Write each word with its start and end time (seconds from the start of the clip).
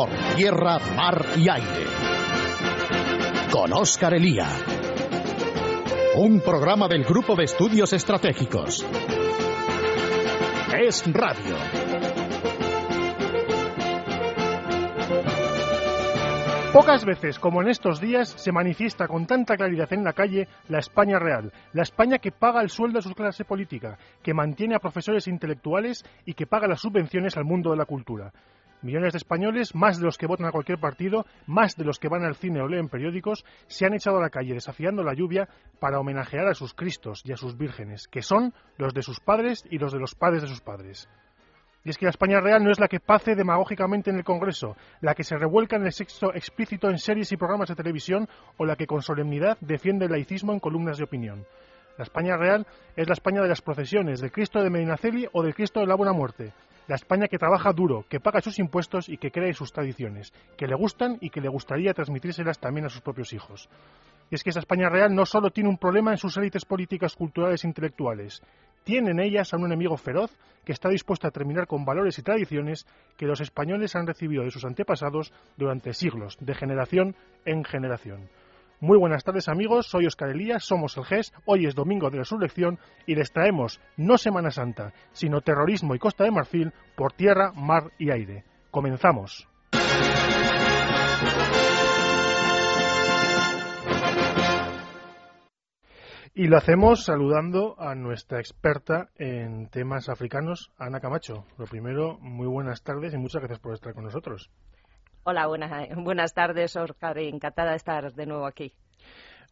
por 0.00 0.08
tierra, 0.34 0.78
mar 0.96 1.26
y 1.36 1.46
aire. 1.50 1.84
Con 3.52 3.70
Óscar 3.74 4.14
Elía. 4.14 4.48
Un 6.16 6.40
programa 6.40 6.88
del 6.88 7.04
Grupo 7.04 7.36
de 7.36 7.44
Estudios 7.44 7.92
Estratégicos. 7.92 8.82
Es 10.72 11.04
Radio. 11.12 11.54
Pocas 16.72 17.04
veces, 17.04 17.38
como 17.38 17.60
en 17.60 17.68
estos 17.68 18.00
días, 18.00 18.30
se 18.30 18.52
manifiesta 18.52 19.06
con 19.06 19.26
tanta 19.26 19.56
claridad 19.56 19.92
en 19.92 20.04
la 20.04 20.14
calle 20.14 20.48
la 20.68 20.78
España 20.78 21.18
real, 21.18 21.52
la 21.74 21.82
España 21.82 22.16
que 22.16 22.32
paga 22.32 22.62
el 22.62 22.70
sueldo 22.70 23.00
a 23.00 23.02
su 23.02 23.12
clase 23.12 23.44
política, 23.44 23.98
que 24.22 24.32
mantiene 24.32 24.76
a 24.76 24.78
profesores 24.78 25.28
intelectuales 25.28 26.02
y 26.24 26.32
que 26.32 26.46
paga 26.46 26.68
las 26.68 26.80
subvenciones 26.80 27.36
al 27.36 27.44
mundo 27.44 27.72
de 27.72 27.76
la 27.76 27.84
cultura. 27.84 28.32
Millones 28.82 29.12
de 29.12 29.18
españoles, 29.18 29.74
más 29.74 29.98
de 29.98 30.04
los 30.04 30.16
que 30.16 30.26
votan 30.26 30.46
a 30.46 30.52
cualquier 30.52 30.78
partido, 30.78 31.26
más 31.46 31.76
de 31.76 31.84
los 31.84 31.98
que 31.98 32.08
van 32.08 32.24
al 32.24 32.34
cine 32.34 32.62
o 32.62 32.68
leen 32.68 32.88
periódicos, 32.88 33.44
se 33.66 33.84
han 33.84 33.94
echado 33.94 34.16
a 34.16 34.22
la 34.22 34.30
calle 34.30 34.54
desafiando 34.54 35.02
la 35.02 35.14
lluvia 35.14 35.48
para 35.78 36.00
homenajear 36.00 36.46
a 36.48 36.54
sus 36.54 36.72
Cristos 36.72 37.22
y 37.24 37.32
a 37.32 37.36
sus 37.36 37.58
vírgenes, 37.58 38.08
que 38.08 38.22
son 38.22 38.54
los 38.78 38.94
de 38.94 39.02
sus 39.02 39.20
padres 39.20 39.64
y 39.70 39.78
los 39.78 39.92
de 39.92 39.98
los 39.98 40.14
padres 40.14 40.42
de 40.42 40.48
sus 40.48 40.60
padres. 40.62 41.08
Y 41.84 41.90
es 41.90 41.96
que 41.96 42.04
la 42.04 42.10
España 42.10 42.40
real 42.40 42.62
no 42.62 42.70
es 42.70 42.78
la 42.78 42.88
que 42.88 43.00
pace 43.00 43.34
demagógicamente 43.34 44.10
en 44.10 44.16
el 44.16 44.24
Congreso, 44.24 44.76
la 45.00 45.14
que 45.14 45.24
se 45.24 45.36
revuelca 45.36 45.76
en 45.76 45.86
el 45.86 45.92
sexo 45.92 46.32
explícito 46.34 46.90
en 46.90 46.98
series 46.98 47.32
y 47.32 47.36
programas 47.36 47.68
de 47.68 47.74
televisión 47.74 48.28
o 48.58 48.66
la 48.66 48.76
que 48.76 48.86
con 48.86 49.02
solemnidad 49.02 49.56
defiende 49.60 50.04
el 50.04 50.12
laicismo 50.12 50.52
en 50.52 50.60
columnas 50.60 50.98
de 50.98 51.04
opinión. 51.04 51.46
La 51.96 52.04
España 52.04 52.36
real 52.36 52.66
es 52.96 53.08
la 53.08 53.14
España 53.14 53.42
de 53.42 53.48
las 53.48 53.62
procesiones, 53.62 54.20
del 54.20 54.32
Cristo 54.32 54.62
de 54.62 54.70
Medinaceli 54.70 55.26
o 55.32 55.42
del 55.42 55.54
Cristo 55.54 55.80
de 55.80 55.86
la 55.86 55.96
Buena 55.96 56.12
Muerte. 56.12 56.52
La 56.88 56.96
España 56.96 57.28
que 57.28 57.38
trabaja 57.38 57.72
duro, 57.72 58.04
que 58.08 58.20
paga 58.20 58.40
sus 58.40 58.58
impuestos 58.58 59.08
y 59.08 59.16
que 59.16 59.30
cree 59.30 59.52
sus 59.54 59.72
tradiciones, 59.72 60.32
que 60.56 60.66
le 60.66 60.74
gustan 60.74 61.18
y 61.20 61.30
que 61.30 61.40
le 61.40 61.48
gustaría 61.48 61.94
transmitírselas 61.94 62.58
también 62.58 62.86
a 62.86 62.88
sus 62.88 63.00
propios 63.00 63.32
hijos. 63.32 63.68
Y 64.30 64.34
es 64.34 64.44
que 64.44 64.50
esa 64.50 64.60
España 64.60 64.88
real 64.88 65.14
no 65.14 65.26
solo 65.26 65.50
tiene 65.50 65.68
un 65.68 65.78
problema 65.78 66.12
en 66.12 66.18
sus 66.18 66.36
élites 66.36 66.64
políticas, 66.64 67.16
culturales 67.16 67.64
e 67.64 67.68
intelectuales, 67.68 68.42
tiene 68.84 69.10
en 69.10 69.20
ellas 69.20 69.52
a 69.52 69.56
un 69.56 69.66
enemigo 69.66 69.96
feroz 69.96 70.36
que 70.64 70.72
está 70.72 70.88
dispuesto 70.88 71.26
a 71.26 71.30
terminar 71.30 71.66
con 71.66 71.84
valores 71.84 72.18
y 72.18 72.22
tradiciones 72.22 72.86
que 73.16 73.26
los 73.26 73.40
españoles 73.40 73.94
han 73.96 74.06
recibido 74.06 74.44
de 74.44 74.50
sus 74.50 74.64
antepasados 74.64 75.32
durante 75.56 75.92
siglos, 75.92 76.36
de 76.40 76.54
generación 76.54 77.16
en 77.44 77.64
generación. 77.64 78.28
Muy 78.82 78.96
buenas 78.96 79.24
tardes 79.24 79.46
amigos, 79.50 79.88
soy 79.88 80.06
Oscar 80.06 80.30
Elías, 80.30 80.64
somos 80.64 80.96
el 80.96 81.04
GES, 81.04 81.34
hoy 81.44 81.66
es 81.66 81.74
domingo 81.74 82.08
de 82.08 82.16
resurrección 82.16 82.78
y 83.04 83.14
les 83.14 83.30
traemos 83.30 83.78
no 83.98 84.16
Semana 84.16 84.50
Santa, 84.50 84.94
sino 85.12 85.42
terrorismo 85.42 85.94
y 85.94 85.98
Costa 85.98 86.24
de 86.24 86.30
Marfil 86.30 86.72
por 86.96 87.12
tierra, 87.12 87.52
mar 87.52 87.92
y 87.98 88.10
aire. 88.10 88.44
Comenzamos. 88.70 89.46
Y 96.32 96.46
lo 96.46 96.56
hacemos 96.56 97.04
saludando 97.04 97.78
a 97.78 97.94
nuestra 97.94 98.38
experta 98.38 99.10
en 99.16 99.68
temas 99.68 100.08
africanos, 100.08 100.70
Ana 100.78 101.00
Camacho. 101.00 101.44
Lo 101.58 101.66
primero, 101.66 102.18
muy 102.20 102.46
buenas 102.46 102.82
tardes 102.82 103.12
y 103.12 103.18
muchas 103.18 103.42
gracias 103.42 103.58
por 103.58 103.74
estar 103.74 103.92
con 103.92 104.04
nosotros. 104.04 104.50
Hola, 105.22 105.46
buenas, 105.48 105.70
buenas 105.96 106.32
tardes, 106.32 106.76
Oscar. 106.76 107.18
Encantada 107.18 107.72
de 107.72 107.76
estar 107.76 108.14
de 108.14 108.24
nuevo 108.24 108.46
aquí. 108.46 108.72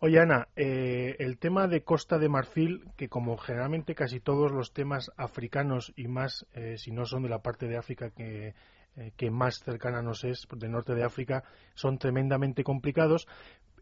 Oye, 0.00 0.18
Ana, 0.18 0.48
eh, 0.56 1.16
el 1.18 1.38
tema 1.38 1.66
de 1.66 1.82
Costa 1.82 2.16
de 2.18 2.30
Marfil, 2.30 2.84
que 2.96 3.08
como 3.10 3.36
generalmente 3.36 3.94
casi 3.94 4.18
todos 4.18 4.50
los 4.50 4.72
temas 4.72 5.10
africanos 5.18 5.92
y 5.94 6.08
más, 6.08 6.46
eh, 6.54 6.78
si 6.78 6.90
no 6.90 7.04
son 7.04 7.22
de 7.22 7.28
la 7.28 7.40
parte 7.40 7.66
de 7.66 7.76
África 7.76 8.08
que, 8.08 8.54
eh, 8.96 9.12
que 9.18 9.30
más 9.30 9.58
cercana 9.62 10.00
nos 10.00 10.24
es, 10.24 10.48
del 10.56 10.70
norte 10.70 10.94
de 10.94 11.04
África, 11.04 11.44
son 11.74 11.98
tremendamente 11.98 12.64
complicados, 12.64 13.28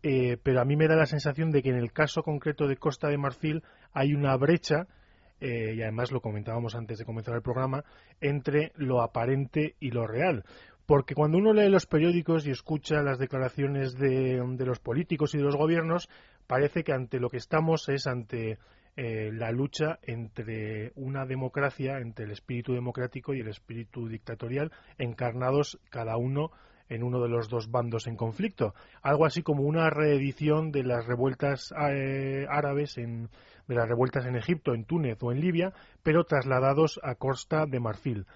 eh, 0.03 0.39
pero 0.43 0.61
a 0.61 0.65
mí 0.65 0.75
me 0.75 0.89
da 0.89 0.97
la 0.97 1.07
sensación 1.07 1.53
de 1.53 1.63
que 1.63 1.69
en 1.69 1.77
el 1.77 1.93
caso 1.93 2.25
concreto 2.25 2.67
de 2.67 2.79
Costa 2.79 3.09
de 3.09 3.19
Marfil 3.19 3.63
hay 3.93 4.13
una 4.13 4.37
brecha, 4.37 4.89
y 5.39 5.83
además 5.83 6.13
lo 6.13 6.23
comentábamos 6.23 6.75
antes 6.75 6.97
de 6.97 7.05
comenzar 7.05 7.35
el 7.35 7.43
programa, 7.43 7.85
entre 8.23 8.73
lo 8.75 9.03
aparente 9.03 9.77
y 9.79 9.91
lo 9.91 10.07
real. 10.07 10.45
Porque 10.87 11.17
cuando 11.17 11.39
uno 11.39 11.53
lee 11.53 11.69
los 11.69 11.87
periódicos 11.87 12.47
y 12.47 12.51
escucha 12.51 13.03
las 13.03 13.19
declaraciones 13.19 13.95
de, 13.95 14.41
los 14.65 14.79
políticos 14.79 15.35
y 15.35 15.39
de 15.39 15.45
los 15.45 15.57
gobiernos, 15.57 16.09
parece 16.47 16.85
que 16.85 16.93
ante 16.93 17.19
lo 17.19 17.29
que 17.29 17.39
estamos 17.39 17.89
es 17.89 18.07
ante 18.07 18.59
eh, 18.97 19.31
la 19.33 19.51
lucha 19.51 19.99
entre 20.03 20.93
una 20.95 21.27
democracia, 21.27 21.99
entre 21.99 22.27
el 22.27 22.31
espíritu 22.31 22.73
democrático 22.73 23.35
y 23.35 23.41
el 23.41 23.49
espíritu 23.49 24.09
dictatorial, 24.09 24.71
encarnados 24.97 25.79
cada 25.91 26.17
uno 26.17 26.53
en 26.89 27.03
uno 27.03 27.21
de 27.21 27.29
los 27.29 27.49
dos 27.49 27.69
bandos 27.69 28.07
en 28.07 28.15
conflicto. 28.15 28.73
Algo 29.03 29.27
así 29.27 29.43
como 29.43 29.65
una 29.65 29.91
reedición 29.91 30.71
de 30.71 30.85
las 30.85 31.05
revueltas 31.05 31.75
eh, 31.91 32.47
árabes 32.49 32.97
en, 32.97 33.29
de 33.67 33.75
las 33.75 33.89
revueltas 33.89 34.25
en 34.25 34.37
Egipto, 34.37 34.73
en 34.73 34.85
Túnez 34.85 35.19
o 35.21 35.33
en 35.33 35.41
Libia, 35.41 35.73
pero 36.05 36.23
trasladados 36.23 37.01
a 37.03 37.17
Costa 37.17 37.67
de 37.67 37.81
Marfil. 37.81 38.27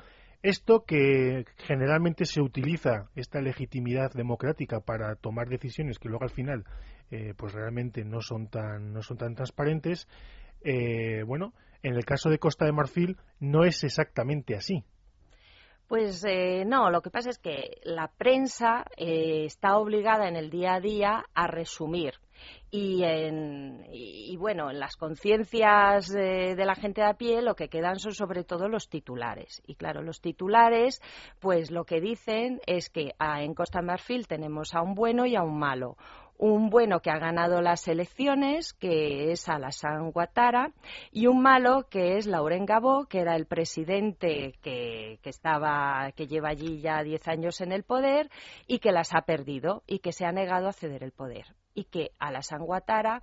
Esto 0.43 0.84
que 0.87 1.45
generalmente 1.59 2.25
se 2.25 2.41
utiliza, 2.41 3.11
esta 3.15 3.41
legitimidad 3.41 4.12
democrática 4.12 4.81
para 4.81 5.15
tomar 5.17 5.49
decisiones 5.49 5.99
que 5.99 6.09
luego 6.09 6.25
al 6.25 6.31
final 6.31 6.65
eh, 7.11 7.34
pues 7.37 7.53
realmente 7.53 8.05
no 8.05 8.23
son 8.23 8.49
tan, 8.49 8.93
no 8.93 9.03
son 9.03 9.19
tan 9.19 9.34
transparentes, 9.34 10.09
eh, 10.62 11.23
bueno, 11.27 11.53
en 11.83 11.95
el 11.95 12.05
caso 12.05 12.31
de 12.31 12.39
Costa 12.39 12.65
de 12.65 12.73
Marfil 12.73 13.17
no 13.39 13.65
es 13.65 13.84
exactamente 13.84 14.55
así. 14.55 14.84
Pues 15.91 16.25
eh, 16.25 16.65
no, 16.65 16.89
lo 16.91 17.03
que 17.03 17.11
pasa 17.11 17.31
es 17.31 17.39
que 17.39 17.81
la 17.83 18.12
prensa 18.17 18.84
eh, 18.97 19.45
está 19.45 19.77
obligada 19.77 20.28
en 20.28 20.37
el 20.37 20.49
día 20.49 20.75
a 20.75 20.81
día 20.81 21.25
a 21.34 21.49
resumir. 21.49 22.15
Y, 22.71 23.03
en, 23.03 23.84
bueno, 24.41 24.71
en 24.71 24.81
las 24.81 24.97
conciencias 24.97 26.09
de, 26.09 26.56
la 26.56 26.75
gente 26.75 27.03
a 27.03 27.15
pie 27.15 27.43
lo 27.43 27.55
que 27.55 27.69
quedan 27.69 28.01
son 28.01 28.15
sobre 28.15 28.43
todo 28.43 28.69
los 28.69 28.89
titulares. 28.89 29.62
Y 29.67 29.75
claro, 29.75 30.03
los 30.03 30.21
titulares, 30.21 31.01
pues 31.39 31.71
lo 31.71 31.84
que 31.84 32.01
dicen 32.01 32.61
es 32.67 32.89
que 32.89 33.12
ah, 33.19 33.43
en 33.43 33.55
Costa 33.55 33.83
Marfil 33.83 34.27
tenemos 34.27 34.75
a 34.75 34.81
un 34.81 34.95
bueno 34.95 35.27
y 35.27 35.37
a 35.37 35.43
un 35.43 35.59
malo 35.59 35.97
un 36.41 36.71
bueno 36.71 37.01
que 37.01 37.11
ha 37.11 37.19
ganado 37.19 37.61
las 37.61 37.87
elecciones, 37.87 38.73
que 38.73 39.31
es 39.31 39.47
Alassane 39.47 40.11
Ouattara, 40.11 40.72
y 41.12 41.27
un 41.27 41.43
malo 41.43 41.87
que 41.91 42.17
es 42.17 42.27
Laurent 42.27 42.67
Gbagbo, 42.67 43.05
que 43.05 43.21
era 43.21 43.37
el 43.37 43.45
presidente 43.45 44.55
que, 44.62 45.19
estaba, 45.22 46.12
que 46.17 46.27
lleva 46.27 46.49
allí 46.49 46.81
ya 46.81 47.03
diez 47.03 47.28
años 47.28 47.61
en 47.61 47.72
el 47.72 47.83
poder 47.83 48.31
y 48.67 48.78
que 48.78 48.91
las 48.91 49.15
ha 49.15 49.21
perdido 49.21 49.83
y 49.87 49.99
que 49.99 50.12
se 50.12 50.25
ha 50.25 50.33
negado 50.33 50.67
a 50.69 50.72
ceder 50.72 51.05
el 51.05 51.12
poder 51.12 51.45
y 51.75 51.84
que 51.84 52.11
Alassane 52.19 52.65
Ouattara, 52.65 53.22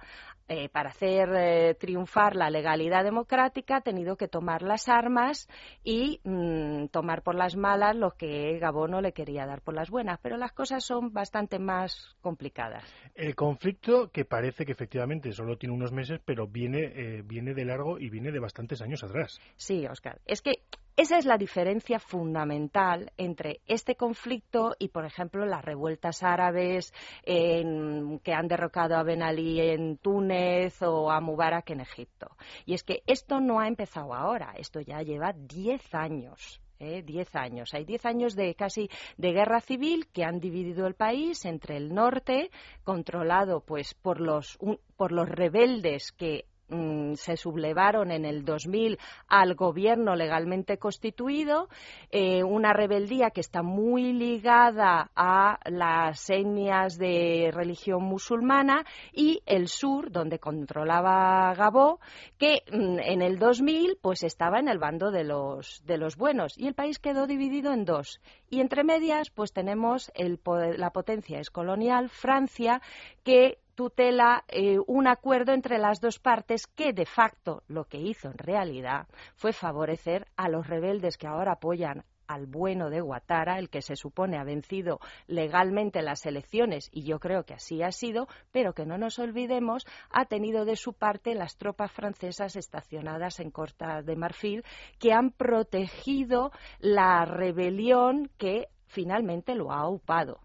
eh, 0.49 0.69
para 0.69 0.89
hacer 0.89 1.29
eh, 1.35 1.75
triunfar 1.75 2.35
la 2.35 2.49
legalidad 2.49 3.03
democrática, 3.03 3.77
ha 3.77 3.81
tenido 3.81 4.15
que 4.15 4.27
tomar 4.27 4.61
las 4.61 4.87
armas 4.87 5.47
y 5.83 6.21
mm, 6.23 6.87
tomar 6.87 7.21
por 7.21 7.35
las 7.35 7.55
malas 7.55 7.95
lo 7.95 8.11
que 8.11 8.57
Gabón 8.59 8.91
no 8.91 9.01
le 9.01 9.11
quería 9.11 9.45
dar 9.45 9.61
por 9.61 9.73
las 9.73 9.89
buenas. 9.89 10.19
Pero 10.21 10.37
las 10.37 10.53
cosas 10.53 10.85
son 10.85 11.11
bastante 11.11 11.59
más 11.59 12.15
complicadas. 12.21 12.83
El 13.15 13.35
conflicto, 13.35 14.09
que 14.11 14.25
parece 14.25 14.65
que 14.65 14.71
efectivamente 14.71 15.31
solo 15.31 15.57
tiene 15.57 15.75
unos 15.75 15.91
meses, 15.91 16.19
pero 16.23 16.47
viene, 16.47 16.93
eh, 16.95 17.23
viene 17.25 17.53
de 17.53 17.65
largo 17.65 17.99
y 17.99 18.09
viene 18.09 18.31
de 18.31 18.39
bastantes 18.39 18.81
años 18.81 19.03
atrás. 19.03 19.39
Sí, 19.55 19.85
Oscar. 19.85 20.19
Es 20.25 20.41
que 20.41 20.61
esa 20.97 21.19
es 21.19 21.25
la 21.25 21.37
diferencia 21.37 21.99
fundamental 21.99 23.11
entre 23.17 23.61
este 23.67 23.95
conflicto 23.95 24.75
y, 24.79 24.87
por 24.87 25.05
ejemplo, 25.05 25.45
las 25.45 25.63
revueltas 25.63 26.23
árabes 26.23 26.91
que 27.23 28.33
han 28.33 28.47
derrocado 28.47 28.95
a 28.95 29.03
Ben 29.03 29.21
Ali 29.21 29.61
en 29.61 29.97
Túnez 29.97 30.81
o 30.81 31.11
a 31.11 31.21
Mubarak 31.21 31.69
en 31.69 31.81
Egipto. 31.81 32.35
Y 32.65 32.73
es 32.73 32.83
que 32.83 33.03
esto 33.05 33.39
no 33.39 33.59
ha 33.59 33.67
empezado 33.67 34.15
ahora, 34.15 34.55
esto 34.57 34.81
ya 34.81 35.03
lleva 35.03 35.33
diez 35.33 35.93
años. 35.93 36.59
¿eh? 36.79 37.03
diez 37.03 37.35
años. 37.35 37.73
Hay 37.75 37.85
diez 37.85 38.03
años 38.05 38.35
de 38.35 38.55
casi 38.55 38.89
de 39.17 39.33
guerra 39.33 39.61
civil 39.61 40.07
que 40.07 40.23
han 40.23 40.39
dividido 40.39 40.87
el 40.87 40.95
país 40.95 41.45
entre 41.45 41.77
el 41.77 41.93
norte, 41.93 42.49
controlado 42.83 43.61
pues 43.61 43.93
por 43.93 44.19
los, 44.19 44.57
por 44.95 45.11
los 45.11 45.29
rebeldes 45.29 46.11
que 46.11 46.45
Mm, 46.69 47.13
se 47.13 47.37
sublevaron 47.37 48.11
en 48.11 48.25
el 48.25 48.43
2000 48.43 48.99
al 49.29 49.55
gobierno 49.55 50.17
legalmente 50.17 50.77
constituido, 50.77 51.69
eh, 52.11 52.43
una 52.43 52.73
rebeldía 52.73 53.29
que 53.29 53.39
está 53.39 53.63
muy 53.63 54.11
ligada 54.11 55.09
a 55.15 55.59
las 55.63 56.29
etnias 56.29 56.97
de 56.97 57.51
religión 57.53 58.03
musulmana 58.03 58.83
y 59.13 59.41
el 59.45 59.69
sur, 59.69 60.11
donde 60.11 60.39
controlaba 60.39 61.53
Gabó, 61.53 62.01
que 62.37 62.63
mm, 62.69 62.99
en 62.99 63.21
el 63.21 63.39
2000 63.39 63.99
pues 64.01 64.23
estaba 64.23 64.59
en 64.59 64.67
el 64.67 64.77
bando 64.77 65.09
de 65.09 65.23
los, 65.23 65.81
de 65.85 65.97
los 65.97 66.17
buenos 66.17 66.57
y 66.57 66.67
el 66.67 66.73
país 66.73 66.99
quedó 66.99 67.27
dividido 67.27 67.71
en 67.71 67.85
dos. 67.85 68.19
Y 68.49 68.59
entre 68.59 68.83
medias 68.83 69.29
pues 69.29 69.53
tenemos 69.53 70.11
el, 70.15 70.37
la 70.75 70.89
potencia 70.89 71.39
colonial 71.49 72.09
Francia, 72.09 72.81
que 73.23 73.59
tutela 73.77 74.43
eh, 74.47 74.79
un 74.87 75.07
acuerdo 75.07 75.53
entre 75.53 75.77
las 75.77 76.01
dos 76.01 76.17
partes 76.17 76.65
que 76.65 76.93
de 76.93 77.05
facto 77.05 77.61
lo 77.67 77.83
que 77.83 77.99
hizo 77.99 78.27
en 78.27 78.37
realidad 78.39 79.07
fue 79.35 79.53
favorecer 79.53 80.25
a 80.35 80.49
los 80.49 80.65
rebeldes 80.65 81.15
que 81.15 81.27
ahora 81.27 81.53
apoyan 81.53 82.03
al 82.25 82.47
bueno 82.47 82.89
de 82.89 83.01
Guatara, 83.01 83.59
el 83.59 83.69
que 83.69 83.83
se 83.83 83.95
supone 83.95 84.37
ha 84.37 84.43
vencido 84.43 84.99
legalmente 85.27 86.01
las 86.01 86.25
elecciones, 86.25 86.89
y 86.91 87.03
yo 87.03 87.19
creo 87.19 87.43
que 87.43 87.53
así 87.53 87.83
ha 87.83 87.91
sido, 87.91 88.27
pero 88.51 88.73
que 88.73 88.85
no 88.85 88.97
nos 88.97 89.19
olvidemos, 89.19 89.85
ha 90.09 90.25
tenido 90.25 90.65
de 90.65 90.75
su 90.75 90.93
parte 90.93 91.35
las 91.35 91.55
tropas 91.55 91.91
francesas 91.91 92.55
estacionadas 92.55 93.39
en 93.39 93.51
Costa 93.51 94.01
de 94.01 94.15
Marfil, 94.15 94.63
que 94.99 95.13
han 95.13 95.29
protegido 95.29 96.51
la 96.79 97.25
rebelión 97.25 98.29
que 98.37 98.67
finalmente 98.87 99.55
lo 99.55 99.71
ha 99.71 99.87
upado. 99.87 100.39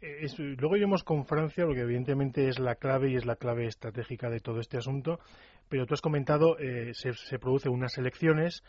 Eh, 0.00 0.26
luego 0.36 0.76
iremos 0.76 1.04
con 1.04 1.24
Francia, 1.24 1.64
porque 1.64 1.82
evidentemente 1.82 2.48
es 2.48 2.58
la 2.58 2.76
clave 2.76 3.10
y 3.10 3.16
es 3.16 3.26
la 3.26 3.36
clave 3.36 3.66
estratégica 3.66 4.30
de 4.30 4.40
todo 4.40 4.60
este 4.60 4.78
asunto. 4.78 5.18
Pero 5.68 5.86
tú 5.86 5.94
has 5.94 6.00
comentado, 6.00 6.58
eh, 6.58 6.92
se, 6.94 7.38
producen 7.38 7.72
unas 7.72 7.96
elecciones, 7.98 8.62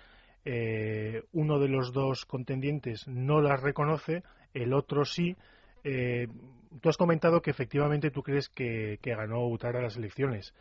eh, 0.46 1.24
uno 1.34 1.60
de 1.60 1.70
los 1.70 1.92
dos 1.92 2.26
contendientes 2.26 3.08
no 3.08 3.42
las 3.42 3.62
reconoce, 3.62 4.24
el 4.54 4.74
otro 4.74 5.06
sí. 5.06 5.36
tú 5.84 6.90
has 6.90 6.98
comentado 6.98 7.42
que 7.42 7.52
efectivamente 7.52 8.12
tú 8.12 8.22
crees 8.24 8.50
que, 8.50 8.98
que 9.02 9.16
ganó 9.16 9.48
Utara 9.48 9.82
las 9.82 9.98
elecciones. 9.98 10.54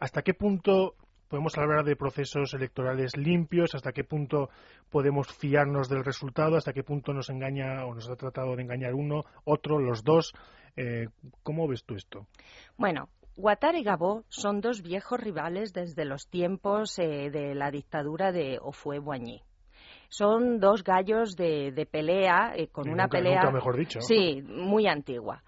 ¿Hasta 0.00 0.22
qué 0.22 0.34
punto 0.34 0.94
podemos 1.28 1.56
hablar 1.58 1.84
de 1.84 1.96
procesos 1.96 2.54
electorales 2.54 3.16
limpios, 3.16 3.74
hasta 3.74 3.92
qué 3.92 4.04
punto 4.04 4.48
podemos 4.90 5.28
fiarnos 5.28 5.88
del 5.88 6.04
resultado, 6.04 6.56
hasta 6.56 6.72
qué 6.72 6.82
punto 6.82 7.12
nos 7.12 7.30
engaña 7.30 7.84
o 7.86 7.94
nos 7.94 8.08
ha 8.08 8.16
tratado 8.16 8.56
de 8.56 8.62
engañar 8.62 8.94
uno, 8.94 9.24
otro, 9.44 9.78
los 9.78 10.04
dos. 10.04 10.32
Eh, 10.76 11.08
¿Cómo 11.42 11.66
ves 11.68 11.84
tú 11.84 11.94
esto? 11.94 12.26
Bueno, 12.76 13.08
Guattari 13.36 13.80
y 13.80 13.82
Gabó 13.82 14.24
son 14.28 14.60
dos 14.60 14.82
viejos 14.82 15.20
rivales 15.20 15.72
desde 15.72 16.04
los 16.04 16.28
tiempos 16.28 16.98
eh, 16.98 17.30
de 17.30 17.54
la 17.54 17.70
dictadura 17.70 18.32
de 18.32 18.58
Ofue 18.60 18.98
Boigny. 18.98 19.42
Son 20.08 20.60
dos 20.60 20.84
gallos 20.84 21.34
de, 21.36 21.88
pelea, 21.90 22.52
eh, 22.54 22.68
con 22.68 22.88
una 22.88 23.08
pelea. 23.08 23.50
mejor 23.50 23.76
dicho. 23.76 24.00
Sí, 24.00 24.40
muy 24.42 24.86
antigua. 24.86 25.42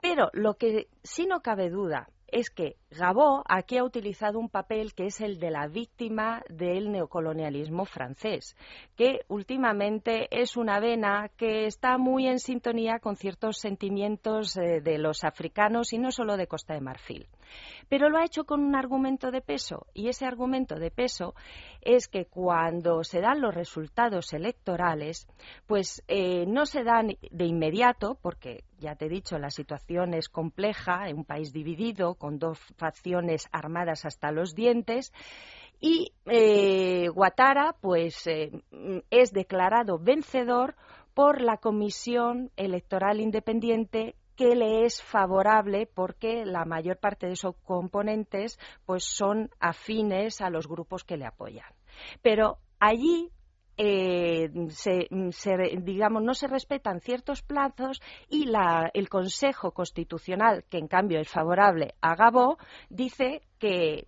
Pero 0.00 0.30
lo 0.32 0.54
que 0.54 0.88
sí 1.02 1.26
no 1.26 1.40
cabe 1.40 1.70
duda 1.70 2.08
es 2.28 2.50
que 2.50 2.76
Gabó 2.90 3.42
aquí 3.48 3.76
ha 3.78 3.84
utilizado 3.84 4.38
un 4.38 4.48
papel 4.48 4.94
que 4.94 5.06
es 5.06 5.20
el 5.20 5.38
de 5.38 5.50
la 5.50 5.66
víctima 5.66 6.42
del 6.48 6.92
neocolonialismo 6.92 7.84
francés, 7.84 8.56
que 8.96 9.20
últimamente 9.28 10.28
es 10.30 10.56
una 10.56 10.80
vena 10.80 11.30
que 11.36 11.66
está 11.66 11.98
muy 11.98 12.26
en 12.26 12.38
sintonía 12.38 12.98
con 13.00 13.16
ciertos 13.16 13.58
sentimientos 13.58 14.56
eh, 14.56 14.80
de 14.80 14.98
los 14.98 15.24
africanos 15.24 15.92
y 15.92 15.98
no 15.98 16.12
solo 16.12 16.36
de 16.36 16.46
Costa 16.46 16.74
de 16.74 16.80
Marfil. 16.80 17.26
Pero 17.88 18.08
lo 18.08 18.18
ha 18.18 18.24
hecho 18.24 18.44
con 18.44 18.62
un 18.62 18.74
argumento 18.74 19.30
de 19.30 19.40
peso 19.40 19.86
y 19.94 20.08
ese 20.08 20.26
argumento 20.26 20.76
de 20.76 20.90
peso 20.90 21.34
es 21.80 22.08
que 22.08 22.26
cuando 22.26 23.04
se 23.04 23.20
dan 23.20 23.40
los 23.40 23.54
resultados 23.54 24.32
electorales, 24.32 25.26
pues 25.66 26.02
eh, 26.08 26.46
no 26.46 26.66
se 26.66 26.84
dan 26.84 27.16
de 27.30 27.44
inmediato, 27.44 28.18
porque 28.20 28.64
ya 28.78 28.96
te 28.96 29.06
he 29.06 29.08
dicho, 29.08 29.38
la 29.38 29.50
situación 29.50 30.14
es 30.14 30.28
compleja, 30.28 31.08
en 31.08 31.18
un 31.18 31.24
país 31.24 31.52
dividido, 31.52 32.14
con 32.14 32.38
dos 32.38 32.58
facciones 32.76 33.48
armadas 33.52 34.04
hasta 34.04 34.32
los 34.32 34.54
dientes, 34.54 35.12
y 35.80 36.12
eh, 36.26 37.08
Guatara, 37.08 37.74
pues, 37.80 38.26
eh, 38.26 38.50
es 39.10 39.32
declarado 39.32 39.98
vencedor 39.98 40.76
por 41.12 41.40
la 41.40 41.58
Comisión 41.58 42.50
Electoral 42.56 43.20
Independiente 43.20 44.16
que 44.36 44.54
le 44.54 44.84
es 44.84 45.02
favorable 45.02 45.86
porque 45.86 46.44
la 46.44 46.64
mayor 46.64 46.98
parte 46.98 47.26
de 47.26 47.36
sus 47.36 47.56
componentes 47.64 48.58
pues 48.86 49.04
son 49.04 49.50
afines 49.60 50.40
a 50.40 50.50
los 50.50 50.66
grupos 50.66 51.04
que 51.04 51.16
le 51.16 51.26
apoyan. 51.26 51.72
Pero 52.22 52.58
allí 52.78 53.30
eh, 53.76 54.50
digamos, 55.82 56.22
no 56.22 56.34
se 56.34 56.46
respetan 56.46 57.00
ciertos 57.00 57.42
plazos 57.42 58.00
y 58.28 58.48
el 58.92 59.08
Consejo 59.08 59.72
Constitucional, 59.72 60.64
que 60.70 60.78
en 60.78 60.86
cambio 60.86 61.20
es 61.20 61.28
favorable 61.28 61.94
a 62.00 62.14
Gabó, 62.14 62.58
dice 62.88 63.42
que 63.58 64.06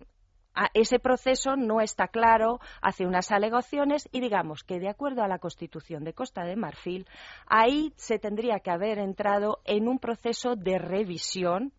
ese 0.73 0.99
proceso 0.99 1.55
no 1.55 1.81
está 1.81 2.07
claro, 2.07 2.59
hace 2.81 3.05
unas 3.05 3.31
alegaciones 3.31 4.07
y 4.11 4.19
digamos 4.19 4.63
que 4.63 4.79
de 4.79 4.89
acuerdo 4.89 5.23
a 5.23 5.27
la 5.27 5.39
Constitución 5.39 6.03
de 6.03 6.13
Costa 6.13 6.43
de 6.43 6.55
Marfil, 6.55 7.07
ahí 7.47 7.93
se 7.95 8.19
tendría 8.19 8.59
que 8.59 8.71
haber 8.71 8.99
entrado 8.99 9.59
en 9.65 9.87
un 9.87 9.99
proceso 9.99 10.55
de 10.55 10.79
revisión 10.79 11.73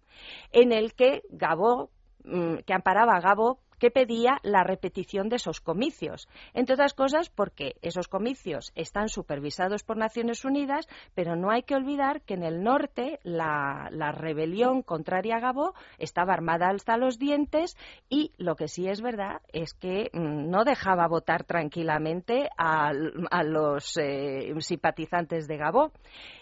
en 0.52 0.72
el 0.72 0.94
que 0.94 1.22
Gabó, 1.30 1.90
mm, 2.24 2.58
que 2.66 2.74
amparaba 2.74 3.14
a 3.16 3.20
Gabó, 3.20 3.58
que 3.78 3.90
pedía 3.90 4.38
la 4.42 4.64
repetición 4.64 5.28
de 5.28 5.36
esos 5.36 5.60
comicios. 5.60 6.28
Entre 6.54 6.74
otras 6.74 6.94
cosas 6.94 7.30
porque 7.30 7.76
esos 7.82 8.08
comicios 8.08 8.72
están 8.74 9.08
supervisados 9.08 9.82
por 9.82 9.96
Naciones 9.96 10.44
Unidas, 10.44 10.88
pero 11.14 11.36
no 11.36 11.50
hay 11.50 11.62
que 11.62 11.74
olvidar 11.74 12.22
que 12.22 12.34
en 12.34 12.42
el 12.42 12.62
norte 12.62 13.20
la, 13.22 13.88
rebelión 14.12 14.82
contraria 14.82 15.36
a 15.36 15.40
Gabó 15.40 15.74
estaba 15.98 16.32
armada 16.32 16.70
hasta 16.70 16.96
los 16.96 17.18
dientes 17.18 17.76
y 18.08 18.32
lo 18.38 18.56
que 18.56 18.68
sí 18.68 18.88
es 18.88 19.00
verdad 19.00 19.40
es 19.52 19.74
que 19.74 20.10
mm, 20.12 20.50
no 20.50 20.64
dejaba 20.64 21.06
votar 21.06 21.44
tranquilamente 21.44 22.48
a, 22.56 22.92
los 22.92 23.96
eh, 23.96 24.54
simpatizantes 24.60 25.46
de 25.46 25.56
Gabó. 25.56 25.92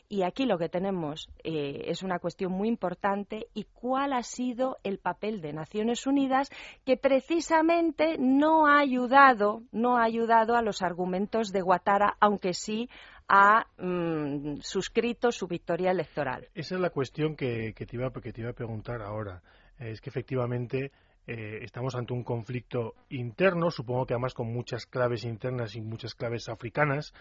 Y 0.08 0.22
aquí 0.22 0.46
lo 0.46 0.58
que 0.58 0.68
tenemos 0.68 1.28
eh, 1.42 1.84
es 1.86 2.02
una 2.02 2.18
cuestión 2.18 2.52
muy 2.52 2.68
importante 2.68 3.48
y 3.54 3.64
cuál 3.64 4.12
ha 4.12 4.22
sido 4.22 4.78
el 4.84 4.98
papel 4.98 5.40
de 5.40 5.52
Naciones 5.52 6.06
Unidas 6.06 6.48
que 6.84 6.96
precisamente 6.96 8.16
no 8.18 8.66
ha 8.66 8.78
ayudado, 8.78 9.62
no 9.72 9.96
ha 9.96 10.04
ayudado 10.04 10.54
a 10.54 10.62
los 10.62 10.82
argumentos 10.82 11.52
de 11.52 11.62
Guatara, 11.62 12.16
aunque 12.20 12.54
sí 12.54 12.88
ha 13.28 13.66
mm, 13.78 14.60
suscrito 14.60 15.32
su 15.32 15.48
victoria 15.48 15.90
electoral. 15.90 16.48
Esa 16.54 16.76
es 16.76 16.80
la 16.80 16.90
cuestión 16.90 17.34
que, 17.34 17.72
te, 17.72 17.96
iba, 17.96 18.12
que 18.12 18.32
te 18.32 18.40
iba 18.40 18.50
a 18.50 18.54
preguntar 18.54 19.02
ahora. 19.02 19.42
Es 19.78 20.00
que 20.00 20.10
efectivamente 20.10 20.92
eh, 21.28 21.58
estamos 21.62 21.96
ante 21.96 22.12
un 22.12 22.22
conflicto 22.22 22.94
interno, 23.08 23.72
supongo 23.72 24.06
que 24.06 24.14
además 24.14 24.32
con 24.32 24.52
muchas 24.52 24.86
claves 24.86 25.24
internas 25.24 25.74
y 25.74 25.80
muchas 25.80 26.14
claves 26.14 26.48
africanas, 26.48 27.12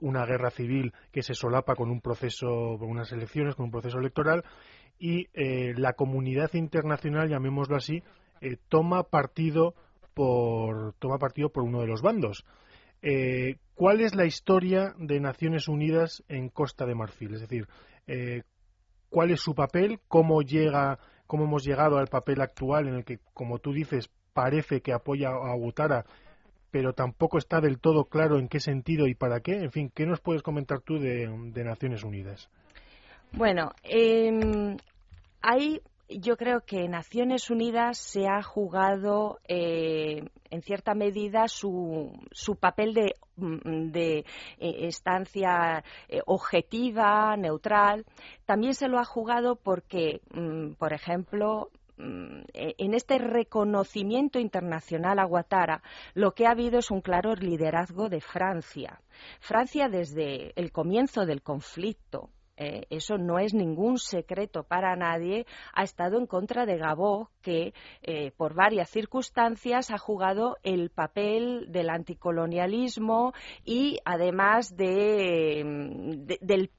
una 0.00 0.26
guerra 0.26 0.50
civil 0.50 0.92
que 1.12 1.22
se 1.22 1.34
solapa 1.34 1.74
con 1.74 1.90
un 1.90 2.02
proceso, 2.02 2.76
con 2.78 2.90
unas 2.90 3.10
elecciones, 3.12 3.54
con 3.54 3.66
un 3.66 3.70
proceso 3.70 3.98
electoral, 3.98 4.44
y 4.98 5.28
eh, 5.32 5.72
la 5.76 5.94
comunidad 5.94 6.52
internacional, 6.52 7.30
llamémoslo 7.30 7.76
así, 7.76 8.02
eh, 8.42 8.58
toma 8.68 9.04
partido 9.04 9.74
por 10.12 10.92
toma 10.98 11.18
partido 11.18 11.48
por 11.48 11.64
uno 11.64 11.80
de 11.80 11.86
los 11.86 12.02
bandos. 12.02 12.44
¿Cuál 13.74 14.00
es 14.00 14.14
la 14.14 14.24
historia 14.24 14.94
de 14.96 15.20
Naciones 15.20 15.68
Unidas 15.68 16.24
en 16.28 16.48
Costa 16.48 16.86
de 16.86 16.94
Marfil? 16.94 17.34
Es 17.34 17.40
decir, 17.42 17.68
¿cuál 19.10 19.30
es 19.30 19.40
su 19.42 19.54
papel? 19.54 20.00
¿Cómo 20.08 20.40
llega 20.40 20.98
cómo 21.26 21.44
hemos 21.44 21.64
llegado 21.64 21.98
al 21.98 22.08
papel 22.08 22.40
actual 22.40 22.88
en 22.88 22.94
el 22.94 23.04
que, 23.04 23.18
como 23.32 23.58
tú 23.58 23.72
dices, 23.72 24.10
parece 24.32 24.80
que 24.80 24.92
apoya 24.92 25.30
a 25.30 25.54
Gutara, 25.54 26.04
pero 26.70 26.92
tampoco 26.92 27.38
está 27.38 27.60
del 27.60 27.78
todo 27.78 28.06
claro 28.06 28.38
en 28.38 28.48
qué 28.48 28.60
sentido 28.60 29.06
y 29.06 29.14
para 29.14 29.40
qué. 29.40 29.56
En 29.56 29.70
fin, 29.70 29.90
¿qué 29.94 30.06
nos 30.06 30.20
puedes 30.20 30.42
comentar 30.42 30.80
tú 30.80 30.98
de, 30.98 31.28
Naciones 31.64 32.02
Unidas? 32.02 32.48
Bueno, 33.32 33.72
eh, 33.82 34.76
hay 35.40 35.80
yo 36.08 36.36
creo 36.36 36.60
que 36.60 36.88
Naciones 36.88 37.50
Unidas 37.50 37.98
se 37.98 38.26
ha 38.26 38.42
jugado 38.42 39.40
eh, 39.48 40.24
en 40.50 40.62
cierta 40.62 40.94
medida 40.94 41.48
su, 41.48 42.12
su 42.30 42.56
papel 42.56 42.94
de, 42.94 43.14
mm, 43.36 43.90
de 43.90 44.18
eh, 44.18 44.24
estancia 44.58 45.82
eh, 46.08 46.20
objetiva, 46.26 47.36
neutral. 47.36 48.04
También 48.44 48.74
se 48.74 48.88
lo 48.88 48.98
ha 48.98 49.04
jugado 49.04 49.56
porque, 49.56 50.20
mm, 50.34 50.74
por 50.74 50.92
ejemplo, 50.92 51.70
mm, 51.96 52.42
e, 52.52 52.74
en 52.78 52.94
este 52.94 53.18
reconocimiento 53.18 54.38
internacional 54.38 55.18
a 55.18 55.24
Guatara, 55.24 55.82
lo 56.12 56.32
que 56.32 56.46
ha 56.46 56.50
habido 56.50 56.78
es 56.80 56.90
un 56.90 57.00
claro 57.00 57.34
liderazgo 57.34 58.08
de 58.08 58.20
Francia. 58.20 59.00
Francia, 59.40 59.88
desde 59.88 60.52
el 60.56 60.70
comienzo 60.70 61.24
del 61.24 61.42
conflicto, 61.42 62.30
eh, 62.56 62.86
eso 62.90 63.18
no 63.18 63.40
es 63.40 63.52
ningún 63.52 63.98
secreto 63.98 64.62
para 64.62 64.94
nadie, 64.94 65.44
ha 65.72 65.82
estado 65.82 66.18
en 66.18 66.26
contra 66.26 66.66
de 66.66 66.78
Gabó, 66.78 67.30
que 67.42 67.74
eh, 68.02 68.30
por 68.36 68.54
varias 68.54 68.88
circunstancias 68.90 69.90
ha 69.90 69.98
jugado 69.98 70.56
el 70.62 70.90
papel 70.90 71.66
del 71.72 71.90
anticolonialismo 71.90 73.32
y 73.64 73.98
además 74.04 74.76
de, 74.76 75.64
del, 76.40 76.70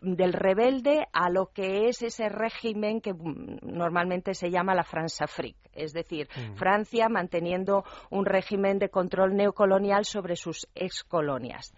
del, 0.00 0.32
rebelde 0.32 1.08
a 1.12 1.30
lo 1.30 1.46
que 1.46 1.88
es 1.88 2.02
ese 2.02 2.28
régimen 2.28 3.00
que 3.00 3.12
mm, 3.12 3.58
normalmente 3.62 4.34
se 4.34 4.50
llama 4.50 4.74
la 4.74 4.84
France-Afrique, 4.84 5.58
es 5.72 5.92
decir, 5.92 6.28
mm. 6.28 6.54
Francia 6.54 7.08
manteniendo 7.08 7.84
un 8.10 8.24
régimen 8.24 8.78
de 8.78 8.88
control 8.88 9.34
neocolonial 9.34 10.04
sobre 10.04 10.36
sus 10.36 10.68
excolonias. 10.76 11.74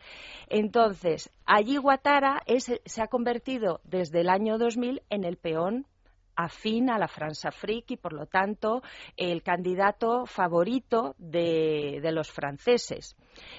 Entonces, 0.49 1.31
allí 1.47 1.79
Guatara 1.79 2.43
se 2.85 3.03
ha 3.03 3.07
convertido 3.07 3.30
desde 3.85 4.21
el 4.21 4.29
año 4.29 4.59
2000 4.59 5.03
en 5.09 5.25
el 5.25 5.37
peón 5.37 5.87
afín 6.35 6.91
a 6.91 6.99
la 6.99 7.09
France-Afrique 7.09 7.95
y, 7.95 7.97
por 7.97 8.13
lo 8.13 8.27
tanto, 8.27 8.83
el 9.17 9.43
candidato 9.43 10.27
favorito 10.27 11.15
de, 11.19 12.01
los 12.13 12.31
franceses. 12.31 13.17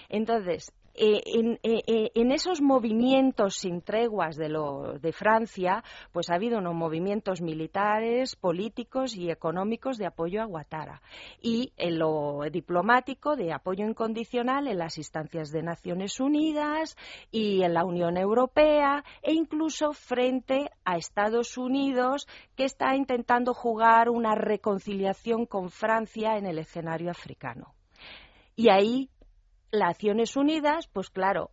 Entonces, 0.09 0.73
eh, 0.93 1.21
eh, 1.63 2.11
en, 2.15 2.31
esos 2.31 2.61
movimientos 2.61 3.55
sin 3.55 3.81
treguas 3.81 4.35
de, 4.35 4.49
lo, 4.49 4.99
de 4.99 5.13
Francia, 5.13 5.83
pues 6.11 6.29
ha 6.29 6.35
habido 6.35 6.57
unos 6.57 6.75
movimientos 6.75 7.41
militares, 7.41 8.35
políticos 8.35 9.15
y 9.15 9.29
económicos 9.29 9.97
de 9.97 10.05
apoyo 10.05 10.41
a 10.41 10.45
Guatara. 10.45 11.01
Y 11.41 11.73
en 11.77 11.99
lo 11.99 12.41
diplomático, 12.51 13.35
de 13.35 13.53
apoyo 13.53 13.85
incondicional 13.85 14.67
en 14.67 14.77
las 14.77 14.97
instancias 14.97 15.51
de 15.51 15.63
Naciones 15.63 16.19
Unidas 16.19 16.97
y 17.31 17.63
en 17.63 17.73
la 17.73 17.85
Unión 17.85 18.17
Europea 18.17 19.03
e 19.21 19.33
incluso 19.33 19.93
frente 19.93 20.69
a 20.83 20.97
Estados 20.97 21.57
Unidos, 21.57 22.27
que 22.55 22.65
está 22.65 22.95
intentando 22.95 23.53
jugar 23.53 24.09
una 24.09 24.35
reconciliación 24.35 25.45
con 25.45 25.69
Francia 25.69 26.37
en 26.37 26.45
el 26.45 26.59
escenario 26.59 27.09
africano. 27.09 27.73
Y 28.55 28.69
ahí 28.69 29.09
Naciones 29.71 30.35
Unidas, 30.35 30.87
pues 30.87 31.09
claro, 31.09 31.51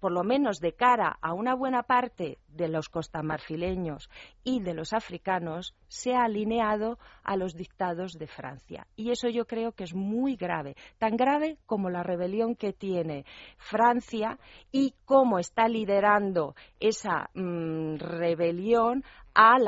por 0.00 0.10
lo 0.10 0.24
menos 0.24 0.60
de 0.60 0.72
cara 0.72 1.18
a 1.20 1.34
una 1.34 1.54
buena 1.54 1.82
parte 1.82 2.38
de 2.48 2.68
los 2.68 2.88
costamarfileños 2.88 4.08
y 4.42 4.60
de 4.60 4.72
los 4.72 4.94
africanos, 4.94 5.74
se 5.88 6.14
ha 6.14 6.24
alineado 6.24 6.98
a 7.22 7.36
los 7.36 7.54
dictados 7.54 8.14
de 8.14 8.26
Francia. 8.26 8.86
Y 8.96 9.10
eso 9.10 9.28
yo 9.28 9.46
creo 9.46 9.72
que 9.72 9.84
es 9.84 9.94
muy 9.94 10.36
grave, 10.36 10.76
tan 10.98 11.16
grave 11.16 11.58
como 11.66 11.90
la 11.90 12.02
rebelión 12.02 12.54
que 12.54 12.72
tiene 12.72 13.26
Francia 13.58 14.38
y 14.72 14.94
cómo 15.04 15.38
está 15.38 15.68
liderando 15.68 16.54
esa 16.80 17.28
mm, 17.34 17.96
rebelión 17.96 19.04
a, 19.36 19.58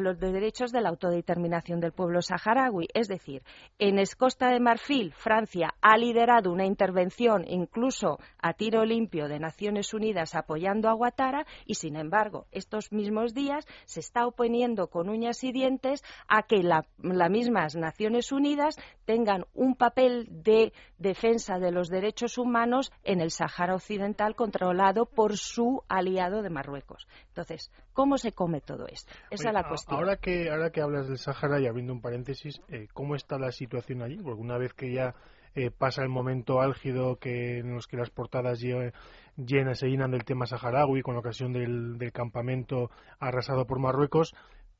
los 0.00 0.20
derechos 0.20 0.72
de 0.72 0.82
la 0.82 0.90
autodeterminación 0.90 1.80
del 1.80 1.92
pueblo 1.92 2.20
saharaui. 2.20 2.88
Es 2.92 3.08
decir, 3.08 3.42
en 3.78 3.98
Escosta 3.98 4.50
de 4.50 4.60
Marfil, 4.60 5.14
Francia 5.14 5.74
ha 5.80 5.96
liderado 5.96 6.52
una 6.52 6.66
intervención 6.66 7.44
incluso 7.48 8.18
a 8.38 8.52
tiro 8.52 8.84
limpio 8.84 9.26
de 9.26 9.38
Naciones 9.38 9.94
Unidas 9.94 10.34
apoyando 10.34 10.90
a 10.90 10.92
Ouattara 10.92 11.46
y, 11.64 11.76
sin 11.76 11.96
embargo, 11.96 12.46
estos 12.52 12.92
mismos 12.92 13.32
días 13.32 13.66
se 13.86 14.00
está 14.00 14.26
oponiendo 14.26 14.88
con 14.88 15.08
uñas 15.08 15.42
y 15.44 15.52
dientes 15.52 16.04
a 16.28 16.42
que 16.42 16.62
las 16.62 16.84
mismas 17.30 17.74
Naciones 17.74 18.32
Unidas 18.32 18.76
tengan 19.06 19.46
un 19.54 19.76
papel 19.76 20.28
de 20.30 20.74
defensa 20.98 21.58
de 21.58 21.72
los 21.72 21.88
derechos 21.88 22.36
humanos 22.36 22.92
en 23.02 23.22
el 23.22 23.30
Sahara 23.30 23.74
Occidental 23.76 24.34
controlado 24.34 25.06
por 25.06 25.38
su 25.38 25.82
aliado 25.88 26.42
de 26.42 26.50
Marruecos. 26.50 27.06
Entonces, 27.36 27.70
¿cómo 27.92 28.16
se 28.16 28.32
come 28.32 28.62
todo 28.62 28.86
esto? 28.86 29.12
Esa 29.30 29.48
es 29.48 29.54
la 29.54 29.68
cuestión. 29.68 29.98
Ahora 30.00 30.16
que, 30.16 30.48
ahora 30.48 30.70
que 30.70 30.80
hablas 30.80 31.06
del 31.06 31.18
Sahara 31.18 31.60
y 31.60 31.66
abriendo 31.66 31.92
un 31.92 32.00
paréntesis, 32.00 32.62
eh, 32.68 32.88
¿cómo 32.94 33.14
está 33.14 33.38
la 33.38 33.52
situación 33.52 34.00
allí? 34.00 34.16
Porque 34.16 34.40
una 34.40 34.56
vez 34.56 34.72
que 34.72 34.90
ya 34.90 35.14
eh, 35.54 35.70
pasa 35.70 36.02
el 36.02 36.08
momento 36.08 36.62
álgido 36.62 37.16
que, 37.16 37.58
en 37.58 37.74
los 37.74 37.86
que 37.86 37.98
las 37.98 38.08
portadas 38.08 38.58
llenas 38.60 39.78
se 39.78 39.86
llenan 39.86 40.12
del 40.12 40.24
tema 40.24 40.46
saharaui 40.46 41.02
con 41.02 41.18
ocasión 41.18 41.52
del, 41.52 42.10
campamento 42.14 42.90
arrasado 43.18 43.66
por 43.66 43.80
Marruecos, 43.80 44.34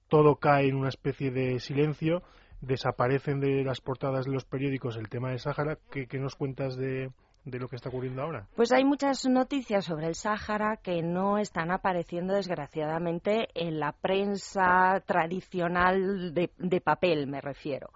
todo 0.08 0.36
cae 0.36 0.68
en 0.68 0.76
una 0.76 0.88
especie 0.88 1.30
de 1.30 1.60
silencio, 1.60 2.22
desaparecen 2.62 3.38
de 3.38 3.64
las 3.64 3.82
portadas 3.82 4.24
de 4.24 4.32
los 4.32 4.46
periódicos 4.46 4.96
el 4.96 5.10
tema 5.10 5.28
del 5.28 5.40
Sahara. 5.40 5.76
¿Qué, 5.90 6.06
qué 6.06 6.18
nos 6.18 6.36
cuentas 6.36 6.74
de, 6.78 7.10
de 7.46 7.60
lo 7.60 7.68
que 7.68 7.76
está 7.76 7.88
ocurriendo 7.88 8.22
ahora? 8.22 8.46
Pues 8.56 8.72
hay 8.72 8.84
muchas 8.84 9.24
noticias 9.24 9.84
sobre 9.84 10.08
el 10.08 10.14
Sáhara 10.16 10.78
que 10.82 11.00
no 11.02 11.38
están 11.38 11.70
apareciendo 11.70 12.34
desgraciadamente 12.34 13.48
en 13.54 13.78
la 13.78 13.92
prensa 13.92 15.02
tradicional 15.06 16.34
de, 16.34 16.50
de 16.58 16.80
papel, 16.80 17.28
me 17.28 17.40
refiero. 17.40 17.90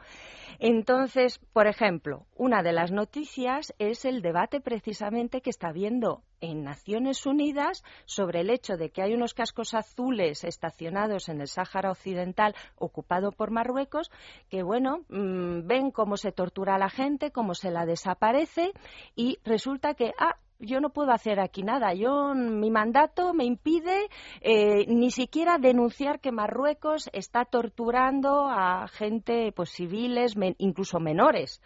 Entonces, 0.58 1.38
por 1.52 1.66
ejemplo, 1.66 2.26
una 2.36 2.62
de 2.62 2.72
las 2.72 2.90
noticias 2.90 3.74
es 3.78 4.04
el 4.04 4.22
debate 4.22 4.60
precisamente 4.60 5.40
que 5.40 5.50
está 5.50 5.68
habiendo 5.68 6.22
en 6.40 6.64
Naciones 6.64 7.26
Unidas 7.26 7.82
sobre 8.06 8.40
el 8.40 8.50
hecho 8.50 8.76
de 8.76 8.90
que 8.90 9.02
hay 9.02 9.14
unos 9.14 9.34
cascos 9.34 9.74
azules 9.74 10.44
estacionados 10.44 11.28
en 11.28 11.40
el 11.40 11.48
Sáhara 11.48 11.90
Occidental 11.90 12.54
ocupado 12.76 13.32
por 13.32 13.50
Marruecos 13.50 14.10
que, 14.48 14.62
bueno, 14.62 15.00
mm, 15.08 15.66
ven 15.66 15.90
cómo 15.90 16.16
se 16.16 16.32
tortura 16.32 16.76
a 16.76 16.78
la 16.78 16.90
gente, 16.90 17.30
cómo 17.30 17.54
se 17.54 17.70
la 17.70 17.86
desaparece 17.86 18.72
y 19.14 19.38
resulta 19.44 19.94
que, 19.94 20.12
ah, 20.18 20.36
yo 20.60 20.80
no 20.80 20.90
puedo 20.90 21.12
hacer 21.12 21.40
aquí 21.40 21.62
nada. 21.62 21.94
Yo, 21.94 22.34
mi 22.34 22.70
mandato 22.70 23.32
me 23.34 23.44
impide 23.44 24.08
eh, 24.40 24.86
ni 24.86 25.10
siquiera 25.10 25.58
denunciar 25.58 26.20
que 26.20 26.32
Marruecos 26.32 27.08
está 27.12 27.44
torturando 27.44 28.46
a 28.48 28.86
gente, 28.88 29.52
pues 29.52 29.70
civiles, 29.70 30.34
incluso 30.58 31.00
menores, 31.00 31.60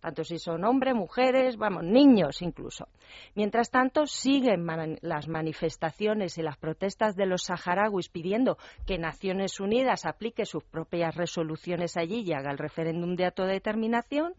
tanto 0.00 0.24
si 0.24 0.38
son 0.38 0.64
hombres, 0.64 0.94
mujeres, 0.94 1.56
vamos, 1.56 1.84
niños 1.84 2.42
incluso. 2.42 2.88
Mientras 3.34 3.70
tanto, 3.70 4.06
siguen 4.06 4.66
las 5.02 5.28
manifestaciones 5.28 6.36
y 6.38 6.42
las 6.42 6.56
protestas 6.56 7.16
de 7.16 7.26
los 7.26 7.44
saharauis 7.44 8.08
pidiendo 8.08 8.58
que 8.86 8.98
Naciones 8.98 9.60
Unidas 9.60 10.04
aplique 10.04 10.44
sus 10.44 10.64
propias 10.64 11.14
resoluciones 11.14 11.96
allí 11.96 12.22
y 12.26 12.32
haga 12.32 12.50
el 12.50 12.58
referéndum 12.58 13.16
de 13.16 13.26
autodeterminación. 13.26 14.34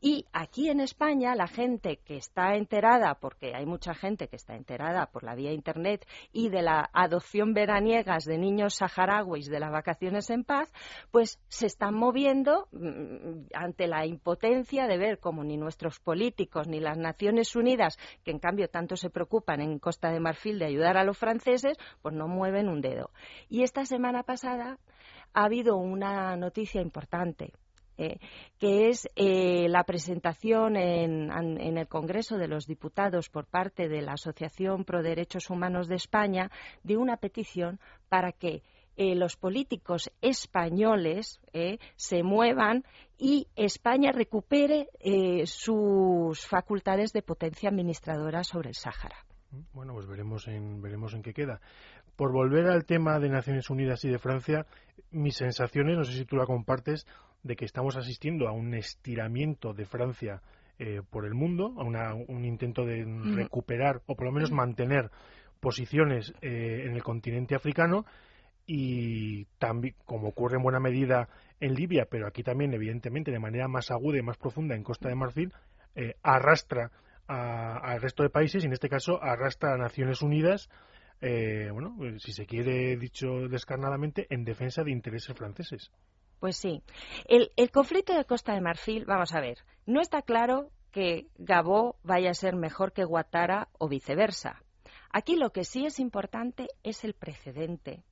Y 0.00 0.26
aquí 0.32 0.68
en 0.68 0.80
España 0.80 1.34
la 1.34 1.46
gente 1.46 1.98
que 2.04 2.16
está 2.16 2.56
enterada, 2.56 3.14
porque 3.14 3.54
hay 3.54 3.66
mucha 3.66 3.94
gente 3.94 4.28
que 4.28 4.36
está 4.36 4.54
enterada 4.54 5.06
por 5.06 5.24
la 5.24 5.34
vía 5.34 5.52
Internet 5.52 6.06
y 6.32 6.48
de 6.48 6.62
la 6.62 6.90
adopción 6.92 7.54
veraniegas 7.54 8.24
de 8.24 8.38
niños 8.38 8.76
saharauis 8.76 9.46
de 9.48 9.60
las 9.60 9.72
vacaciones 9.72 10.30
en 10.30 10.44
paz, 10.44 10.72
pues 11.10 11.38
se 11.48 11.66
están 11.66 11.94
moviendo 11.94 12.68
mm, 12.72 13.46
ante 13.54 13.86
la 13.86 14.06
impotencia 14.06 14.86
de 14.86 14.98
ver 14.98 15.18
cómo 15.18 15.44
ni 15.44 15.56
nuestros 15.56 16.00
políticos 16.00 16.68
ni 16.68 16.80
las 16.80 16.98
Naciones 16.98 17.54
Unidas, 17.56 17.98
que 18.24 18.30
en 18.30 18.38
cambio 18.38 18.68
tanto 18.68 18.96
se 18.96 19.10
preocupan 19.10 19.60
en 19.60 19.78
Costa 19.78 20.10
de 20.10 20.20
Marfil 20.20 20.58
de 20.58 20.66
ayudar 20.66 20.96
a 20.96 21.04
los 21.04 21.18
franceses, 21.18 21.76
pues 22.02 22.14
no 22.14 22.28
mueven 22.28 22.68
un 22.68 22.80
dedo. 22.80 23.10
Y 23.48 23.62
esta 23.62 23.84
semana 23.86 24.22
pasada 24.22 24.78
ha 25.32 25.44
habido 25.44 25.76
una 25.76 26.36
noticia 26.36 26.80
importante 26.80 27.52
eh, 27.96 28.18
que 28.58 28.88
es 28.88 29.08
eh, 29.14 29.68
la 29.68 29.84
presentación 29.84 30.76
en, 30.76 31.30
el 31.78 31.88
Congreso 31.88 32.38
de 32.38 32.48
los 32.48 32.66
Diputados 32.66 33.28
por 33.28 33.46
parte 33.46 33.88
de 33.88 34.02
la 34.02 34.12
Asociación 34.12 34.84
Pro 34.84 35.02
Derechos 35.02 35.48
Humanos 35.50 35.86
de 35.86 35.96
España 35.96 36.50
de 36.82 36.96
una 36.96 37.16
petición 37.16 37.78
para 38.08 38.32
que 38.32 38.62
eh, 38.96 39.14
los 39.14 39.36
políticos 39.36 40.10
españoles 40.20 41.40
se 41.96 42.22
muevan 42.22 42.84
y 43.18 43.48
España 43.56 44.12
recupere 44.12 44.88
sus 45.46 46.46
facultades 46.46 47.12
de 47.12 47.22
potencia 47.22 47.70
administradora 47.70 48.44
sobre 48.44 48.70
el 48.70 48.74
Sáhara. 48.74 49.16
Bueno, 49.72 49.94
pues 49.94 50.06
veremos 50.06 50.48
en, 50.48 50.82
veremos 50.82 51.14
en 51.14 51.22
qué 51.22 51.32
queda. 51.32 51.60
Por 52.16 52.32
volver 52.32 52.66
al 52.66 52.84
tema 52.84 53.18
de 53.18 53.28
Naciones 53.28 53.70
Unidas 53.70 54.04
y 54.04 54.08
de 54.08 54.18
Francia, 54.18 54.66
mis 55.10 55.36
sensaciones, 55.36 55.96
no 55.96 56.04
sé 56.04 56.12
si 56.12 56.24
tú 56.24 56.36
la 56.36 56.46
compartes, 56.46 57.06
de 57.44 57.56
que 57.56 57.66
estamos 57.66 57.96
asistiendo 57.96 58.48
a 58.48 58.52
un 58.52 58.74
estiramiento 58.74 59.74
de 59.74 59.84
Francia 59.84 60.42
eh, 60.78 61.02
por 61.08 61.26
el 61.26 61.34
mundo, 61.34 61.74
a 61.78 62.14
un 62.14 62.44
intento 62.44 62.84
de 62.84 63.04
recuperar 63.36 64.02
o 64.06 64.16
por 64.16 64.26
lo 64.26 64.32
menos 64.32 64.50
mantener 64.50 65.10
posiciones 65.60 66.32
eh, 66.40 66.84
en 66.86 66.94
el 66.94 67.02
continente 67.02 67.54
africano. 67.54 68.06
Y 68.66 69.44
también, 69.58 69.94
como 70.06 70.28
ocurre 70.28 70.56
en 70.56 70.62
buena 70.62 70.80
medida 70.80 71.28
en 71.60 71.74
Libia, 71.74 72.06
pero 72.10 72.26
aquí 72.26 72.42
también, 72.42 72.72
evidentemente, 72.72 73.30
de 73.30 73.38
manera 73.38 73.68
más 73.68 73.90
aguda 73.90 74.18
y 74.18 74.22
más 74.22 74.38
profunda 74.38 74.74
en 74.74 74.82
Costa 74.82 75.10
de 75.10 75.14
Marfil, 75.14 75.52
eh, 75.94 76.14
arrastra 76.22 76.90
al 77.26 78.02
resto 78.02 78.22
de 78.22 78.30
países 78.30 78.64
y 78.64 78.66
en 78.66 78.72
este 78.72 78.88
caso 78.88 79.22
arrastra 79.22 79.72
a 79.72 79.78
Naciones 79.78 80.20
Unidas, 80.20 80.68
bueno, 81.22 81.96
si 82.18 82.32
se 82.32 82.44
quiere 82.44 82.98
dicho 82.98 83.48
descarnadamente, 83.48 84.26
en 84.28 84.44
defensa 84.44 84.84
de 84.84 84.90
intereses 84.90 85.34
franceses. 85.34 85.90
Pues 86.40 86.56
sí. 86.56 86.82
El, 87.26 87.50
conflicto 87.70 88.14
de 88.14 88.24
Costa 88.24 88.54
de 88.54 88.60
Marfil, 88.60 89.04
vamos 89.04 89.34
a 89.34 89.40
ver, 89.40 89.58
no 89.86 90.00
está 90.00 90.22
claro 90.22 90.70
que 90.90 91.26
Gabó 91.38 91.96
vaya 92.02 92.30
a 92.30 92.34
ser 92.34 92.54
mejor 92.54 92.92
que 92.92 93.04
Guatara 93.04 93.68
o 93.78 93.88
viceversa. 93.88 94.62
Aquí 95.10 95.36
lo 95.36 95.50
que 95.50 95.64
sí 95.64 95.86
es 95.86 95.98
importante 96.00 96.68
es 96.82 97.04
el 97.04 97.14
precedente 97.14 98.04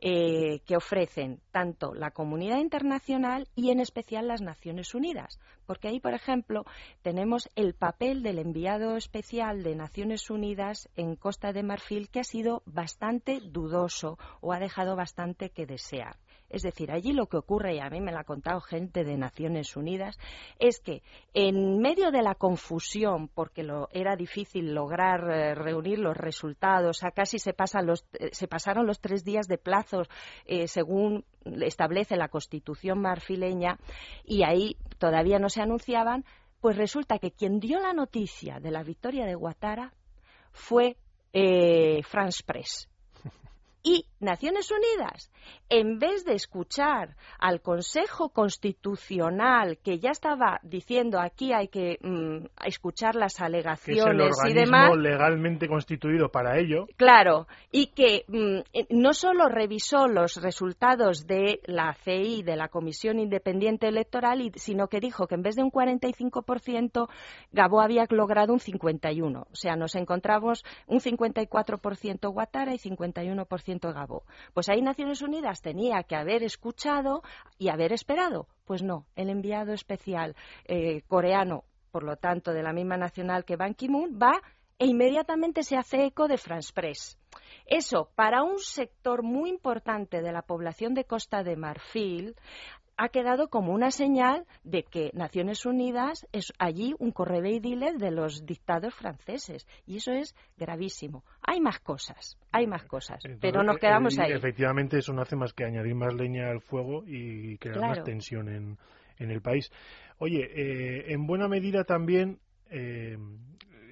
eh, 0.00 0.60
que 0.66 0.76
ofrecen 0.76 1.40
tanto 1.50 1.94
la 1.94 2.10
comunidad 2.10 2.58
internacional 2.58 3.48
y 3.54 3.70
en 3.70 3.80
especial 3.80 4.28
las 4.28 4.40
Naciones 4.40 4.94
Unidas. 4.94 5.38
Porque 5.66 5.88
ahí, 5.88 6.00
por 6.00 6.14
ejemplo, 6.14 6.64
tenemos 7.02 7.48
el 7.56 7.74
papel 7.74 8.22
del 8.22 8.38
enviado 8.38 8.96
especial 8.96 9.62
de 9.62 9.74
Naciones 9.74 10.30
Unidas 10.30 10.88
en 10.96 11.16
Costa 11.16 11.52
de 11.52 11.62
Marfil 11.62 12.08
que 12.08 12.20
ha 12.20 12.24
sido 12.24 12.62
bastante 12.64 13.40
dudoso 13.40 14.18
o 14.40 14.52
ha 14.52 14.60
dejado 14.60 14.96
bastante 14.96 15.50
que 15.50 15.66
desear. 15.66 16.16
Es 16.50 16.62
decir, 16.62 16.90
allí 16.90 17.12
lo 17.12 17.26
que 17.26 17.36
ocurre, 17.36 17.76
y 17.76 17.80
a 17.80 17.90
mí 17.90 18.00
me 18.00 18.12
lo 18.12 18.18
ha 18.18 18.24
contado 18.24 18.60
gente 18.60 19.04
de 19.04 19.18
Naciones 19.18 19.76
Unidas, 19.76 20.18
es 20.58 20.80
que 20.80 21.02
en 21.34 21.78
medio 21.78 22.10
de 22.10 22.22
la 22.22 22.34
confusión, 22.34 23.28
porque 23.28 23.62
lo, 23.62 23.88
era 23.92 24.16
difícil 24.16 24.74
lograr 24.74 25.30
eh, 25.30 25.54
reunir 25.54 25.98
los 25.98 26.16
resultados, 26.16 27.04
a 27.04 27.10
casi 27.10 27.38
se, 27.38 27.52
pasan 27.52 27.86
los, 27.86 28.06
eh, 28.14 28.30
se 28.32 28.48
pasaron 28.48 28.86
los 28.86 29.00
tres 29.00 29.24
días 29.24 29.46
de 29.46 29.58
plazos 29.58 30.08
eh, 30.46 30.68
según 30.68 31.24
establece 31.44 32.16
la 32.16 32.28
Constitución 32.28 33.00
marfileña, 33.00 33.78
y 34.24 34.42
ahí 34.42 34.76
todavía 34.98 35.38
no 35.38 35.48
se 35.48 35.62
anunciaban, 35.62 36.24
Pues 36.60 36.76
resulta 36.76 37.20
que 37.20 37.30
quien 37.30 37.60
dio 37.60 37.78
la 37.78 37.92
noticia 37.92 38.58
de 38.58 38.72
la 38.72 38.82
victoria 38.82 39.26
de 39.26 39.36
Guatara 39.36 39.92
fue 40.50 40.96
France 42.02 42.42
Press. 42.44 42.88
Y 43.84 44.06
Naciones 44.20 44.70
Unidas, 44.70 45.30
en 45.68 45.98
vez 45.98 46.24
de 46.24 46.34
escuchar 46.34 47.16
al 47.38 47.60
Consejo 47.60 48.30
Constitucional 48.30 49.78
que 49.82 49.98
ya 49.98 50.10
estaba 50.10 50.60
diciendo 50.62 51.20
aquí 51.20 51.52
hay 51.52 51.68
que 51.68 51.98
mm, 52.02 52.46
escuchar 52.66 53.14
las 53.14 53.40
alegaciones 53.40 54.36
y 54.48 54.52
demás, 54.52 54.96
legalmente 54.96 55.68
constituido 55.68 56.30
para 56.30 56.58
ello. 56.58 56.86
Claro, 56.96 57.46
y 57.70 57.88
que 57.88 58.24
mm, 58.28 58.58
no 58.90 59.14
solo 59.14 59.48
revisó 59.48 60.08
los 60.08 60.36
resultados 60.42 61.26
de 61.26 61.60
la 61.64 61.94
CI, 62.04 62.42
de 62.42 62.56
la 62.56 62.68
Comisión 62.68 63.18
Independiente 63.18 63.88
Electoral, 63.88 64.52
sino 64.56 64.88
que 64.88 65.00
dijo 65.00 65.26
que 65.26 65.34
en 65.34 65.42
vez 65.42 65.56
de 65.56 65.62
un 65.62 65.70
45%, 65.70 67.08
Gabó 67.52 67.80
había 67.80 68.04
logrado 68.10 68.52
un 68.52 68.60
51%. 68.60 69.46
O 69.50 69.54
sea, 69.54 69.76
nos 69.76 69.94
encontramos 69.94 70.64
un 70.86 71.00
54% 71.00 72.32
Guatara 72.32 72.74
y 72.74 72.78
51% 72.78 73.94
Gabó. 73.94 74.07
Pues 74.54 74.68
ahí 74.68 74.82
Naciones 74.82 75.22
Unidas 75.22 75.60
tenía 75.60 76.02
que 76.02 76.16
haber 76.16 76.42
escuchado 76.42 77.22
y 77.58 77.68
haber 77.68 77.92
esperado. 77.92 78.48
Pues 78.64 78.82
no, 78.82 79.06
el 79.16 79.30
enviado 79.30 79.72
especial 79.72 80.36
eh, 80.64 81.02
coreano, 81.08 81.64
por 81.90 82.02
lo 82.02 82.16
tanto, 82.16 82.52
de 82.52 82.62
la 82.62 82.72
misma 82.72 82.96
nacional 82.96 83.44
que 83.44 83.56
Ban 83.56 83.74
Ki-moon, 83.74 84.18
va 84.20 84.40
e 84.78 84.86
inmediatamente 84.86 85.62
se 85.62 85.76
hace 85.76 86.04
eco 86.04 86.28
de 86.28 86.38
France 86.38 86.72
Press. 86.72 87.18
Eso, 87.66 88.10
para 88.14 88.42
un 88.42 88.58
sector 88.58 89.22
muy 89.22 89.50
importante 89.50 90.22
de 90.22 90.32
la 90.32 90.42
población 90.42 90.94
de 90.94 91.04
Costa 91.04 91.42
de 91.42 91.56
Marfil, 91.56 92.36
ha 92.98 93.08
quedado 93.10 93.48
como 93.48 93.72
una 93.72 93.92
señal 93.92 94.44
de 94.64 94.82
que 94.82 95.10
Naciones 95.14 95.64
Unidas 95.64 96.26
es 96.32 96.52
allí 96.58 96.94
un 96.98 97.12
correveidile 97.12 97.94
de 97.96 98.10
los 98.10 98.44
dictados 98.44 98.92
franceses. 98.92 99.66
Y 99.86 99.98
eso 99.98 100.12
es 100.12 100.34
gravísimo. 100.58 101.24
Hay 101.40 101.60
más 101.60 101.78
cosas, 101.78 102.36
hay 102.50 102.66
más 102.66 102.84
cosas, 102.84 103.22
pero 103.40 103.62
nos 103.62 103.78
quedamos 103.78 104.18
ahí. 104.18 104.32
Efectivamente, 104.32 104.98
eso 104.98 105.12
no 105.12 105.22
hace 105.22 105.36
más 105.36 105.52
que 105.52 105.64
añadir 105.64 105.94
más 105.94 106.12
leña 106.12 106.50
al 106.50 106.60
fuego 106.60 107.04
y 107.06 107.56
crear 107.58 107.80
más 107.80 108.02
tensión 108.02 108.48
en, 108.48 108.78
en, 109.18 109.30
el 109.30 109.40
país. 109.40 109.70
Oye, 110.18 110.42
eh, 110.42 111.12
en 111.12 111.24
buena 111.28 111.46
medida 111.46 111.84
también 111.84 112.40
eh, 112.68 113.16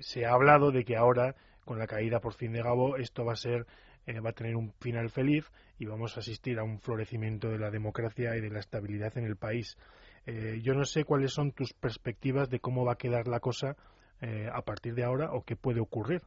se 0.01 0.27
ha 0.27 0.33
hablado 0.33 0.73
de 0.73 0.85
que 0.85 0.97
ahora, 0.97 1.37
con 1.65 1.79
la 1.79 1.87
caída 1.87 2.19
por 2.19 2.35
fin 2.35 2.53
de 2.53 2.63
Gabo, 2.63 2.97
esto 2.97 3.25
va 3.25 3.35
a 3.35 3.37
ser 3.37 3.67
eh, 4.07 4.21
va 4.21 4.31
a 4.31 4.33
tener 4.33 4.55
un 4.55 4.73
final 4.81 5.11
feliz 5.11 5.51
y 5.79 5.87
vamos 5.87 6.17
a 6.17 6.21
asistir 6.21 6.59
a 6.61 6.63
un 6.63 6.81
florecimiento 6.81 7.49
de 7.49 7.59
la 7.59 7.71
democracia 7.71 8.37
y 8.37 8.41
de 8.41 8.51
la 8.51 8.61
estabilidad 8.61 9.19
en 9.19 9.25
el 9.25 9.37
país. 9.37 9.77
Eh, 10.27 10.61
yo 10.63 10.75
no 10.75 10.85
sé 10.85 11.05
cuáles 11.05 11.33
son 11.33 11.51
tus 11.51 11.73
perspectivas 11.73 12.49
de 12.49 12.61
cómo 12.61 12.85
va 12.85 12.93
a 12.93 12.99
quedar 12.99 13.27
la 13.27 13.41
cosa 13.41 13.77
eh, 14.21 14.49
a 14.53 14.63
partir 14.63 14.95
de 14.95 15.05
ahora 15.05 15.33
o 15.33 15.43
qué 15.43 15.57
puede 15.57 15.81
ocurrir. 15.81 16.23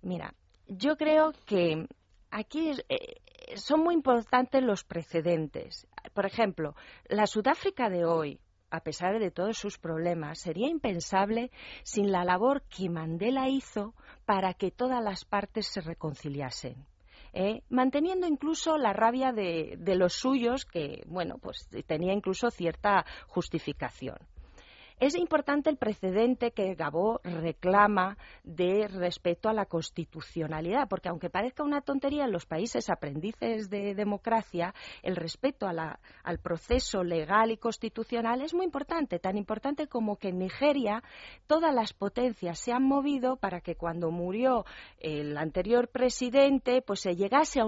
Mira, 0.00 0.34
yo 0.68 0.96
creo 0.96 1.32
que 1.44 1.86
aquí 2.30 2.72
son 3.56 3.80
muy 3.80 3.94
importantes 3.94 4.62
los 4.62 4.84
precedentes. 4.84 5.86
Por 6.14 6.24
ejemplo, 6.24 6.74
la 7.08 7.26
Sudáfrica 7.26 7.90
de 7.90 8.06
hoy, 8.06 8.40
a 8.70 8.80
pesar 8.80 9.18
de 9.18 9.30
todos 9.30 9.58
sus 9.58 9.78
problemas, 9.78 10.40
sería 10.40 10.68
impensable 10.68 11.50
sin 11.82 12.10
la 12.10 12.24
labor 12.24 12.62
que 12.62 12.88
Mandela 12.88 13.48
hizo 13.48 13.94
para 14.26 14.52
que 14.54 14.70
todas 14.70 15.02
las 15.02 15.24
partes 15.24 15.66
se 15.68 15.80
reconciliasen. 15.80 16.84
¿eh? 17.32 17.62
manteniendo 17.68 18.26
incluso 18.26 18.78
la 18.78 18.92
rabia 18.92 19.32
de, 19.32 19.76
de, 19.78 19.94
los 19.94 20.14
suyos, 20.14 20.64
que, 20.64 21.02
bueno, 21.06 21.36
pues 21.38 21.68
tenía 21.86 22.12
incluso 22.12 22.50
cierta 22.50 23.04
justificación. 23.26 24.16
Es 24.98 25.14
importante 25.14 25.68
el 25.68 25.76
precedente 25.76 26.52
que 26.52 26.74
Gabó 26.74 27.20
reclama 27.22 28.16
de 28.44 28.88
respeto 28.88 29.50
a 29.50 29.52
la 29.52 29.66
constitucionalidad, 29.66 30.88
porque 30.88 31.10
aunque 31.10 31.28
parezca 31.28 31.62
una 31.62 31.82
tontería 31.82 32.24
en 32.24 32.32
los 32.32 32.46
países 32.46 32.88
aprendices 32.88 33.68
de 33.68 33.94
democracia, 33.94 34.74
el 35.02 35.16
respeto 35.16 35.66
al 35.68 36.38
proceso 36.38 37.04
legal 37.04 37.50
y 37.50 37.58
constitucional 37.58 38.40
es 38.40 38.54
muy 38.54 38.64
importante, 38.64 39.18
tan 39.18 39.36
importante 39.36 39.86
como 39.86 40.16
que 40.16 40.28
en 40.28 40.38
Nigeria 40.38 41.02
todas 41.46 41.74
las 41.74 41.92
potencias 41.92 42.58
se 42.58 42.72
han 42.72 42.84
movido 42.84 43.36
para 43.36 43.60
que 43.60 43.74
cuando 43.74 44.10
murió 44.10 44.64
el 44.98 45.36
anterior 45.36 45.88
presidente, 45.88 46.80
pues 46.80 47.00
se 47.00 47.16
llegase 47.16 47.60
a, 47.60 47.64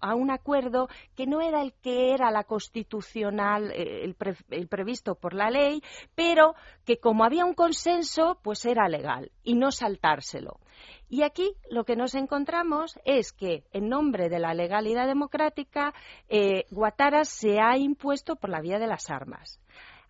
a 0.00 0.14
un 0.14 0.30
acuerdo 0.30 0.88
que 1.16 1.26
no 1.26 1.40
era 1.40 1.60
el 1.60 1.72
que 1.72 2.14
era 2.14 2.30
la 2.30 2.44
constitucional, 2.44 3.72
eh, 3.72 4.14
el 4.50 4.68
previsto 4.68 5.16
por 5.16 5.34
la 5.34 5.50
ley, 5.50 5.82
pero 6.14 6.54
que 6.84 6.98
como 6.98 7.24
había 7.24 7.44
un 7.44 7.54
consenso, 7.54 8.38
pues 8.42 8.64
era 8.64 8.88
legal 8.88 9.30
y 9.42 9.54
no 9.54 9.70
saltárselo. 9.70 10.60
Y 11.08 11.22
aquí 11.22 11.54
lo 11.70 11.84
que 11.84 11.96
nos 11.96 12.14
encontramos 12.14 12.98
es 13.04 13.32
que, 13.32 13.64
en 13.72 13.88
nombre 13.88 14.28
de 14.28 14.38
la 14.38 14.54
legalidad 14.54 15.06
democrática, 15.06 15.94
eh, 16.28 16.66
Guatara 16.70 17.24
se 17.24 17.60
ha 17.60 17.78
impuesto 17.78 18.36
por 18.36 18.50
la 18.50 18.60
vía 18.60 18.78
de 18.78 18.86
las 18.86 19.08
armas. 19.10 19.58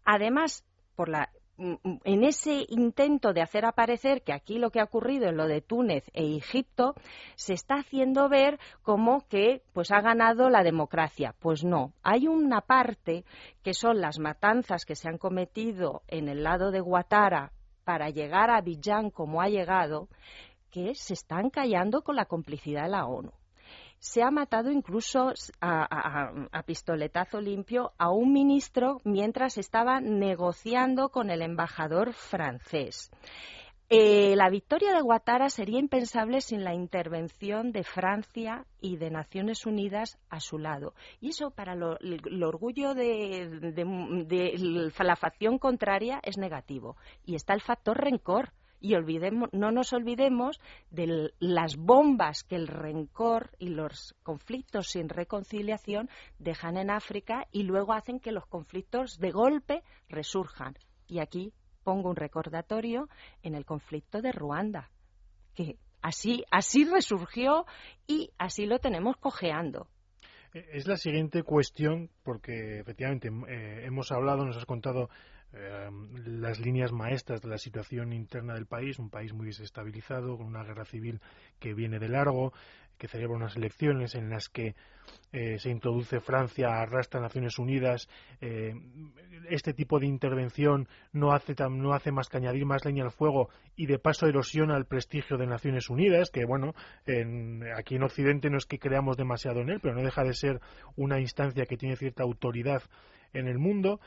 Además, 0.04 0.64
por 0.96 1.08
la 1.08 1.30
en 1.58 2.24
ese 2.24 2.64
intento 2.68 3.32
de 3.32 3.42
hacer 3.42 3.64
aparecer 3.64 4.22
que 4.22 4.32
aquí 4.32 4.58
lo 4.58 4.70
que 4.70 4.80
ha 4.80 4.84
ocurrido 4.84 5.28
en 5.28 5.36
lo 5.36 5.46
de 5.46 5.60
Túnez 5.60 6.04
e 6.14 6.36
Egipto 6.36 6.94
se 7.34 7.54
está 7.54 7.76
haciendo 7.76 8.28
ver 8.28 8.58
como 8.82 9.26
que 9.28 9.62
pues 9.72 9.90
ha 9.90 10.00
ganado 10.00 10.50
la 10.50 10.62
democracia. 10.62 11.34
Pues 11.40 11.64
no, 11.64 11.92
hay 12.02 12.28
una 12.28 12.60
parte 12.60 13.24
que 13.62 13.74
son 13.74 14.00
las 14.00 14.18
matanzas 14.18 14.84
que 14.84 14.94
se 14.94 15.08
han 15.08 15.18
cometido 15.18 16.02
en 16.06 16.28
el 16.28 16.44
lado 16.44 16.70
de 16.70 16.80
Guatara 16.80 17.52
para 17.84 18.10
llegar 18.10 18.50
a 18.50 18.58
Abidjan 18.58 19.10
como 19.10 19.40
ha 19.40 19.48
llegado, 19.48 20.08
que 20.70 20.94
se 20.94 21.14
están 21.14 21.50
callando 21.50 22.02
con 22.02 22.16
la 22.16 22.26
complicidad 22.26 22.84
de 22.84 22.90
la 22.90 23.06
ONU 23.06 23.32
se 23.98 24.22
ha 24.22 24.30
matado 24.30 24.70
incluso 24.70 25.32
a, 25.60 26.62
pistoletazo 26.66 27.40
limpio 27.40 27.92
a 27.98 28.10
un 28.10 28.32
ministro 28.32 29.00
mientras 29.04 29.58
estaba 29.58 30.00
negociando 30.00 31.08
con 31.08 31.30
el 31.30 31.42
embajador 31.42 32.12
francés. 32.12 33.10
Eh, 33.90 34.36
la 34.36 34.50
victoria 34.50 34.92
de 34.92 35.00
Guatara 35.00 35.48
sería 35.48 35.78
impensable 35.78 36.42
sin 36.42 36.62
la 36.62 36.74
intervención 36.74 37.72
de 37.72 37.84
Francia 37.84 38.66
y 38.82 38.98
de 38.98 39.10
Naciones 39.10 39.64
Unidas 39.64 40.18
a 40.28 40.40
su 40.40 40.58
lado. 40.58 40.92
Y 41.22 41.30
eso 41.30 41.50
para 41.50 41.72
el 41.72 42.44
orgullo 42.44 42.92
de, 42.92 43.48
de, 44.28 44.90
la 44.98 45.16
facción 45.16 45.58
contraria 45.58 46.20
es 46.22 46.36
negativo. 46.36 46.96
Y 47.24 47.34
está 47.34 47.54
el 47.54 47.62
factor 47.62 47.96
rencor 47.96 48.52
y 48.80 48.94
olvidemos, 48.94 49.48
no 49.52 49.70
nos 49.70 49.92
olvidemos 49.92 50.60
de 50.90 51.32
las 51.40 51.76
bombas 51.76 52.44
que 52.44 52.56
el 52.56 52.68
rencor 52.68 53.50
y 53.58 53.68
los 53.68 54.14
conflictos 54.22 54.88
sin 54.90 55.08
reconciliación 55.08 56.08
dejan 56.38 56.76
en 56.76 56.90
África 56.90 57.46
y 57.52 57.64
luego 57.64 57.92
hacen 57.92 58.20
que 58.20 58.32
los 58.32 58.46
conflictos 58.46 59.18
de 59.18 59.30
golpe 59.30 59.82
resurjan. 60.08 60.76
Y 61.06 61.20
aquí 61.20 61.52
pongo 61.82 62.10
un 62.10 62.16
recordatorio 62.16 63.08
en 63.42 63.54
el 63.54 63.64
conflicto 63.64 64.20
de 64.20 64.32
Ruanda, 64.32 64.90
que 65.54 65.78
así, 66.02 66.44
así 66.50 66.84
resurgió 66.84 67.66
y 68.06 68.30
así 68.38 68.66
lo 68.66 68.78
tenemos 68.78 69.16
cojeando. 69.16 69.88
Es 70.52 70.86
la 70.86 70.96
siguiente 70.96 71.42
cuestión, 71.42 72.10
porque 72.22 72.80
efectivamente 72.80 73.28
eh, 73.28 73.84
hemos 73.84 74.10
hablado, 74.12 74.44
nos 74.46 74.56
has 74.56 74.64
contado 74.64 75.10
eh, 75.54 75.88
las 76.26 76.60
líneas 76.60 76.92
maestras 76.92 77.40
de 77.40 77.48
la 77.48 77.56
situación 77.56 78.12
interna 78.12 78.54
del 78.54 78.66
país, 78.66 78.98
un 78.98 79.08
país 79.08 79.32
muy 79.32 79.46
desestabilizado, 79.46 80.36
con 80.36 80.46
una 80.46 80.62
guerra 80.62 80.84
civil 80.84 81.20
que 81.58 81.72
viene 81.72 81.98
de 81.98 82.08
largo, 82.08 82.52
que 82.98 83.08
celebra 83.08 83.36
unas 83.36 83.56
elecciones 83.56 84.14
en 84.14 84.28
las 84.28 84.50
que 84.50 84.74
eh, 85.32 85.58
se 85.58 85.70
introduce 85.70 86.20
Francia, 86.20 86.80
arrastra 86.80 87.20
Naciones 87.20 87.58
Unidas. 87.58 88.08
Eh, 88.42 88.74
este 89.48 89.72
tipo 89.72 89.98
de 89.98 90.06
intervención 90.06 90.86
no 91.12 91.32
hace, 91.32 91.54
no 91.70 91.94
hace 91.94 92.12
más 92.12 92.28
que 92.28 92.36
añadir 92.36 92.66
más 92.66 92.84
leña 92.84 93.04
al 93.04 93.10
fuego 93.10 93.48
y 93.74 93.86
de 93.86 93.98
paso 93.98 94.26
erosiona 94.26 94.76
el 94.76 94.84
prestigio 94.84 95.38
de 95.38 95.46
Naciones 95.46 95.88
Unidas, 95.88 96.30
que 96.30 96.44
bueno, 96.44 96.74
aquí 97.76 97.94
en 97.94 98.02
Occidente 98.02 98.50
no 98.50 98.58
es 98.58 98.66
que 98.66 98.78
creamos 98.78 99.16
demasiado 99.16 99.60
en 99.60 99.70
él, 99.70 99.80
pero 99.80 99.94
no 99.94 100.02
deja 100.02 100.24
de 100.24 100.34
ser 100.34 100.60
una 100.96 101.20
instancia 101.20 101.64
que 101.64 101.76
tiene 101.78 101.96
cierta 101.96 102.24
autoridad 102.24 102.82
en 103.32 103.46
el 103.46 103.58
mundo. 103.58 104.00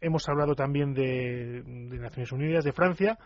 Hemos 0.00 0.28
hablado 0.28 0.54
también 0.54 0.94
de, 0.94 1.62
Naciones 1.64 2.32
Unidas, 2.32 2.64
de 2.64 2.72
Francia, 2.72 3.18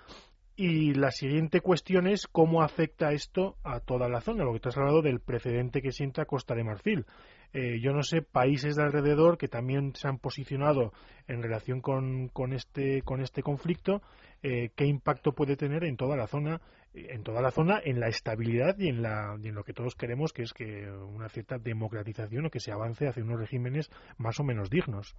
y 0.54 0.94
la 0.94 1.10
siguiente 1.10 1.60
cuestión 1.60 2.06
es 2.06 2.26
cómo 2.26 2.62
afecta 2.62 3.12
esto 3.12 3.56
a 3.64 3.80
toda 3.80 4.08
la 4.08 4.20
zona, 4.20 4.44
lo 4.44 4.52
que 4.52 4.60
tú 4.60 4.68
has 4.68 4.76
hablado 4.76 5.02
del 5.02 5.20
precedente 5.20 5.80
que 5.80 5.92
sienta 5.92 6.26
Costa 6.26 6.54
de 6.54 6.64
Marfil. 6.64 7.06
Eh, 7.54 7.80
yo 7.80 7.92
no 7.92 8.02
sé, 8.02 8.22
países 8.22 8.76
de 8.76 8.82
alrededor 8.82 9.38
que 9.38 9.48
también 9.48 9.94
se 9.94 10.08
han 10.08 10.18
posicionado 10.18 10.92
en 11.26 11.42
relación 11.42 11.80
con, 11.80 12.28
con, 12.28 12.52
este, 12.52 13.02
con 13.02 13.20
este 13.20 13.42
conflicto, 13.42 14.02
eh, 14.42 14.70
qué 14.74 14.86
impacto 14.86 15.32
puede 15.32 15.56
tener 15.56 15.84
en 15.84 15.96
toda 15.96 16.16
la 16.16 16.26
zona, 16.26 16.60
en 16.94 17.22
toda 17.22 17.40
la 17.40 17.50
zona, 17.50 17.80
en 17.84 18.00
la 18.00 18.08
estabilidad 18.08 18.78
y 18.78 18.88
en, 18.88 19.02
la, 19.02 19.36
y 19.42 19.48
en 19.48 19.54
lo 19.54 19.64
que 19.64 19.72
todos 19.72 19.94
queremos, 19.94 20.32
que 20.32 20.42
es 20.42 20.52
que 20.52 20.90
una 20.90 21.28
cierta 21.28 21.58
democratización 21.58 22.46
o 22.46 22.50
que 22.50 22.60
se 22.60 22.72
avance 22.72 23.06
hacia 23.06 23.22
unos 23.22 23.40
regímenes 23.40 23.90
más 24.18 24.40
o 24.40 24.44
menos 24.44 24.68
dignos. 24.68 25.14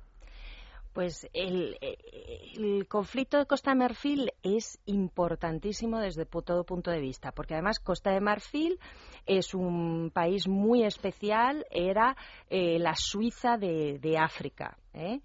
Pues 0.93 1.27
el, 1.33 1.75
conflicto 2.87 3.39
de 3.39 3.47
Costa 3.47 3.71
de 3.71 3.77
Marfil 3.77 4.31
es 4.43 4.79
importantísimo 4.85 5.99
desde 5.99 6.25
todo 6.25 6.63
punto 6.63 6.91
de 6.91 6.99
vista, 6.99 7.31
porque 7.31 7.55
además 7.55 7.79
Costa 7.79 8.11
de 8.11 8.21
Marfil 8.21 8.79
es 9.25 9.55
un 9.55 10.11
país 10.13 10.47
muy 10.47 10.83
especial, 10.83 11.65
era 11.71 12.15
eh, 12.49 12.77
la 12.77 12.93
Suiza 12.95 13.57
de, 13.57 13.97
de 13.99 14.17
África. 14.19 14.77
¿eh? 14.93 15.21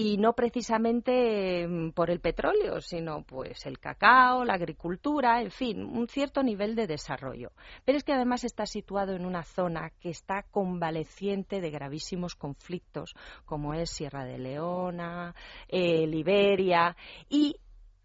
Y 0.00 0.16
no 0.16 0.32
precisamente 0.32 1.66
mm, 1.66 1.90
por 1.90 2.08
el 2.08 2.20
petróleo, 2.20 2.80
sino 2.80 3.24
pues 3.24 3.66
el 3.66 3.80
cacao, 3.80 4.44
la 4.44 4.54
agricultura, 4.54 5.42
en 5.42 5.50
fin, 5.50 5.82
un 5.82 6.06
cierto 6.06 6.44
nivel 6.44 6.76
de 6.76 6.86
desarrollo. 6.86 7.50
Pero 7.84 7.98
es 7.98 8.04
que 8.04 8.12
además 8.12 8.44
está 8.44 8.64
situado 8.64 9.14
en 9.14 9.26
una 9.26 9.42
zona 9.42 9.90
que 9.98 10.10
está 10.10 10.44
convaleciente 10.52 11.60
de 11.60 11.70
gravísimos 11.72 12.36
conflictos, 12.36 13.16
como 13.44 13.74
es 13.74 13.90
Sierra 13.90 14.24
de 14.24 14.38
Leona, 14.38 15.34
eh, 15.66 16.06
Liberia, 16.06 16.96
y 17.28 17.56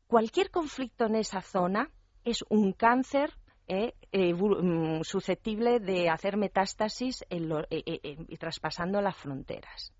cualquier 0.07 0.49
conflicto 0.49 1.05
en 1.05 1.17
esa 1.17 1.41
zona 1.41 1.91
es 2.23 2.43
un 2.49 2.73
cáncer 2.73 3.37
eh, 3.67 3.93
eh, 4.11 4.33
mm, 4.33 5.03
susceptible 5.03 5.79
de 5.79 6.09
hacer 6.09 6.37
metástasis 6.37 7.23
y 7.29 8.37
traspasando 8.37 8.99
las 8.99 9.15
fronteras. 9.15 9.93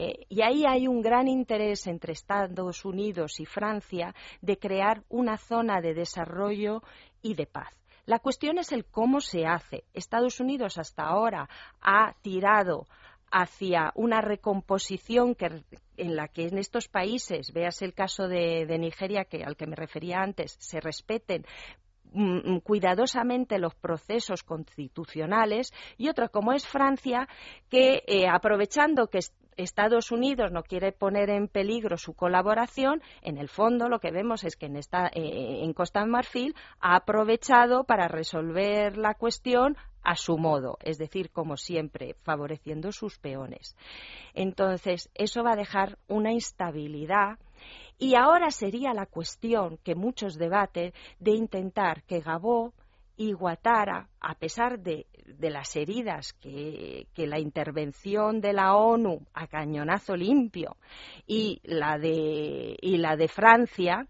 Eh, 0.00 0.26
y 0.28 0.42
ahí 0.42 0.64
hay 0.64 0.86
un 0.86 1.02
gran 1.02 1.26
interés 1.26 1.88
entre 1.88 2.12
Estados 2.12 2.84
Unidos 2.84 3.40
y 3.40 3.46
Francia 3.46 4.14
de 4.40 4.56
crear 4.56 5.02
una 5.08 5.36
zona 5.38 5.80
de 5.80 5.92
desarrollo 5.92 6.84
y 7.20 7.34
de 7.34 7.46
paz. 7.46 7.74
La 8.06 8.20
cuestión 8.20 8.58
es 8.58 8.70
el 8.70 8.84
cómo 8.84 9.20
se 9.20 9.44
hace. 9.44 9.82
Estados 9.94 10.38
Unidos 10.38 10.78
hasta 10.78 11.02
ahora 11.02 11.48
ha 11.80 12.14
tirado 12.22 12.86
hacia 13.32 13.90
una 13.96 14.20
recomposición 14.20 15.36
en 15.96 16.14
la 16.14 16.28
que 16.28 16.46
en 16.46 16.58
estos 16.58 16.86
países, 16.86 17.52
veas 17.52 17.82
el 17.82 17.92
caso 17.92 18.28
de, 18.28 18.78
Nigeria 18.78 19.24
que, 19.24 19.42
al 19.42 19.56
que 19.56 19.66
me 19.66 19.74
refería 19.74 20.18
antes, 20.20 20.56
se 20.60 20.78
respeten 20.78 21.44
mm, 22.12 22.52
mm, 22.52 22.60
cuidadosamente 22.60 23.58
los 23.58 23.74
procesos 23.74 24.44
constitucionales 24.44 25.72
y 25.96 26.08
otro 26.08 26.30
como 26.30 26.52
es 26.52 26.64
Francia 26.68 27.28
que 27.68 28.04
eh, 28.06 28.28
aprovechando 28.28 29.08
que 29.08 29.18
Estados 29.58 30.12
Unidos 30.12 30.52
no 30.52 30.62
quiere 30.62 30.92
poner 30.92 31.30
en 31.30 31.48
peligro 31.48 31.98
su 31.98 32.14
colaboración, 32.14 33.02
en 33.22 33.38
el 33.38 33.48
fondo 33.48 33.88
lo 33.88 33.98
que 33.98 34.12
vemos 34.12 34.44
es 34.44 34.56
que 34.56 34.66
en, 34.66 34.76
esta, 34.76 35.08
eh, 35.08 35.64
en 35.64 35.72
Costa 35.72 36.00
de 36.00 36.06
Marfil 36.06 36.54
ha 36.80 36.94
aprovechado 36.94 37.84
para 37.84 38.08
resolver 38.08 38.96
la 38.96 39.14
cuestión 39.14 39.76
a 40.02 40.14
su 40.14 40.38
modo, 40.38 40.78
es 40.80 40.96
decir, 40.96 41.30
como 41.30 41.56
siempre, 41.56 42.14
favoreciendo 42.22 42.92
sus 42.92 43.18
peones. 43.18 43.76
Entonces, 44.32 45.10
eso 45.14 45.42
va 45.42 45.52
a 45.52 45.56
dejar 45.56 45.98
una 46.06 46.32
instabilidad 46.32 47.38
y 47.98 48.14
ahora 48.14 48.50
sería 48.50 48.94
la 48.94 49.06
cuestión 49.06 49.78
que 49.82 49.96
muchos 49.96 50.38
debaten 50.38 50.92
de 51.18 51.32
intentar 51.32 52.04
que 52.04 52.20
Gabó 52.20 52.72
y 53.18 53.32
Guatara, 53.32 54.08
a 54.20 54.36
pesar 54.36 54.78
de, 54.78 55.06
las 55.40 55.74
heridas 55.74 56.34
que, 56.34 57.08
la 57.16 57.40
intervención 57.40 58.40
de 58.40 58.52
la 58.52 58.76
ONU 58.76 59.26
a 59.34 59.48
cañonazo 59.48 60.14
limpio 60.14 60.76
y 61.26 61.60
la 61.64 61.98
de, 61.98 63.28
Francia, 63.28 64.06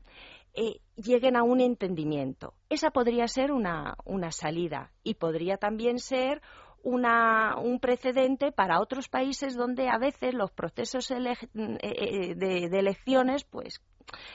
eh, 0.52 0.80
lleguen 0.96 1.36
a 1.36 1.42
un 1.42 1.62
entendimiento. 1.62 2.52
Esa 2.68 2.90
podría 2.90 3.26
ser 3.28 3.50
una, 3.50 3.96
una 4.04 4.30
salida 4.30 4.92
y 5.02 5.14
podría 5.14 5.56
también 5.56 6.00
ser 6.00 6.42
una, 6.82 7.56
un 7.56 7.80
precedente 7.80 8.52
para 8.52 8.78
otros 8.78 9.08
países 9.08 9.56
donde 9.56 9.88
a 9.88 9.96
veces 9.96 10.34
los 10.34 10.50
procesos 10.50 11.10
eh, 11.10 11.16
eh, 11.54 12.34
de, 12.34 12.68
de, 12.68 12.78
elecciones 12.78 13.44
pues 13.44 13.80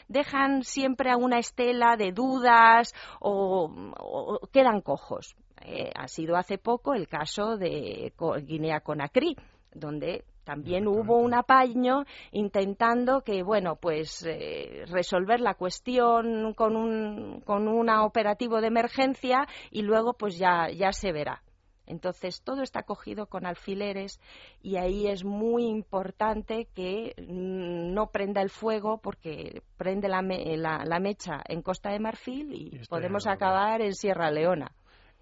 dejan 0.07 0.63
siempre 0.63 1.11
a 1.11 1.17
una 1.17 1.39
estela 1.39 1.95
de 1.97 2.11
dudas 2.11 2.93
o, 3.19 4.39
quedan 4.51 4.81
cojos. 4.81 5.35
Eh, 5.61 5.91
ha 5.95 6.07
sido 6.07 6.35
hace 6.35 6.57
poco 6.57 6.93
el 6.93 7.07
caso 7.07 7.57
de 7.57 8.13
Guinea-Conakry, 8.17 9.37
donde 9.73 10.25
también 10.43 10.87
hubo 10.87 11.17
un 11.17 11.33
apaño 11.33 12.03
intentando 12.31 13.21
que, 13.21 13.43
bueno, 13.43 13.77
pues 13.77 14.25
eh, 14.27 14.83
resolver 14.87 15.39
la 15.39 15.53
cuestión 15.53 16.53
con 16.53 16.75
un, 16.75 17.41
con 17.41 17.67
un 17.67 17.89
operativo 17.89 18.59
de 18.59 18.67
emergencia 18.67 19.47
y 19.71 19.83
luego 19.83 20.13
pues 20.13 20.37
ya, 20.37 20.69
ya 20.69 20.91
se 20.91 21.11
verá. 21.13 21.41
Entonces, 21.85 22.41
todo 22.41 22.61
está 22.61 22.83
cogido 22.83 23.27
con 23.27 23.45
alfileres 23.45 24.19
y 24.61 24.77
ahí 24.77 25.07
es 25.07 25.23
muy 25.23 25.65
importante 25.65 26.67
que 26.73 27.13
no 27.27 28.07
prenda 28.11 28.41
el 28.41 28.49
fuego 28.49 28.99
porque 29.01 29.61
prende 29.77 30.07
la, 30.07 30.21
mecha 30.21 31.41
en 31.47 31.61
Costa 31.61 31.91
de 31.91 31.99
Marfil 31.99 32.53
y, 32.53 32.79
podemos 32.87 33.27
acabar 33.27 33.81
en 33.81 33.93
Sierra 33.93 34.31
Leona. 34.31 34.71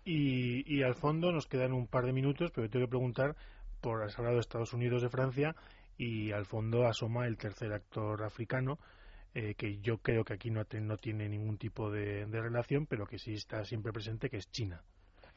Y, 0.03 0.83
al 0.83 0.95
fondo 0.95 1.31
nos 1.31 1.47
quedan 1.47 1.73
un 1.73 1.87
par 1.87 2.05
de 2.05 2.13
minutos, 2.13 2.51
pero 2.53 2.69
tengo 2.69 2.85
que 2.85 2.89
preguntar 2.89 3.35
por 3.81 4.03
has 4.03 4.17
hablado 4.17 4.35
de 4.35 4.41
Estados 4.41 4.73
Unidos, 4.73 5.01
de 5.01 5.09
Francia, 5.09 5.55
y 5.97 6.31
al 6.31 6.45
fondo 6.45 6.85
asoma 6.85 7.27
el 7.27 7.37
tercer 7.37 7.73
actor 7.73 8.23
africano, 8.23 8.79
eh, 9.33 9.55
que 9.55 9.79
yo 9.79 9.97
creo 9.97 10.23
que 10.23 10.33
aquí 10.33 10.51
no, 10.51 10.63
no 10.81 10.97
tiene 10.97 11.27
ningún 11.29 11.57
tipo 11.57 11.89
de 11.89 12.25
relación, 12.25 12.85
pero 12.85 13.05
que 13.05 13.17
sí 13.17 13.33
está 13.33 13.63
siempre 13.63 13.91
presente, 13.91 14.29
que 14.29 14.37
es 14.37 14.51
China. 14.51 14.83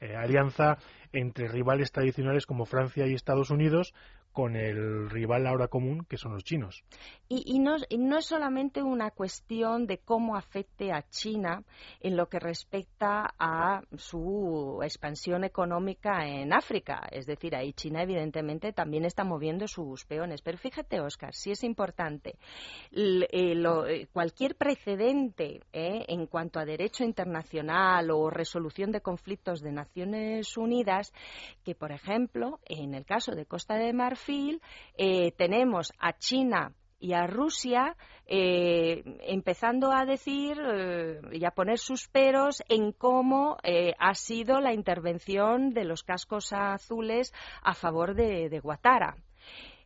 Eh, 0.04 0.16
alianza 0.16 0.76
entre 1.14 1.48
rivales 1.48 1.90
tradicionales 1.90 2.44
como 2.44 2.66
Francia 2.66 3.06
y 3.06 3.14
Estados 3.14 3.48
Unidos 3.48 3.94
con 4.34 4.56
el 4.56 5.08
rival 5.08 5.46
ahora 5.46 5.68
común, 5.68 6.04
que 6.08 6.18
son 6.18 6.32
los 6.32 6.42
chinos. 6.42 6.82
Y, 7.28 7.60
no, 7.60 7.76
es 7.76 8.26
solamente 8.26 8.82
una 8.82 9.12
cuestión 9.12 9.86
de 9.86 9.98
cómo 9.98 10.36
afecte 10.36 10.92
a 10.92 11.08
China 11.08 11.62
en 12.00 12.16
lo 12.16 12.28
que 12.28 12.40
respecta 12.40 13.32
a 13.38 13.82
su 13.96 14.80
expansión 14.82 15.44
económica 15.44 16.26
en 16.26 16.52
África. 16.52 17.06
Es 17.12 17.26
decir, 17.26 17.54
ahí 17.54 17.72
China 17.74 18.02
evidentemente 18.02 18.72
también 18.72 19.04
está 19.04 19.22
moviendo 19.22 19.68
sus 19.68 20.04
peones. 20.04 20.42
Pero 20.42 20.58
fíjate, 20.58 21.00
Oscar, 21.00 21.32
si 21.32 21.52
es 21.52 21.62
importante. 21.62 22.36
Eh, 22.90 23.28
eh, 23.30 24.06
cualquier 24.12 24.56
precedente 24.56 25.60
eh, 25.72 26.04
en 26.08 26.26
cuanto 26.26 26.58
a 26.58 26.64
derecho 26.64 27.04
internacional 27.04 28.10
o 28.10 28.30
resolución 28.30 28.90
de 28.90 29.00
conflictos 29.00 29.60
de 29.60 29.70
Naciones 29.70 30.56
Unidas, 30.56 31.12
que 31.64 31.76
por 31.76 31.92
ejemplo, 31.92 32.58
en 32.64 32.94
el 32.94 33.04
caso 33.04 33.32
de 33.32 33.46
Costa 33.46 33.76
de 33.76 33.92
Marfil, 33.92 34.23
eh, 34.96 35.32
tenemos 35.36 35.92
a 35.98 36.16
China 36.18 36.72
y 36.98 37.12
a 37.12 37.26
Rusia 37.26 37.96
eh, 38.26 39.02
empezando 39.26 39.92
a 39.92 40.06
decir 40.06 40.58
eh, 40.58 41.20
y 41.32 41.44
a 41.44 41.50
poner 41.50 41.78
sus 41.78 42.08
peros 42.08 42.62
en 42.68 42.92
cómo 42.92 43.58
ha 43.98 44.14
sido 44.14 44.60
la 44.60 44.72
intervención 44.72 45.74
de 45.74 45.84
los 45.84 46.02
cascos 46.02 46.52
azules 46.52 47.32
a 47.62 47.74
favor 47.74 48.14
de, 48.14 48.48
de 48.48 48.60
Guatara. 48.60 49.16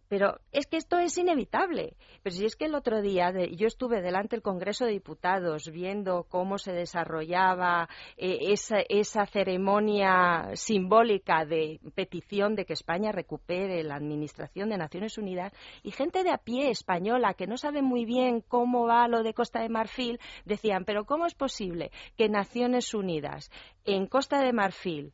Pero 0.08 0.38
es 0.52 0.66
que 0.66 0.78
esto 0.78 0.98
es 0.98 1.16
inevitable. 1.18 1.96
Pero 2.22 2.34
si 2.34 2.44
es 2.44 2.56
que 2.56 2.64
el 2.64 2.74
otro 2.74 3.02
día 3.02 3.30
yo 3.50 3.66
estuve 3.66 4.00
delante 4.00 4.36
del 4.36 4.42
Congreso 4.42 4.84
de 4.84 4.92
Diputados 4.92 5.70
viendo 5.70 6.24
cómo 6.28 6.58
se 6.58 6.72
desarrollaba 6.72 7.88
eh, 8.16 8.38
esa, 8.52 8.78
esa, 8.88 9.26
ceremonia 9.26 10.50
simbólica 10.54 11.44
de 11.44 11.80
petición 11.94 12.54
de 12.54 12.64
que 12.64 12.72
España 12.72 13.12
recupere 13.12 13.82
la 13.84 13.96
Administración 13.96 14.70
de 14.70 14.78
Naciones 14.78 15.18
Unidas 15.18 15.52
y 15.82 15.90
gente 15.90 16.24
de 16.24 16.30
a 16.30 16.38
pie 16.38 16.70
española 16.70 17.34
que 17.34 17.46
no 17.46 17.56
sabe 17.56 17.82
muy 17.82 18.04
bien 18.04 18.40
cómo 18.40 18.86
va 18.86 19.08
lo 19.08 19.22
de 19.22 19.34
Costa 19.34 19.60
de 19.60 19.68
Marfil 19.68 20.18
decían, 20.44 20.84
pero 20.84 21.04
¿cómo 21.04 21.26
es 21.26 21.34
posible 21.34 21.90
que 22.16 22.28
Naciones 22.28 22.94
Unidas 22.94 23.50
en 23.84 24.06
Costa 24.06 24.40
de 24.40 24.52
Marfil 24.52 25.12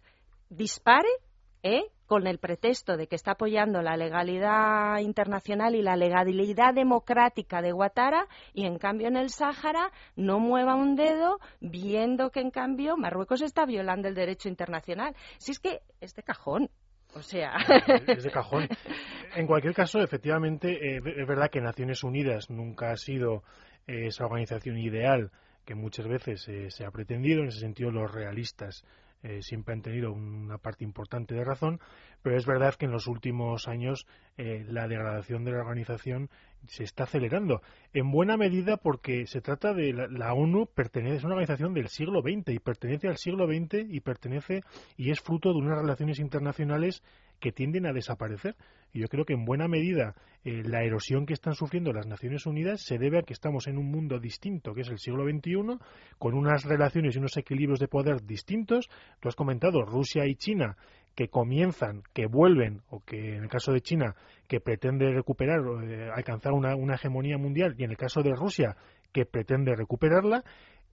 dispare 0.48 1.08
¿eh? 1.62 1.90
Con 2.06 2.26
el 2.26 2.38
pretexto 2.38 2.96
de 2.96 3.06
que 3.06 3.16
está 3.16 3.32
apoyando 3.32 3.82
la 3.82 3.96
legalidad 3.96 4.98
internacional 4.98 5.74
y 5.74 5.82
la 5.82 5.96
legalidad 5.96 6.74
democrática 6.74 7.62
de 7.62 7.72
Guatara 7.72 8.26
y 8.52 8.66
en 8.66 8.78
cambio 8.78 9.08
en 9.08 9.16
el 9.16 9.30
Sáhara 9.30 9.90
no 10.16 10.38
mueva 10.38 10.74
un 10.74 10.96
dedo 10.96 11.38
viendo 11.60 12.30
que 12.30 12.40
en 12.40 12.50
cambio 12.50 12.96
Marruecos 12.96 13.42
está 13.42 13.64
violando 13.66 14.08
el 14.08 14.14
derecho 14.14 14.48
internacional. 14.48 15.14
Si 15.38 15.52
es 15.52 15.58
que 15.58 15.80
es 16.00 16.14
de 16.14 16.22
cajón. 16.22 16.70
O 17.14 17.22
sea. 17.22 17.54
Es 18.06 18.24
de 18.24 18.30
cajón. 18.32 18.68
En 19.36 19.46
cualquier 19.46 19.72
caso, 19.72 20.00
efectivamente, 20.00 20.72
eh, 20.72 21.00
es 21.04 21.26
verdad 21.26 21.48
que 21.48 21.60
Naciones 21.60 22.02
Unidas 22.02 22.50
nunca 22.50 22.90
ha 22.90 22.96
sido 22.96 23.44
eh, 23.86 24.06
esa 24.06 24.24
organización 24.24 24.78
ideal 24.78 25.30
que 25.64 25.74
muchas 25.74 26.06
veces 26.06 26.46
eh, 26.48 26.70
se 26.70 26.84
ha 26.84 26.90
pretendido. 26.90 27.42
En 27.42 27.48
ese 27.48 27.60
sentido, 27.60 27.90
los 27.90 28.12
realistas 28.12 28.84
eh, 29.24 29.40
siempre 29.40 29.72
han 29.72 29.80
tenido 29.80 30.12
una 30.12 30.58
parte 30.58 30.84
importante 30.84 31.34
de 31.34 31.44
razón, 31.44 31.80
pero 32.22 32.36
es 32.36 32.44
verdad 32.44 32.74
que 32.74 32.84
en 32.84 32.92
los 32.92 33.06
últimos 33.06 33.66
años 33.68 34.06
eh, 34.36 34.66
la 34.68 34.86
degradación 34.86 35.44
de 35.44 35.52
la 35.52 35.60
organización 35.60 36.28
se 36.66 36.84
está 36.84 37.04
acelerando, 37.04 37.62
en 37.94 38.10
buena 38.10 38.36
medida 38.36 38.76
porque 38.76 39.26
se 39.26 39.40
trata 39.40 39.72
de 39.72 39.92
la, 39.92 40.34
ONU 40.34 40.66
pertenece 40.66 41.16
es 41.16 41.24
una 41.24 41.34
organización 41.34 41.72
del 41.72 41.88
siglo 41.88 42.20
XX 42.20 42.50
y 42.50 42.58
pertenece 42.58 43.08
al 43.08 43.16
siglo 43.16 43.46
XX 43.46 43.86
y 43.88 44.00
pertenece 44.00 44.62
y 44.96 45.10
es 45.10 45.20
fruto 45.20 45.52
de 45.52 45.58
unas 45.58 45.78
relaciones 45.78 46.18
internacionales 46.18 47.02
que 47.44 47.52
tienden 47.52 47.84
a 47.84 47.92
desaparecer. 47.92 48.56
Y 48.94 49.00
yo 49.00 49.08
creo 49.08 49.26
que 49.26 49.34
en 49.34 49.44
buena 49.44 49.68
medida 49.68 50.14
eh, 50.44 50.62
la 50.64 50.82
erosión 50.82 51.26
que 51.26 51.34
están 51.34 51.52
sufriendo 51.52 51.92
las 51.92 52.06
Naciones 52.06 52.46
Unidas 52.46 52.80
se 52.80 52.96
debe 52.96 53.18
a 53.18 53.22
que 53.22 53.34
estamos 53.34 53.66
en 53.66 53.76
un 53.76 53.90
mundo 53.90 54.18
distinto, 54.18 54.72
que 54.72 54.80
es 54.80 54.88
el 54.88 54.98
siglo 54.98 55.24
XXI, 55.24 55.78
con 56.16 56.32
unas 56.32 56.64
relaciones 56.64 57.14
y 57.14 57.18
unos 57.18 57.36
equilibrios 57.36 57.80
de 57.80 57.88
poder 57.88 58.22
distintos. 58.22 58.88
Tú 59.20 59.28
has 59.28 59.36
comentado 59.36 59.82
Rusia 59.82 60.26
y 60.26 60.36
China 60.36 60.78
que 61.14 61.28
comienzan, 61.28 62.02
que 62.14 62.24
vuelven, 62.24 62.80
o 62.88 63.00
que 63.04 63.36
en 63.36 63.42
el 63.42 63.50
caso 63.50 63.72
de 63.72 63.82
China, 63.82 64.16
que 64.48 64.60
pretende 64.60 65.12
recuperar, 65.12 65.60
eh, 65.84 66.08
alcanzar 66.14 66.54
una, 66.54 66.94
hegemonía 66.94 67.36
mundial, 67.36 67.74
y 67.76 67.84
en 67.84 67.90
el 67.90 67.98
caso 67.98 68.22
de 68.22 68.32
Rusia, 68.34 68.74
que 69.14 69.24
pretende 69.24 69.74
recuperarla, 69.74 70.44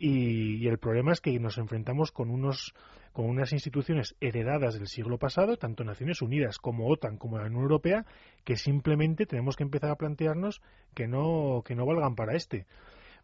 y, 0.03 0.67
el 0.67 0.79
problema 0.79 1.12
es 1.12 1.21
que 1.21 1.38
nos 1.39 1.57
enfrentamos 1.57 2.12
con 2.12 2.31
unos 2.31 2.73
con 3.12 3.25
unas 3.25 3.51
instituciones 3.51 4.15
heredadas 4.21 4.75
del 4.75 4.88
siglo 4.88 5.17
pasado, 5.17 5.57
tanto 5.57 5.84
Naciones 5.84 6.21
Unidas 6.21 6.57
como 6.60 6.88
OTAN 6.88 7.17
como 7.17 7.38
la 7.38 7.47
Unión 7.47 7.63
Europea, 7.63 8.05
que 8.45 8.55
simplemente 8.55 9.25
tenemos 9.25 9.57
que 9.57 9.63
empezar 9.63 9.91
a 9.91 9.97
plantearnos 9.97 10.62
que 10.95 11.07
no 11.07 11.62
que 11.65 11.75
no 11.75 11.86
valgan 11.86 12.15
para 12.15 12.36
este. 12.36 12.65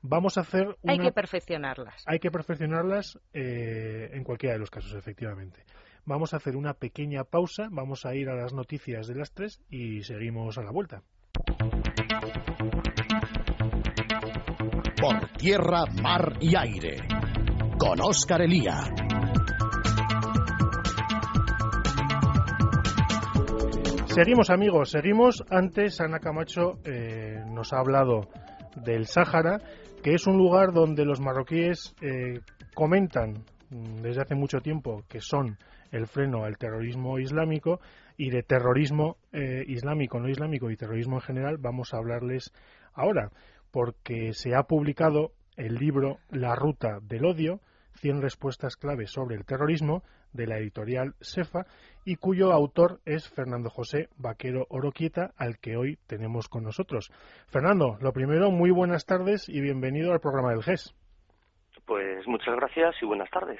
Vamos 0.01 0.37
a 0.37 0.41
hacer 0.41 0.77
Hay 0.85 0.99
que 0.99 1.11
perfeccionarlas. 1.11 2.03
Hay 2.05 2.19
que 2.19 2.29
perfeccionarlas 2.29 3.17
eh, 3.33 4.09
en 4.13 4.23
cualquiera 4.23 4.53
de 4.53 4.59
los 4.59 4.69
casos, 4.69 4.93
efectivamente. 4.93 5.63
Vamos 6.05 6.33
a 6.33 6.37
hacer 6.37 6.55
una 6.55 6.73
pequeña 6.73 7.23
pausa, 7.23 7.69
vamos 7.71 8.05
a 8.05 8.13
ir 8.13 8.29
a 8.29 8.35
las 8.35 8.53
noticias 8.53 9.07
de 9.07 9.15
las 9.15 9.31
tres 9.31 9.61
y 9.69 10.03
seguimos 10.03 10.57
a 10.57 10.63
la 10.63 10.71
vuelta. 10.71 11.01
Por 15.07 15.29
tierra, 15.37 15.85
mar 16.01 16.33
y 16.41 16.53
aire. 16.57 16.97
Con 17.79 18.01
Oscar 18.01 18.41
Elía. 18.41 18.73
Seguimos 24.07 24.49
amigos, 24.49 24.89
seguimos. 24.89 25.45
Antes 25.49 26.01
Ana 26.01 26.19
Camacho 26.19 26.79
eh, 26.83 27.41
nos 27.47 27.71
ha 27.71 27.79
hablado 27.79 28.27
del 28.75 29.05
Sáhara, 29.05 29.61
que 30.03 30.13
es 30.13 30.27
un 30.27 30.35
lugar 30.35 30.73
donde 30.73 31.05
los 31.05 31.21
marroquíes 31.21 31.95
eh, 32.01 32.41
comentan 32.75 33.45
mm, 33.69 34.01
desde 34.01 34.23
hace 34.23 34.35
mucho 34.35 34.59
tiempo 34.59 35.05
que 35.07 35.21
son 35.21 35.57
el 35.93 36.07
freno 36.07 36.43
al 36.43 36.57
terrorismo 36.57 37.17
islámico 37.17 37.79
y 38.17 38.29
de 38.29 38.43
terrorismo 38.43 39.15
eh, 39.31 39.63
islámico, 39.67 40.19
no 40.19 40.27
islámico 40.27 40.69
y 40.69 40.75
terrorismo 40.75 41.15
en 41.15 41.21
general 41.21 41.57
vamos 41.59 41.93
a 41.93 41.97
hablarles 41.97 42.51
ahora, 42.93 43.29
porque 43.71 44.33
se 44.33 44.55
ha 44.55 44.63
publicado 44.63 45.31
el 45.55 45.75
libro 45.75 46.19
La 46.29 46.55
ruta 46.55 46.99
del 47.01 47.25
odio, 47.25 47.59
100 47.95 48.21
respuestas 48.21 48.75
claves 48.75 49.11
sobre 49.11 49.35
el 49.35 49.45
terrorismo 49.45 50.03
de 50.33 50.47
la 50.47 50.57
editorial 50.57 51.15
Sefa 51.19 51.65
y 52.05 52.15
cuyo 52.15 52.51
autor 52.51 52.99
es 53.05 53.27
Fernando 53.29 53.69
José 53.69 54.09
Vaquero 54.17 54.65
Oroquieta, 54.69 55.31
al 55.37 55.57
que 55.57 55.77
hoy 55.77 55.97
tenemos 56.07 56.47
con 56.47 56.63
nosotros. 56.63 57.11
Fernando, 57.47 57.97
lo 58.01 58.13
primero, 58.13 58.51
muy 58.51 58.71
buenas 58.71 59.05
tardes 59.05 59.49
y 59.49 59.61
bienvenido 59.61 60.13
al 60.13 60.19
programa 60.19 60.51
del 60.51 60.63
GES. 60.63 60.93
Pues 61.85 62.27
muchas 62.27 62.55
gracias 62.55 62.95
y 63.01 63.05
buenas 63.05 63.29
tardes. 63.29 63.59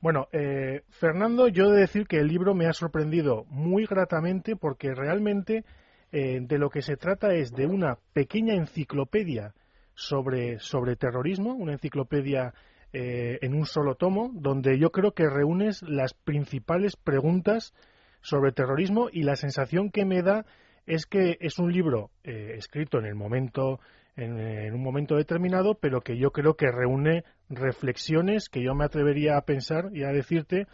Bueno, 0.00 0.28
eh, 0.32 0.82
Fernando, 0.88 1.48
yo 1.48 1.66
he 1.66 1.72
de 1.72 1.80
decir 1.80 2.06
que 2.06 2.18
el 2.18 2.28
libro 2.28 2.54
me 2.54 2.66
ha 2.66 2.72
sorprendido 2.72 3.44
muy 3.48 3.84
gratamente 3.84 4.56
porque 4.56 4.94
realmente 4.94 5.64
eh, 6.12 6.40
de 6.40 6.58
lo 6.58 6.70
que 6.70 6.82
se 6.82 6.96
trata 6.96 7.34
es 7.34 7.52
de 7.52 7.66
una 7.66 7.98
pequeña 8.12 8.54
enciclopedia 8.54 9.54
sobre, 9.94 10.58
sobre 10.58 10.96
terrorismo, 10.96 11.54
una 11.54 11.72
enciclopedia 11.72 12.54
eh, 12.92 13.38
en 13.42 13.54
un 13.54 13.66
solo 13.66 13.94
tomo, 13.94 14.30
donde 14.34 14.78
yo 14.78 14.90
creo 14.90 15.12
que 15.12 15.28
reúnes 15.28 15.82
las 15.82 16.14
principales 16.14 16.96
preguntas 16.96 17.72
sobre 18.20 18.52
terrorismo 18.52 19.08
y 19.12 19.22
la 19.22 19.36
sensación 19.36 19.90
que 19.90 20.04
me 20.04 20.22
da 20.22 20.44
es 20.86 21.06
que 21.06 21.38
es 21.40 21.58
un 21.58 21.72
libro 21.72 22.10
escrito 22.24 22.98
en 22.98 23.06
el 23.06 23.14
momento 23.14 23.78
en, 24.16 24.74
un 24.74 24.82
momento 24.82 25.16
determinado, 25.16 25.74
pero 25.74 26.00
que 26.00 26.16
yo 26.16 26.30
creo 26.30 26.54
que 26.54 26.70
reúne 26.70 27.24
reflexiones 27.48 28.48
que 28.48 28.62
yo 28.62 28.74
me 28.74 28.84
atrevería 28.84 29.36
a 29.36 29.42
pensar 29.42 29.90
y 29.92 30.04
a 30.04 30.08
decirte 30.08 30.66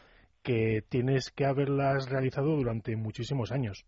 que 0.42 0.83
tienes 0.88 1.31
que 1.31 1.44
haberlas 1.44 2.09
realizado 2.09 2.57
durante 2.57 2.96
muchísimos 2.96 3.53
años. 3.53 3.85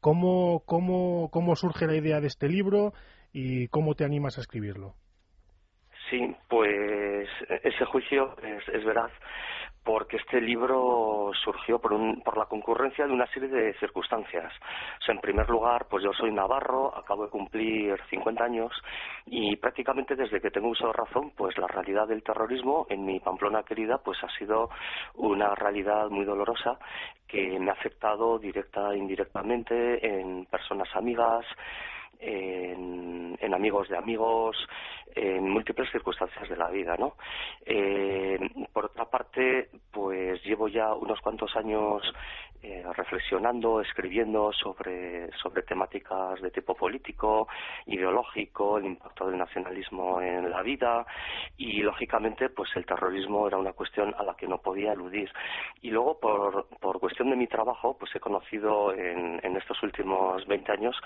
¿Cómo, 0.00 0.62
cómo, 0.66 1.28
cómo 1.30 1.56
surge 1.56 1.86
la 1.86 1.96
idea 1.96 2.20
de 2.20 2.28
este 2.28 2.48
libro 2.48 2.92
y 3.32 3.68
cómo 3.68 3.94
te 3.94 4.04
animas 4.04 4.38
a 4.38 4.40
escribirlo? 4.40 4.94
Sí, 6.10 6.34
pues 6.48 7.28
ese 7.64 7.84
juicio 7.84 8.36
es, 8.42 8.66
es 8.68 8.84
veraz 8.84 9.12
porque 9.88 10.18
este 10.18 10.38
libro 10.38 11.30
surgió 11.42 11.78
por, 11.78 11.96
por, 12.22 12.36
la 12.36 12.44
concurrencia 12.44 13.06
de 13.06 13.12
una 13.14 13.26
serie 13.28 13.48
de 13.48 13.72
circunstancias. 13.78 14.52
en 15.08 15.18
primer 15.18 15.48
lugar, 15.48 15.86
pues 15.88 16.04
yo 16.04 16.12
soy 16.12 16.30
navarro, 16.30 16.94
acabo 16.94 17.24
de 17.24 17.30
cumplir 17.30 17.98
50 18.10 18.44
años 18.44 18.70
y 19.24 19.56
prácticamente 19.56 20.14
desde 20.14 20.42
que 20.42 20.50
tengo 20.50 20.68
uso 20.68 20.88
de 20.88 20.92
razón, 20.92 21.32
pues 21.34 21.56
la 21.56 21.68
realidad 21.68 22.06
del 22.06 22.22
terrorismo 22.22 22.86
en 22.90 23.06
mi 23.06 23.18
Pamplona 23.18 23.62
querida, 23.62 23.96
pues 23.96 24.22
ha 24.22 24.28
sido 24.36 24.68
una 25.14 25.54
realidad 25.54 26.10
muy 26.10 26.26
dolorosa 26.26 26.78
que 27.26 27.58
me 27.58 27.70
ha 27.70 27.72
afectado 27.72 28.38
directa 28.38 28.92
e 28.92 28.98
indirectamente 28.98 30.06
en 30.06 30.44
personas 30.44 30.94
amigas, 30.96 31.46
en, 32.20 33.54
amigos 33.54 33.88
de 33.88 33.96
amigos, 33.96 34.56
en 35.14 35.48
múltiples 35.48 35.90
circunstancias 35.90 36.48
de 36.48 36.56
la 36.56 36.68
vida, 36.68 36.96
¿no? 36.96 37.14
Eh, 37.64 38.38
por 38.72 38.86
otra 38.86 39.04
parte, 39.06 39.70
pues 39.90 40.42
llevo 40.44 40.68
ya 40.68 40.94
unos 40.94 41.20
cuantos 41.20 41.54
años 41.56 42.02
eh, 42.60 42.84
reflexionando, 42.92 43.80
escribiendo 43.80 44.52
sobre, 44.52 45.30
sobre 45.36 45.62
temáticas 45.62 46.40
de 46.40 46.50
tipo 46.50 46.74
político, 46.74 47.46
ideológico, 47.86 48.78
el 48.78 48.86
impacto 48.86 49.28
del 49.28 49.38
nacionalismo 49.38 50.20
en 50.20 50.50
la 50.50 50.62
vida 50.62 51.06
y, 51.56 51.82
lógicamente, 51.82 52.48
pues 52.48 52.70
el 52.74 52.84
terrorismo 52.84 53.46
era 53.46 53.58
una 53.58 53.72
cuestión 53.72 54.12
a 54.18 54.24
la 54.24 54.34
que 54.34 54.48
no 54.48 54.58
podía 54.58 54.92
eludir. 54.92 55.30
Y 55.82 55.90
luego, 55.90 56.18
por, 56.18 56.66
por 56.80 56.98
cuestión 56.98 57.30
de 57.30 57.36
mi 57.36 57.46
trabajo, 57.46 57.96
pues 57.96 58.14
he 58.16 58.20
conocido 58.20 58.92
en, 58.92 59.40
en 59.44 59.56
estos 59.56 59.80
últimos 59.84 60.44
20 60.46 60.72
años 60.72 60.96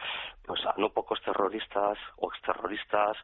pues 0.47 0.65
a 0.67 0.75
no 0.79 0.91
pocos 0.91 1.21
terroristas 1.23 1.99
o 2.17 2.33
exterroristas, 2.33 3.17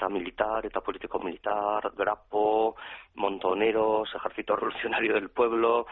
ETA 0.00 0.08
militar, 0.08 0.64
ETA 0.64 0.80
político-militar, 0.80 1.92
Grapo, 1.94 2.74
Montoneros, 3.16 4.08
Ejército 4.14 4.56
Revolucionario 4.56 5.14
del 5.14 5.28
Pueblo, 5.28 5.86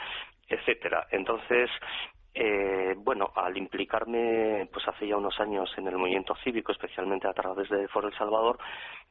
etcétera. 0.49 1.07
Entonces, 1.11 1.69
eh, 2.33 2.95
bueno, 2.97 3.31
al 3.37 3.55
implicarme, 3.59 4.67
pues 4.73 4.89
hace 4.89 5.07
ya 5.07 5.19
unos 5.19 5.39
años 5.41 5.71
en 5.77 5.89
el 5.89 5.99
movimiento 5.99 6.35
cívico, 6.43 6.73
especialmente 6.73 7.29
a 7.29 7.35
través 7.35 7.69
de 7.69 7.87
Foro 7.89 8.09
El 8.09 8.17
Salvador, 8.17 8.59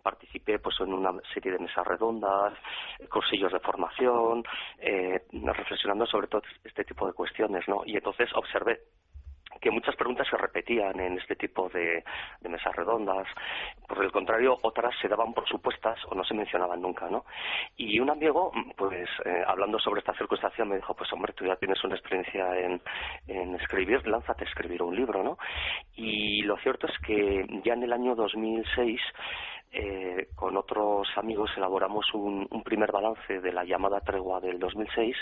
participé 0.01 0.57
pues 0.57 0.75
en 0.79 0.91
una 0.91 1.13
serie 1.31 1.51
de 1.51 1.59
mesas 1.59 1.85
redondas, 1.85 2.53
cursillos 3.11 3.51
de 3.51 3.59
formación, 3.59 4.43
eh, 4.79 5.21
reflexionando 5.31 6.07
sobre 6.07 6.27
todo 6.27 6.41
este 6.63 6.83
tipo 6.85 7.05
de 7.05 7.13
cuestiones, 7.13 7.67
¿no? 7.67 7.83
Y 7.85 7.97
entonces 7.97 8.29
observé 8.33 8.79
que 9.61 9.71
muchas 9.71 9.95
preguntas 9.95 10.27
se 10.29 10.37
repetían 10.37 10.99
en 10.99 11.17
este 11.17 11.35
tipo 11.35 11.69
de, 11.69 12.03
mesas 12.41 12.75
redondas. 12.75 13.27
Por 13.87 14.03
el 14.03 14.11
contrario, 14.11 14.57
otras 14.61 14.93
se 15.01 15.07
daban 15.07 15.33
por 15.33 15.47
supuestas 15.47 15.99
o 16.09 16.15
no 16.15 16.23
se 16.23 16.33
mencionaban 16.33 16.81
nunca, 16.81 17.07
¿no? 17.09 17.25
Y 17.75 17.99
un 17.99 18.09
amigo, 18.09 18.51
pues, 18.75 19.09
eh, 19.25 19.43
hablando 19.45 19.79
sobre 19.79 19.99
esta 19.99 20.13
circunstancia, 20.13 20.65
me 20.65 20.75
dijo, 20.75 20.93
pues, 20.93 21.11
hombre, 21.13 21.33
tú 21.33 21.45
ya 21.45 21.55
tienes 21.55 21.83
una 21.83 21.95
experiencia 21.95 22.57
en, 22.57 22.81
escribir, 23.55 24.07
lánzate 24.07 24.45
a 24.45 24.47
escribir 24.47 24.81
un 24.81 24.95
libro, 24.95 25.23
¿no? 25.23 25.37
Y 25.95 26.41
lo 26.43 26.57
cierto 26.57 26.87
es 26.87 26.97
que 26.99 27.45
ya 27.63 27.73
en 27.73 27.83
el 27.83 27.93
año 27.93 28.15
2006 28.15 29.01
eh, 29.71 30.29
con 30.35 30.55
otros 30.55 31.07
amigos 31.17 31.51
elaboramos 31.57 32.13
un, 32.13 32.47
un, 32.49 32.63
primer 32.63 32.91
balance 32.91 33.41
de 33.41 33.51
la 33.51 33.65
llamada 33.65 33.99
tregua 33.99 34.39
del 34.39 34.59
2006 34.59 35.15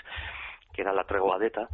que 0.76 0.82
era 0.82 0.94
la 0.94 1.06
tregua 1.06 1.40
de 1.40 1.48
ETA, 1.48 1.70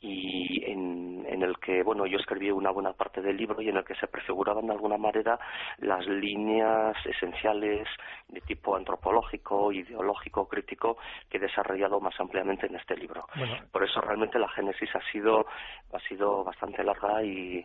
y 0.00 0.64
en, 0.64 1.26
en, 1.28 1.42
el 1.42 1.58
que 1.58 1.82
bueno 1.82 2.06
yo 2.06 2.18
escribí 2.18 2.50
una 2.50 2.70
buena 2.70 2.92
parte 2.92 3.20
del 3.20 3.36
libro 3.36 3.60
y 3.60 3.68
en 3.68 3.76
el 3.76 3.84
que 3.84 3.94
se 3.96 4.06
prefiguraban 4.06 4.66
de 4.66 4.72
alguna 4.72 4.96
manera 4.96 5.38
las 5.78 6.06
líneas 6.06 6.96
esenciales 7.04 7.86
de 8.28 8.40
tipo 8.42 8.76
antropológico, 8.76 9.72
ideológico, 9.72 10.48
crítico 10.48 10.96
que 11.28 11.38
he 11.38 11.40
desarrollado 11.40 12.00
más 12.00 12.18
ampliamente 12.20 12.66
en 12.66 12.76
este 12.76 12.96
libro. 12.96 13.26
Por 13.72 13.84
eso 13.84 14.00
realmente 14.00 14.38
la 14.38 14.48
génesis 14.48 14.94
ha 14.94 15.12
sido 15.12 15.46
ha 15.92 16.00
sido 16.08 16.44
bastante 16.44 16.82
larga 16.82 17.22
y, 17.22 17.64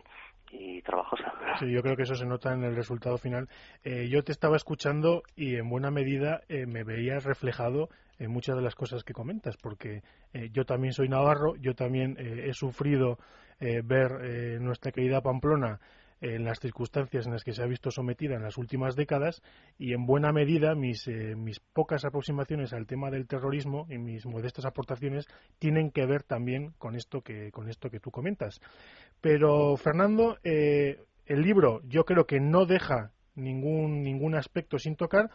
y 0.52 0.82
trabajosa. 0.82 1.32
Sí, 1.58 1.70
yo 1.70 1.82
creo 1.82 1.96
que 1.96 2.02
eso 2.02 2.14
se 2.14 2.26
nota 2.26 2.52
en 2.52 2.62
el 2.62 2.76
resultado 2.76 3.16
final. 3.18 3.48
Eh, 3.84 4.08
yo 4.08 4.22
te 4.22 4.32
estaba 4.32 4.56
escuchando 4.56 5.22
y 5.34 5.56
en 5.56 5.68
buena 5.68 5.90
medida 5.90 6.42
eh, 6.48 6.66
me 6.66 6.84
veías 6.84 7.24
reflejado 7.24 7.88
en 8.18 8.30
muchas 8.30 8.56
de 8.56 8.62
las 8.62 8.74
cosas 8.74 9.02
que 9.02 9.14
comentas, 9.14 9.56
porque 9.56 10.02
eh, 10.32 10.50
yo 10.52 10.64
también 10.64 10.92
soy 10.92 11.08
navarro, 11.08 11.56
yo 11.56 11.74
también 11.74 12.16
he 12.18 12.52
sufrido 12.52 13.18
ver 13.84 14.60
nuestra 14.60 14.90
querida 14.90 15.20
Pamplona 15.20 15.78
en 16.22 16.44
las 16.44 16.60
circunstancias 16.60 17.26
en 17.26 17.32
las 17.32 17.42
que 17.42 17.52
se 17.52 17.62
ha 17.62 17.66
visto 17.66 17.90
sometida 17.90 18.36
en 18.36 18.42
las 18.42 18.56
últimas 18.56 18.94
décadas 18.94 19.42
y 19.76 19.92
en 19.92 20.06
buena 20.06 20.32
medida 20.32 20.76
mis, 20.76 21.06
eh, 21.08 21.34
mis 21.34 21.58
pocas 21.58 22.04
aproximaciones 22.04 22.72
al 22.72 22.86
tema 22.86 23.10
del 23.10 23.26
terrorismo 23.26 23.86
y 23.90 23.98
mis 23.98 24.24
modestas 24.24 24.64
aportaciones 24.64 25.26
tienen 25.58 25.90
que 25.90 26.06
ver 26.06 26.22
también 26.22 26.74
con 26.78 26.94
esto 26.94 27.22
que, 27.22 27.50
con 27.50 27.68
esto 27.68 27.90
que 27.90 27.98
tú 27.98 28.12
comentas. 28.12 28.60
Pero, 29.20 29.76
Fernando, 29.76 30.38
eh, 30.44 31.00
el 31.26 31.42
libro 31.42 31.82
yo 31.88 32.04
creo 32.04 32.24
que 32.24 32.38
no 32.38 32.66
deja 32.66 33.10
ningún, 33.34 34.02
ningún 34.02 34.36
aspecto 34.36 34.78
sin 34.78 34.94
tocar, 34.94 35.28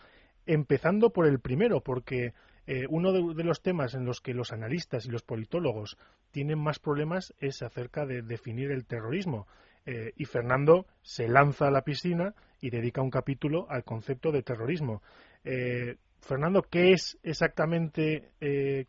empezando 0.45 1.11
por 1.11 1.27
el 1.27 1.41
primero, 1.41 1.81
porque 1.81 2.33
eh, 2.65 2.85
uno 2.89 3.11
de, 3.11 3.43
los 3.43 3.61
temas 3.61 3.93
en 3.93 4.05
los 4.05 4.19
que 4.19 4.33
los 4.33 4.51
analistas 4.51 5.05
y 5.05 5.09
los 5.09 5.23
politólogos 5.23 5.97
tienen 6.31 6.59
más 6.59 6.79
problemas 6.79 7.33
es 7.39 7.61
acerca 7.61 8.05
de 8.05 8.21
definir 8.21 8.71
el 8.71 8.85
terrorismo. 8.85 9.47
Eh, 9.87 10.11
y 10.17 10.25
Fernando 10.25 10.85
se 11.01 11.27
lanza 11.27 11.67
a 11.67 11.71
la 11.71 11.81
piscina 11.81 12.35
y 12.61 12.69
dedica 12.69 13.01
un 13.01 13.09
capítulo 13.09 13.65
al 13.69 13.83
concepto 13.83 14.31
de 14.31 14.43
terrorismo. 14.43 15.01
Eh, 15.43 15.95
Fernando, 16.19 16.61
¿qué 16.61 16.91
es 16.91 17.17
exactamente, 17.23 18.31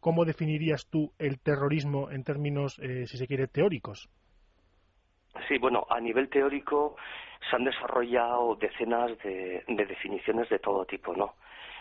cómo 0.01 0.25
definirías 0.25 0.89
tú 0.91 1.13
el 1.19 1.39
terrorismo 1.39 2.11
en 2.11 2.25
términos, 2.25 2.81
si 2.81 3.17
se 3.17 3.27
quiere, 3.27 3.47
teóricos? 3.47 4.09
Sí, 5.47 5.59
bueno, 5.59 5.87
a 5.91 6.01
nivel 6.01 6.31
teórico 6.31 6.97
se 7.49 7.55
han 7.55 7.65
desarrollado 7.65 8.57
decenas 8.57 9.17
de, 9.19 9.63
de 9.69 9.87
definiciones 9.87 10.49
de 10.49 10.59
todo 10.59 10.85
tipo, 10.87 11.15
¿no? 11.15 11.35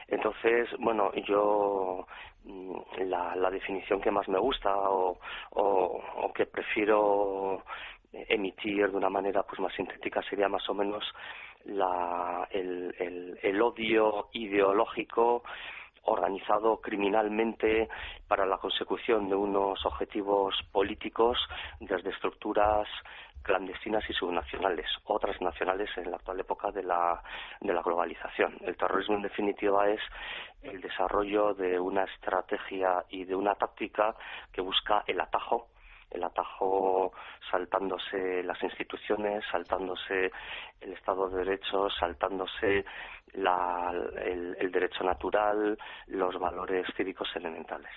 Entonces, 0.07 0.69
bueno, 0.79 1.11
yo 1.27 2.07
mm, 2.45 2.77
la, 3.09 3.35
la 3.35 3.49
definición 3.49 3.99
que 4.01 4.11
más 4.11 4.27
me 4.29 4.39
gusta 4.39 4.73
o, 4.73 5.19
que 6.33 6.45
prefiero 6.45 7.63
emitir 8.11 8.89
de 8.89 8.97
una 8.97 9.09
manera 9.09 9.43
pues 9.43 9.59
más 9.59 9.73
sintética 9.73 10.21
sería 10.23 10.47
más 10.49 10.67
o 10.69 10.73
menos 10.73 11.03
la, 11.65 12.47
el, 12.51 12.95
el, 12.99 13.39
el 13.41 13.61
odio 13.61 14.29
ideológico 14.33 15.43
organizado 16.03 16.79
criminalmente 16.79 17.89
para 18.27 18.45
la 18.45 18.57
consecución 18.57 19.27
de 19.27 19.35
unos 19.35 19.85
objetivos 19.85 20.55
políticos 20.71 21.37
desde 21.81 22.11
estructuras 22.11 22.87
clandestinas 23.41 24.03
y 24.09 24.13
subnacionales 24.13 24.87
o 25.05 25.19
transnacionales 25.19 25.89
en 25.97 26.11
la 26.11 26.17
actual 26.17 26.39
época 26.39 26.71
de 26.71 26.83
la, 26.83 27.21
de 27.61 27.73
la 27.73 27.81
globalización. 27.81 28.57
El 28.61 28.75
terrorismo, 28.75 29.15
en 29.15 29.21
definitiva, 29.21 29.89
es 29.89 30.01
el 30.61 30.81
desarrollo 30.81 31.53
de 31.53 31.79
una 31.79 32.03
estrategia 32.03 33.05
y 33.09 33.23
de 33.23 33.35
una 33.35 33.55
táctica 33.55 34.15
que 34.51 34.61
busca 34.61 35.03
el 35.07 35.19
atajo 35.21 35.69
el 36.11 36.23
atajo 36.23 37.11
saltándose 37.51 38.43
las 38.43 38.61
instituciones, 38.63 39.43
saltándose 39.51 40.31
el 40.81 40.93
Estado 40.93 41.29
de 41.29 41.43
Derecho, 41.43 41.87
saltándose 41.99 42.85
el, 43.33 44.71
derecho 44.71 45.03
natural, 45.03 45.77
los 46.07 46.39
valores 46.39 46.85
cívicos 46.95 47.27
elementales. 47.35 47.91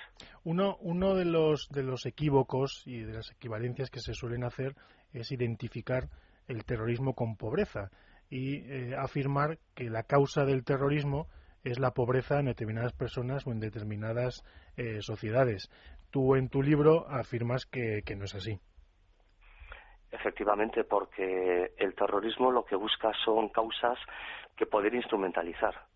Uno, 0.44 0.76
uno 0.80 1.14
de, 1.14 1.24
los, 1.24 1.68
de 1.70 1.82
los 1.82 2.06
equívocos 2.06 2.82
y 2.86 3.02
de 3.02 3.14
las 3.14 3.30
equivalencias 3.32 3.90
que 3.90 4.00
se 4.00 4.14
suelen 4.14 4.44
hacer 4.44 4.74
es 5.12 5.32
identificar 5.32 6.04
el 6.48 6.64
terrorismo 6.64 7.14
con 7.14 7.36
pobreza 7.36 7.90
y 8.28 8.56
eh, 8.56 8.94
afirmar 8.96 9.58
que 9.74 9.90
la 9.90 10.04
causa 10.04 10.44
del 10.44 10.64
terrorismo 10.64 11.26
es 11.64 11.78
la 11.78 11.92
pobreza 11.92 12.38
en 12.38 12.46
determinadas 12.46 12.92
personas 12.92 13.46
o 13.46 13.52
en 13.52 13.60
determinadas 13.60 14.44
eh, 14.76 15.02
sociedades. 15.02 15.70
Tú 16.10 16.34
en 16.34 16.48
tu 16.48 16.62
libro 16.62 17.06
afirmas 17.08 17.66
que, 17.66 18.02
no 18.16 18.24
es 18.24 18.34
así. 18.34 18.58
Efectivamente, 20.10 20.84
porque 20.84 21.72
el 21.76 21.94
terrorismo 21.94 22.50
lo 22.50 22.64
que 22.64 22.74
busca 22.74 23.12
son 23.24 23.48
causas 23.50 23.98
que 24.56 24.66
poder 24.66 24.94
instrumentalizar. 24.94 25.89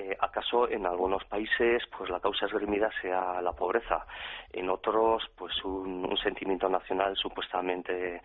Eh, 0.00 0.16
¿Acaso 0.20 0.68
en 0.68 0.86
algunos 0.86 1.24
países 1.24 1.82
pues 1.96 2.08
la 2.08 2.20
causa 2.20 2.46
esgrimida 2.46 2.88
sea 3.02 3.42
la 3.42 3.52
pobreza? 3.52 4.06
En 4.52 4.70
otros, 4.70 5.28
pues 5.36 5.52
un, 5.64 6.16
sentimiento 6.22 6.68
nacional 6.68 7.16
supuestamente 7.16 8.22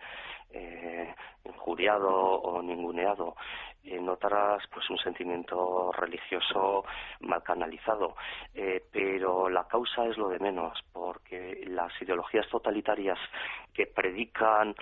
eh, 0.52 1.14
injuriado 1.44 2.10
o 2.10 2.62
ninguneado. 2.62 3.34
En 3.82 4.08
otras, 4.08 4.62
pues 4.72 4.88
un 4.88 4.98
sentimiento 4.98 5.90
religioso 5.92 6.84
mal 7.20 7.42
canalizado. 7.42 8.14
Eh, 8.54 8.84
pero 8.92 9.48
la 9.48 9.66
causa 9.66 10.06
es 10.06 10.16
lo 10.16 10.28
de 10.28 10.38
menos, 10.38 10.78
porque 10.92 11.64
las 11.66 11.90
ideologías 12.00 12.48
totalitarias 12.48 13.18
que 13.72 13.86
predican 13.86 14.76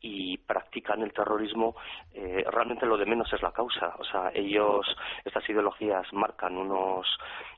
y 0.00 0.38
practican 0.38 1.02
el 1.02 1.12
terrorismo, 1.12 1.76
eh, 2.14 2.44
realmente 2.50 2.86
lo 2.86 2.96
de 2.96 3.06
menos 3.06 3.32
es 3.32 3.42
la 3.42 3.52
causa. 3.52 3.94
O 3.98 4.04
sea, 4.04 4.30
ellos, 4.34 4.86
estas 5.24 5.48
ideologías 5.48 6.10
marcan 6.12 6.56
unos 6.56 7.06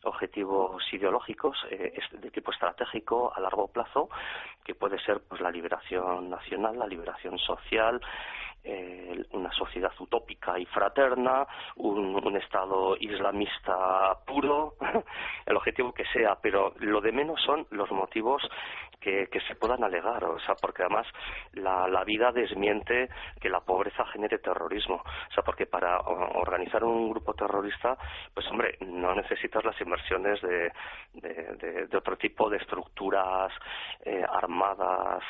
objetivos 0.05 0.83
ideológicos 0.93 1.57
eh, 1.71 1.99
de 2.13 2.31
tipo 2.31 2.51
estratégico 2.51 3.33
a 3.35 3.41
largo 3.41 3.69
plazo, 3.69 4.09
que 4.65 4.75
puede 4.75 4.99
ser 5.01 5.21
pues 5.29 5.41
la 5.41 5.51
liberación 5.51 6.31
nacional, 6.31 6.79
la 6.79 6.87
liberación 6.87 7.39
social, 7.39 8.01
eh, 8.65 9.25
una 9.33 9.51
sociedad 9.53 9.93
utópica 9.99 10.59
y 10.59 10.67
fraterna, 10.67 11.47
un, 11.77 12.13
Estado 12.33 12.97
islamista 12.99 14.17
puro, 14.27 14.75
el 15.47 15.57
objetivo 15.57 15.93
que 15.93 16.05
sea, 16.07 16.37
pero 16.41 16.73
lo 16.79 17.01
de 17.01 17.13
menos 17.13 17.41
son 17.43 17.67
los 17.71 17.91
motivos 17.91 18.43
que, 19.01 19.29
se 19.49 19.57
puedan 19.57 19.83
alegar, 19.83 20.25
o 20.25 20.39
sea, 20.41 20.55
porque 20.55 20.83
además 20.83 21.07
la, 21.55 21.89
la, 21.89 22.05
vida 22.05 22.31
desmiente 22.31 23.09
que 23.41 23.51
la 23.51 23.61
pobreza 23.61 24.05
genere 24.07 24.39
terrorismo, 24.39 24.97
o 24.97 25.35
sea, 25.35 25.43
porque 25.43 25.67
para 25.67 25.99
organizar 26.01 26.85
un 26.85 27.11
grupo 27.11 27.35
terrorista, 27.35 27.97
pues 28.33 28.47
hombre, 28.49 28.79
no 28.81 29.15
necesitas 29.15 29.65
las 29.65 29.79
inversiones 29.81 30.41
de, 30.41 30.73
de, 31.15 31.97
otro 31.97 32.17
tipo 32.17 32.49
de 32.49 32.59
estructuras 32.59 33.53
eh, 34.05 34.25
armadas 34.33 35.23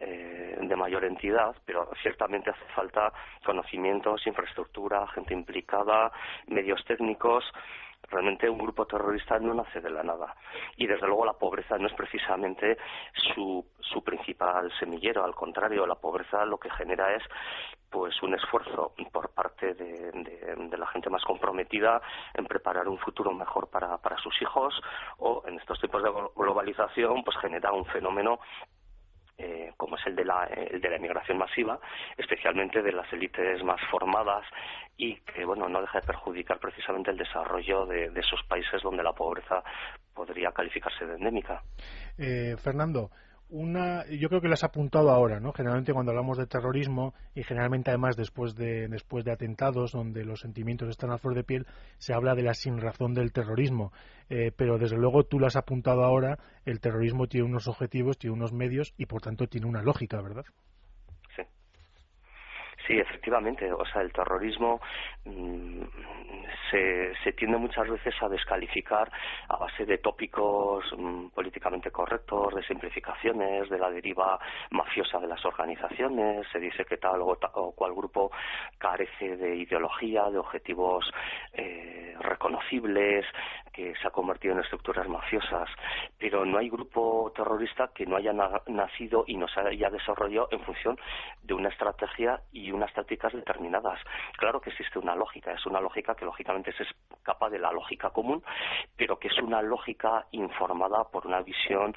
eh, 0.00 0.56
de 0.60 0.76
mayor 0.76 1.04
entidad, 1.04 1.54
pero 1.64 1.88
ciertamente 2.02 2.50
hace 2.50 2.64
falta 2.74 2.79
conocimientos, 3.44 4.26
infraestructura, 4.26 5.06
gente 5.08 5.34
implicada, 5.34 6.12
medios 6.46 6.84
técnicos. 6.84 7.44
Realmente 8.08 8.48
un 8.48 8.58
grupo 8.58 8.86
terrorista 8.86 9.38
no 9.38 9.54
nace 9.54 9.80
de 9.80 9.90
la 9.90 10.02
nada. 10.02 10.34
Y 10.76 10.86
desde 10.86 11.06
luego 11.06 11.26
la 11.26 11.34
pobreza 11.34 11.78
no 11.78 11.86
es 11.86 11.94
precisamente 11.94 12.78
su, 13.34 13.64
su 13.78 14.02
principal 14.02 14.72
semillero. 14.78 15.24
Al 15.24 15.34
contrario, 15.34 15.86
la 15.86 15.94
pobreza 15.94 16.44
lo 16.44 16.58
que 16.58 16.70
genera 16.70 17.14
es 17.14 17.22
pues 17.90 18.22
un 18.22 18.34
esfuerzo 18.34 18.94
por 19.12 19.30
parte 19.30 19.74
de, 19.74 20.12
de, 20.12 20.78
la 20.78 20.86
gente 20.86 21.10
más 21.10 21.24
comprometida 21.24 22.00
en 22.34 22.46
preparar 22.46 22.88
un 22.88 22.98
futuro 22.98 23.32
mejor 23.32 23.68
para, 23.68 23.98
para 23.98 24.16
sus 24.18 24.40
hijos 24.40 24.80
o 25.18 25.42
en 25.46 25.58
estos 25.58 25.80
tipos 25.80 26.02
de 26.02 26.10
globalización 26.36 27.24
pues 27.24 27.36
genera 27.38 27.72
un 27.72 27.84
fenómeno 27.86 28.38
eh, 29.42 29.72
como 29.76 29.96
es 29.96 30.06
el 30.06 30.14
de, 30.14 30.24
la, 30.24 30.46
de 30.46 30.88
la 30.88 30.96
emigración 30.96 31.38
masiva, 31.38 31.80
especialmente 32.16 32.82
de 32.82 32.92
las 32.92 33.10
élites 33.12 33.62
más 33.64 33.80
formadas 33.90 34.44
y 34.96 35.16
que 35.20 35.46
bueno 35.46 35.68
no 35.68 35.80
deja 35.80 36.00
de 36.00 36.06
perjudicar 36.06 36.58
precisamente 36.58 37.10
el 37.10 37.16
desarrollo 37.16 37.86
de, 37.86 38.12
esos 38.14 38.42
países 38.46 38.82
donde 38.82 39.02
la 39.02 39.14
pobreza 39.14 39.62
podría 40.14 40.52
calificarse 40.52 41.06
de 41.06 41.14
endémica. 41.14 41.62
Eh, 42.18 42.54
Fernando, 42.62 43.10
una, 43.50 44.06
yo 44.06 44.28
creo 44.28 44.40
que 44.40 44.48
lo 44.48 44.54
has 44.54 44.64
apuntado 44.64 45.10
ahora, 45.10 45.40
¿no? 45.40 45.52
Generalmente 45.52 45.92
cuando 45.92 46.12
hablamos 46.12 46.38
de 46.38 46.46
terrorismo 46.46 47.14
y 47.34 47.42
generalmente 47.42 47.90
además 47.90 48.16
después 48.16 48.54
de 48.54 48.88
después 48.88 49.24
de 49.24 49.32
atentados 49.32 49.92
donde 49.92 50.24
los 50.24 50.40
sentimientos 50.40 50.88
están 50.88 51.10
a 51.10 51.18
flor 51.18 51.34
de 51.34 51.44
piel, 51.44 51.66
se 51.98 52.14
habla 52.14 52.34
de 52.34 52.42
la 52.42 52.54
sinrazón 52.54 53.14
del 53.14 53.32
terrorismo. 53.32 53.92
Eh, 54.28 54.52
pero 54.56 54.78
desde 54.78 54.96
luego 54.96 55.24
tú 55.24 55.38
lo 55.38 55.46
has 55.46 55.56
apuntado 55.56 56.04
ahora, 56.04 56.38
el 56.64 56.80
terrorismo 56.80 57.26
tiene 57.26 57.46
unos 57.46 57.66
objetivos, 57.66 58.18
tiene 58.18 58.34
unos 58.34 58.52
medios 58.52 58.94
y 58.96 59.06
por 59.06 59.20
tanto 59.20 59.46
tiene 59.48 59.66
una 59.66 59.82
lógica, 59.82 60.20
¿verdad? 60.22 60.44
Sí, 62.90 62.98
efectivamente. 62.98 63.72
O 63.72 63.84
sea, 63.86 64.02
el 64.02 64.12
terrorismo 64.12 64.80
mm, 65.24 65.82
se, 66.70 67.14
se, 67.22 67.32
tiende 67.34 67.56
muchas 67.56 67.88
veces 67.88 68.12
a 68.20 68.28
descalificar 68.28 69.08
a 69.48 69.56
base 69.56 69.86
de 69.86 69.98
tópicos 69.98 70.84
mm, 70.98 71.28
políticamente 71.28 71.92
correctos, 71.92 72.52
de 72.52 72.64
simplificaciones, 72.64 73.68
de 73.70 73.78
la 73.78 73.90
deriva 73.90 74.40
mafiosa 74.70 75.20
de 75.20 75.28
las 75.28 75.44
organizaciones. 75.44 76.48
Se 76.50 76.58
dice 76.58 76.84
que 76.84 76.96
tal 76.96 77.20
o, 77.22 77.72
cual 77.76 77.94
grupo 77.94 78.32
carece 78.76 79.36
de 79.36 79.54
ideología, 79.54 80.28
de 80.28 80.38
objetivos 80.38 81.08
eh, 81.52 82.16
reconocibles, 82.18 83.24
que 83.72 83.94
se 83.94 84.08
ha 84.08 84.10
convertido 84.10 84.54
en 84.54 84.60
estructuras 84.60 85.08
mafiosas. 85.08 85.68
Pero 86.18 86.44
no 86.44 86.58
hay 86.58 86.68
grupo 86.68 87.32
terrorista 87.36 87.90
que 87.94 88.04
no 88.04 88.16
haya 88.16 88.32
nacido 88.66 89.24
y 89.28 89.36
no 89.36 89.46
se 89.46 89.60
haya 89.60 89.90
desarrollado 89.90 90.48
en 90.50 90.60
función 90.60 90.98
de 91.42 91.54
una 91.54 91.68
estrategia 91.68 92.40
y 92.52 92.72
unas 92.80 92.92
tácticas 92.94 93.32
determinadas. 93.34 94.00
Claro 94.38 94.60
que 94.60 94.70
existe 94.70 94.98
una 94.98 95.14
lógica, 95.14 95.52
es 95.52 95.66
una 95.66 95.80
lógica 95.80 96.14
que 96.14 96.24
lógicamente 96.24 96.72
se 96.72 96.84
escapa 96.84 97.50
de 97.50 97.58
la 97.58 97.70
lógica 97.72 98.10
común, 98.10 98.42
pero 98.96 99.18
que 99.18 99.28
es 99.28 99.38
una 99.38 99.60
lógica 99.60 100.26
informada 100.32 101.04
por 101.04 101.26
una 101.26 101.42
visión 101.42 101.94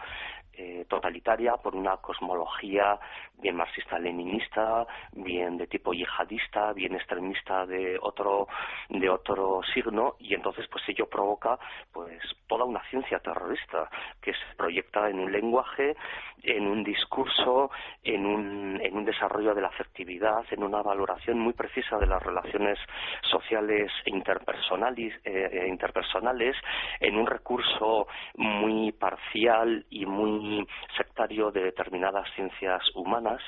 eh, 0.55 0.85
totalitaria 0.87 1.53
por 1.57 1.75
una 1.75 1.97
cosmología 1.97 2.99
bien 3.41 3.55
marxista-leninista, 3.55 4.85
bien 5.13 5.57
de 5.57 5.67
tipo 5.67 5.93
yihadista, 5.93 6.73
bien 6.73 6.95
extremista 6.95 7.65
de 7.65 7.97
otro 8.01 8.47
de 8.89 9.09
otro 9.09 9.61
signo 9.73 10.15
y 10.19 10.33
entonces 10.33 10.67
pues 10.71 10.83
ello 10.87 11.07
provoca 11.09 11.57
pues 11.91 12.21
toda 12.47 12.65
una 12.65 12.81
ciencia 12.89 13.19
terrorista 13.19 13.89
que 14.21 14.33
se 14.33 14.55
proyecta 14.55 15.09
en 15.09 15.19
un 15.19 15.31
lenguaje, 15.31 15.95
en 16.43 16.67
un 16.67 16.83
discurso, 16.83 17.71
en 18.03 18.25
un, 18.25 18.79
en 18.81 18.95
un 18.95 19.05
desarrollo 19.05 19.55
de 19.55 19.61
la 19.61 19.69
afectividad, 19.69 20.45
en 20.51 20.63
una 20.63 20.81
valoración 20.81 21.39
muy 21.39 21.53
precisa 21.53 21.97
de 21.97 22.07
las 22.07 22.21
relaciones 22.21 22.77
sociales 23.29 23.91
e 24.05 24.09
interpersonales, 24.09 25.13
eh, 25.25 25.49
e 25.51 25.67
interpersonales 25.67 26.55
en 26.99 27.17
un 27.17 27.25
recurso 27.25 28.07
muy 28.35 28.91
parcial 28.91 29.85
y 29.89 30.05
muy 30.05 30.42
sectario 30.97 31.51
de 31.51 31.63
determinadas 31.63 32.27
ciencias 32.35 32.81
humanas 32.95 33.41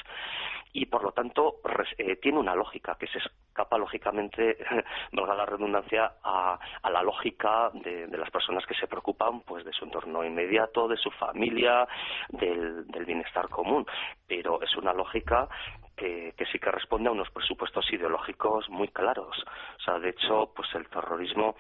y 0.76 0.86
por 0.88 1.04
lo 1.04 1.12
tanto 1.14 1.62
eh, 1.98 2.18
tiene 2.18 2.38
una 2.38 2.54
lógica 2.54 2.98
que 3.00 3.08
se 3.08 3.20
escapa 3.20 3.78
lógicamente, 3.78 4.58
valga 5.14 5.34
la 5.34 5.46
redundancia, 5.46 6.16
a, 6.22 6.60
la 6.92 7.02
lógica 7.02 7.72
de, 7.74 8.08
las 8.18 8.30
personas 8.30 8.66
que 8.66 8.76
se 8.76 8.88
preocupan 8.88 9.42
pues 9.42 9.64
de 9.64 9.72
su 9.72 9.86
entorno 9.86 10.26
inmediato, 10.26 10.90
de 10.90 10.98
su 10.98 11.10
familia, 11.12 11.88
del, 12.28 12.86
bienestar 13.06 13.48
común. 13.48 13.86
Pero 14.28 14.62
es 14.62 14.76
una 14.76 14.92
lógica 14.92 15.48
que, 15.96 16.34
que, 16.36 16.46
sí 16.48 16.60
que 16.60 16.72
responde 16.72 17.08
a 17.08 17.14
unos 17.14 17.30
presupuestos 17.32 17.90
ideológicos 17.94 18.68
muy 18.70 18.90
claros. 18.90 19.38
O 19.78 19.80
sea, 19.82 19.98
de 20.00 20.10
hecho, 20.10 20.52
pues 20.54 20.68
el 20.76 20.90
terrorismo 20.90 21.56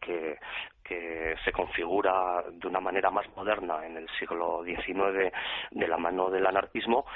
que, 0.00 0.38
que 0.92 1.36
se 1.44 1.52
configura 1.52 2.44
de 2.50 2.68
una 2.68 2.80
manera 2.80 3.10
más 3.10 3.26
moderna 3.36 3.86
en 3.86 3.96
el 3.96 4.08
siglo 4.18 4.62
XIX 4.64 5.32
de 5.70 5.88
la 5.88 5.96
mano 5.96 6.28
del 6.30 6.46
anarquismo, 6.46 7.06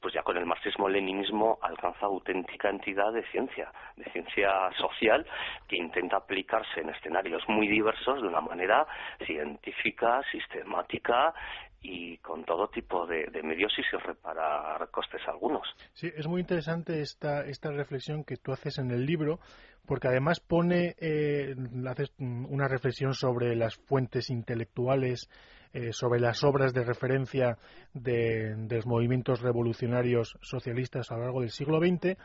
pues 0.00 0.14
ya 0.14 0.22
con 0.22 0.36
el 0.36 0.46
marxismo-leninismo 0.46 1.58
alcanza 1.60 2.06
auténtica 2.06 2.68
entidad 2.68 3.12
de 3.12 3.24
ciencia, 3.30 3.70
de 3.96 4.04
ciencia 4.12 4.70
social, 4.78 5.26
que 5.68 5.76
intenta 5.76 6.16
aplicarse 6.16 6.80
en 6.80 6.90
escenarios 6.90 7.42
muy 7.48 7.68
diversos 7.68 8.22
de 8.22 8.28
una 8.28 8.40
manera 8.40 8.86
científica, 9.24 10.22
sistemática 10.30 11.34
y 11.82 12.18
con 12.18 12.44
todo 12.44 12.68
tipo 12.68 13.06
de, 13.06 13.28
medios 13.42 13.72
y 13.78 13.82
sin 13.84 14.00
reparar 14.00 14.88
costes 14.90 15.20
algunos. 15.28 15.66
Sí, 15.92 16.10
es 16.16 16.26
muy 16.26 16.40
interesante 16.40 17.00
esta, 17.00 17.44
esta 17.46 17.70
reflexión 17.70 18.24
que 18.24 18.36
tú 18.36 18.52
haces 18.52 18.78
en 18.78 18.90
el 18.90 19.06
libro, 19.06 19.38
porque 19.86 20.08
además 20.08 20.40
pone, 20.40 20.96
eh, 20.98 21.54
haces 21.88 22.12
una 22.18 22.68
reflexión 22.68 23.14
sobre 23.14 23.54
las 23.54 23.76
fuentes 23.76 24.30
intelectuales, 24.30 25.28
eh, 25.72 25.92
sobre 25.92 26.20
las 26.20 26.42
obras 26.42 26.72
de 26.72 26.84
referencia 26.84 27.58
de, 27.92 28.56
los 28.70 28.86
movimientos 28.86 29.42
revolucionarios 29.42 30.38
socialistas 30.40 31.10
a 31.10 31.16
lo 31.16 31.24
largo 31.24 31.40
del 31.42 31.50
siglo 31.50 31.78
XX 31.78 32.16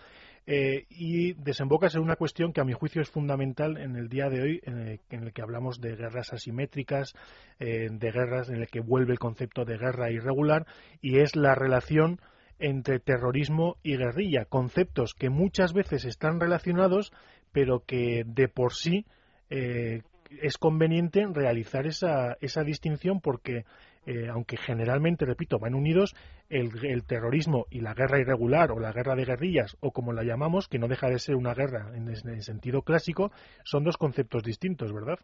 eh, 0.47 0.85
y 0.89 1.33
desembocas 1.33 1.95
en 1.95 2.01
una 2.01 2.15
cuestión 2.15 2.53
que 2.53 2.61
a 2.61 2.65
mi 2.65 2.73
juicio 2.73 3.01
es 3.01 3.09
fundamental 3.09 3.77
en 3.77 3.95
el 3.95 4.09
día 4.09 4.29
de 4.29 4.41
hoy, 4.41 4.61
en 4.63 4.99
el, 5.11 5.33
que 5.33 5.41
hablamos 5.41 5.79
de 5.81 5.95
guerras 5.95 6.33
asimétricas, 6.33 7.13
de 7.59 8.11
guerras 8.11 8.49
en 8.49 8.55
el 8.55 8.67
que 8.67 8.79
vuelve 8.79 9.13
el 9.13 9.19
concepto 9.19 9.65
de 9.65 9.77
guerra 9.77 10.11
irregular, 10.11 10.65
y 10.99 11.19
es 11.19 11.35
la 11.35 11.53
relación 11.53 12.19
entre 12.61 12.99
terrorismo 12.99 13.77
y 13.83 13.97
guerrilla, 13.97 14.45
conceptos 14.45 15.13
que 15.13 15.29
muchas 15.29 15.73
veces 15.73 16.05
están 16.05 16.39
relacionados, 16.39 17.11
pero 17.51 17.83
que 17.85 18.23
de 18.25 18.47
por 18.47 18.73
sí 18.73 19.05
eh, 19.49 20.03
es 20.41 20.57
conveniente 20.57 21.25
realizar 21.33 21.87
esa, 21.87 22.37
esa 22.39 22.63
distinción 22.63 23.19
porque, 23.19 23.65
eh, 24.05 24.27
aunque 24.29 24.57
generalmente, 24.57 25.25
repito, 25.25 25.59
van 25.59 25.75
unidos, 25.75 26.15
el, 26.49 26.71
terrorismo 27.05 27.65
y 27.69 27.81
la 27.81 27.93
guerra 27.93 28.19
irregular 28.19 28.71
o 28.71 28.79
la 28.79 28.91
guerra 28.91 29.15
de 29.15 29.25
guerrillas, 29.25 29.77
o 29.79 29.91
como 29.91 30.13
la 30.13 30.23
llamamos, 30.23 30.67
que 30.67 30.79
no 30.79 30.87
deja 30.87 31.07
de 31.07 31.19
ser 31.19 31.35
una 31.35 31.53
guerra 31.53 31.91
en, 31.95 32.07
el 32.09 32.41
sentido 32.41 32.81
clásico, 32.81 33.31
son 33.63 33.83
dos 33.83 33.97
conceptos 33.97 34.43
distintos, 34.43 34.91
¿verdad? 34.91 35.19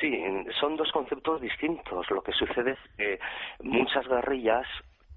Sí, 0.00 0.12
son 0.60 0.76
dos 0.76 0.90
conceptos 0.92 1.40
distintos. 1.40 2.10
Lo 2.10 2.22
que 2.22 2.32
sucede 2.32 2.72
es 2.72 2.78
que 2.96 3.18
muchas 3.62 4.06
guerrillas, 4.08 4.66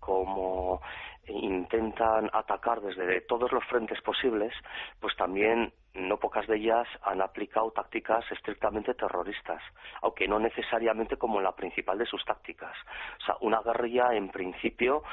como 0.01 0.81
intentan 1.27 2.29
atacar 2.33 2.81
desde 2.81 3.21
todos 3.21 3.51
los 3.53 3.63
frentes 3.65 4.01
posibles, 4.01 4.53
pues 4.99 5.15
también 5.15 5.71
no 5.93 6.17
pocas 6.17 6.47
de 6.47 6.57
ellas 6.57 6.87
han 7.03 7.21
aplicado 7.21 7.71
tácticas 7.71 8.29
estrictamente 8.31 8.93
terroristas, 8.95 9.61
aunque 10.01 10.27
no 10.27 10.39
necesariamente 10.39 11.17
como 11.17 11.39
la 11.39 11.55
principal 11.55 11.97
de 11.97 12.05
sus 12.05 12.25
tácticas. 12.25 12.75
O 13.21 13.25
sea, 13.25 13.35
una 13.41 13.61
guerrilla 13.61 14.13
en 14.13 14.29
principio 14.29 15.03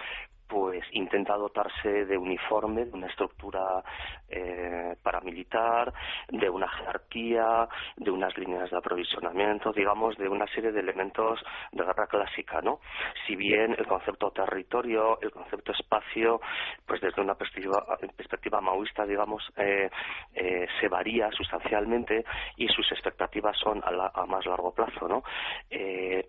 pues 0.49 0.83
intenta 0.93 1.35
dotarse 1.37 2.07
de 2.07 2.17
uniforme, 2.17 2.87
de 2.87 2.93
una 2.93 3.07
estructura 3.07 3.85
eh, 4.29 4.97
paramilitar, 5.03 5.93
de 6.29 6.49
una 6.49 6.69
jerarquía, 6.69 7.69
de 7.97 8.11
unas 8.11 8.37
líneas 8.39 8.71
de 8.71 8.79
aprovisionamiento, 8.79 9.73
digamos, 9.73 10.17
de 10.17 10.29
una 10.29 10.47
serie 10.47 10.73
de 10.73 10.81
elementos 10.81 11.41
de 11.73 11.85
guerra 11.85 12.07
clásica, 12.07 12.63
¿no? 12.63 12.81
Si 13.27 13.37
bien 13.37 13.75
el 13.79 13.87
concepto 13.87 14.31
territorio, 14.31 15.21
el 15.21 15.31
concepto 15.31 15.73
espacio, 15.73 16.41
pues 16.87 17.01
desde 17.01 17.21
una 17.21 17.35
perspectiva, 17.35 17.85
perspectiva 18.17 18.61
maoísta, 18.61 19.05
digamos, 19.05 19.43
eh, 19.57 19.91
eh, 20.35 20.67
se 20.81 20.89
varía 20.89 21.31
sustancialmente 21.33 22.25
y 22.57 22.69
sus 22.69 22.91
expectativas 22.93 23.57
son 23.59 23.83
a, 23.85 24.27
más 24.27 24.47
largo 24.47 24.73
plazo, 24.73 25.09
¿no? 25.09 25.23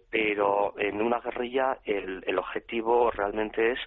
pero 0.09 0.73
en 0.77 1.01
una 1.01 1.19
guerrilla 1.19 1.77
el, 1.85 2.23
el 2.25 2.37
objetivo 2.37 3.11
realmente 3.11 3.71
es 3.71 3.79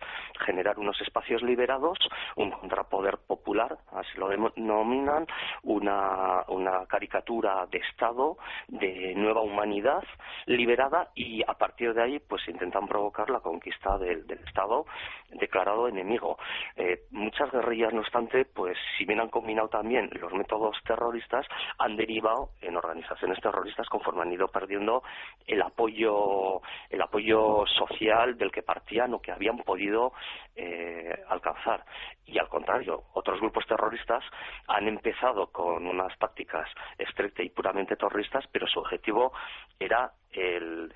generar 0.45 0.79
unos 0.79 1.01
espacios 1.01 1.43
liberados, 1.43 1.99
un 2.37 2.51
contrapoder 2.51 3.19
popular, 3.27 3.79
así 3.93 4.19
lo 4.19 4.29
denominan, 4.29 5.27
una, 5.63 6.45
una 6.49 6.87
caricatura 6.87 7.67
de 7.71 7.79
Estado, 7.79 8.37
de 8.69 9.15
nueva 9.15 9.43
humanidad 9.43 10.03
liberada 10.47 11.11
y 11.15 11.43
a 11.43 11.55
partir 11.55 11.95
de 11.95 12.03
ahí 12.03 12.19
pues 12.19 12.47
intentan 12.49 12.87
provocar 12.87 13.31
la 13.31 13.41
conquista 13.41 13.99
del, 13.99 14.25
Estado 14.47 14.87
declarado 15.31 15.89
enemigo. 15.89 16.39
Eh, 16.77 17.05
muchas 17.11 17.51
guerrillas, 17.51 17.93
no 17.93 18.01
obstante, 18.01 18.45
pues 18.45 18.77
si 18.97 19.05
bien 19.05 19.21
han 19.21 19.29
combinado 19.29 19.69
también 19.69 20.11
los 20.21 20.33
métodos 20.33 20.77
terroristas, 20.85 21.47
han 21.79 21.97
derivado 21.97 22.51
en 22.61 22.77
organizaciones 22.77 23.41
terroristas 23.41 23.89
conforme 23.89 24.23
han 24.23 24.33
ido 24.33 24.49
perdiendo 24.49 25.03
el 25.47 25.63
apoyo, 25.63 26.61
el 26.91 27.03
apoyo 27.03 27.65
social 27.67 28.37
del 28.37 28.51
que 28.51 28.63
partían 28.63 29.15
o 29.15 29.21
que 29.21 29.33
habían 29.33 29.59
podido 29.59 30.12
eh, 30.55 31.23
alcanzar. 31.29 31.85
Y 32.25 32.39
al 32.39 32.49
contrario, 32.49 33.05
otros 33.15 33.41
grupos 33.41 33.67
terroristas 33.67 34.25
han 34.69 34.89
empezado 34.89 35.49
con 35.49 35.87
unas 35.87 36.17
tácticas 36.19 36.69
estrictas 36.99 37.47
y 37.47 37.51
puramente 37.51 37.97
terroristas, 37.97 38.45
pero 38.51 38.67
su 38.67 38.81
objetivo 38.81 39.33
era 39.79 40.13
el, 40.31 40.93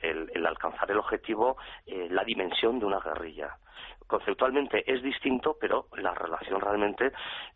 alcanzar 0.46 0.90
el 0.90 0.98
objetivo, 0.98 1.56
eh, 1.86 2.08
la 2.10 2.24
dimensión 2.24 2.78
de 2.78 2.86
una 2.86 3.00
guerrilla 3.00 3.56
conceptualmente 4.06 4.84
es 4.90 5.02
distinto, 5.02 5.56
pero 5.60 5.88
la 5.96 6.14
relación 6.14 6.60
realmente, 6.60 7.12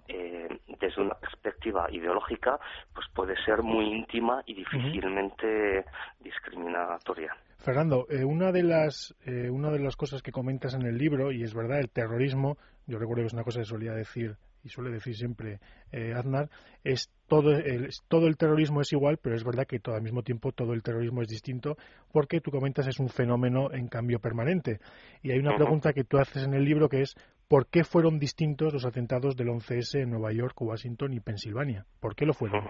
eh, 0.09 0.49
desde 0.67 1.01
una 1.01 1.15
perspectiva 1.15 1.87
ideológica, 1.91 2.59
pues 2.95 3.07
puede 3.15 3.37
ser 3.45 3.63
muy 3.63 3.87
íntima 3.87 4.43
y 4.47 4.55
difícilmente 4.55 5.85
discriminatoria. 6.19 7.37
Fernando, 7.61 8.07
eh, 8.09 8.25
una 8.25 8.53
de 8.53 8.63
las 8.63 9.15
eh, 9.27 9.51
una 9.51 9.71
de 9.71 9.79
las 9.79 9.95
cosas 9.95 10.23
que 10.23 10.33
comentas 10.33 10.75
en 10.75 10.83
el 10.83 10.97
libro 10.97 11.31
y 11.31 11.43
es 11.43 11.55
verdad, 11.55 11.79
el 11.79 11.91
terrorismo, 11.91 12.57
yo 12.87 12.99
recuerdo 12.99 13.23
que 13.23 13.27
es 13.27 13.33
una 13.35 13.45
cosa 13.45 13.61
que 13.61 13.67
solía 13.67 13.93
decir 13.93 14.37
y 14.63 14.69
suele 14.69 14.91
decir 14.91 15.15
siempre 15.15 15.61
eh, 15.93 16.13
Aznar, 16.15 16.51
es 16.85 17.11
todo 17.27 17.53
el, 17.53 17.91
todo 18.09 18.27
el 18.27 18.37
terrorismo 18.37 18.81
es 18.81 18.93
igual, 18.93 19.19
pero 19.19 19.37
es 19.37 19.45
verdad 19.45 19.67
que 19.67 19.79
todo, 19.79 19.95
al 19.95 20.03
mismo 20.03 20.23
tiempo 20.23 20.53
todo 20.53 20.73
el 20.73 20.83
terrorismo 20.83 21.23
es 21.23 21.29
distinto, 21.29 21.77
porque 22.13 22.41
tú 22.41 22.51
comentas 22.51 22.87
es 22.87 22.99
un 22.99 23.09
fenómeno 23.09 23.73
en 23.73 23.89
cambio 23.89 24.21
permanente. 24.21 24.81
Y 25.23 25.31
hay 25.31 25.39
una 25.39 25.57
pregunta 25.57 25.93
que 25.93 26.05
tú 26.05 26.19
haces 26.19 26.45
en 26.45 26.55
el 26.55 26.65
libro 26.65 26.89
que 26.89 27.03
es 27.03 27.15
¿por 27.49 27.67
qué 27.67 27.85
fueron 27.85 28.19
distintos 28.19 28.73
los 28.73 28.85
atentados 28.85 29.37
del 29.37 29.49
11S 29.49 30.01
en 30.01 30.11
Nueva 30.11 30.33
York, 30.33 30.61
Washington 30.61 31.13
y 31.13 31.21
Pensilvania? 31.21 31.87
¿Por 32.01 32.15
qué 32.15 32.27
lo 32.27 32.35
fueron? 32.35 32.63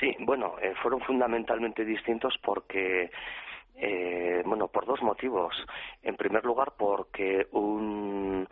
Sí, 0.00 0.14
bueno, 0.20 0.56
eh, 0.60 0.74
fueron 0.82 1.00
fundamentalmente 1.00 1.84
distintos 1.84 2.36
porque 2.42 3.10
eh, 3.76 4.42
bueno, 4.44 4.68
por 4.68 4.86
dos 4.86 5.02
motivos. 5.02 5.54
En 6.02 6.16
primer 6.16 6.44
lugar, 6.44 6.72
porque 6.76 7.46
un, 7.52 8.48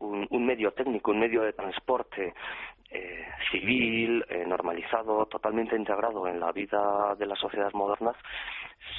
un, 0.00 0.46
medio 0.46 0.72
técnico, 0.72 1.12
un 1.12 1.20
medio 1.20 1.42
de 1.42 1.52
transporte 1.52 2.34
eh, 2.90 3.26
civil, 3.50 4.24
eh, 4.28 4.44
normalizado, 4.46 5.26
totalmente 5.26 5.76
integrado 5.76 6.26
en 6.26 6.40
la 6.40 6.52
vida 6.52 7.14
de 7.16 7.26
las 7.26 7.38
sociedades 7.38 7.74
modernas, 7.74 8.16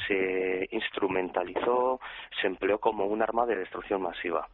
se 0.07 0.67
instrumentalizó, 0.71 1.99
se 2.41 2.47
empleó 2.47 2.79
como 2.79 3.05
un 3.05 3.21
arma 3.21 3.45
de 3.45 3.57
destrucción 3.57 4.01
masiva. 4.01 4.47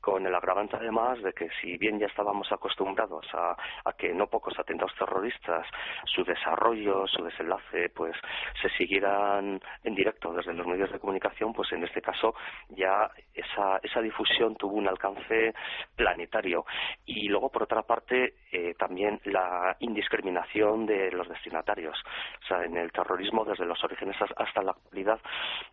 Con 0.00 0.26
el 0.26 0.34
agravante 0.34 0.76
además 0.76 1.22
de 1.22 1.32
que 1.32 1.48
si 1.60 1.76
bien 1.76 1.98
ya 1.98 2.06
estábamos 2.06 2.50
acostumbrados 2.52 3.26
a, 3.34 3.56
que 3.98 4.14
no 4.14 4.28
pocos 4.28 4.58
atentados 4.58 4.94
terroristas, 4.96 5.66
su 6.06 6.24
desarrollo, 6.24 7.06
su 7.06 7.22
desenlace, 7.22 7.90
pues 7.90 8.16
se 8.60 8.70
siguieran 8.70 9.60
en 9.84 9.94
directo 9.94 10.32
desde 10.32 10.54
los 10.54 10.66
medios 10.66 10.90
de 10.90 10.98
comunicación, 10.98 11.52
pues 11.52 11.70
en 11.72 11.84
este 11.84 12.00
caso 12.00 12.34
ya 12.70 13.10
esa, 13.34 13.78
esa 13.82 14.00
difusión 14.00 14.56
tuvo 14.56 14.76
un 14.76 14.88
alcance 14.88 15.52
planetario. 15.94 16.64
Y 17.04 17.28
luego, 17.28 17.50
por 17.50 17.64
otra 17.64 17.82
parte, 17.82 18.34
eh, 18.52 18.74
también 18.78 19.20
la 19.24 19.76
indiscriminación 19.80 20.86
de 20.86 21.10
los 21.12 21.28
destinatarios. 21.28 21.98
O 22.42 22.46
sea, 22.46 22.64
en 22.64 22.76
el 22.76 22.90
terrorismo, 22.92 23.44
desde 23.44 23.66
los 23.66 23.82
orígenes 23.84 24.16
hasta 24.36 24.62
la 24.62 24.72
actualidad, 24.72 25.20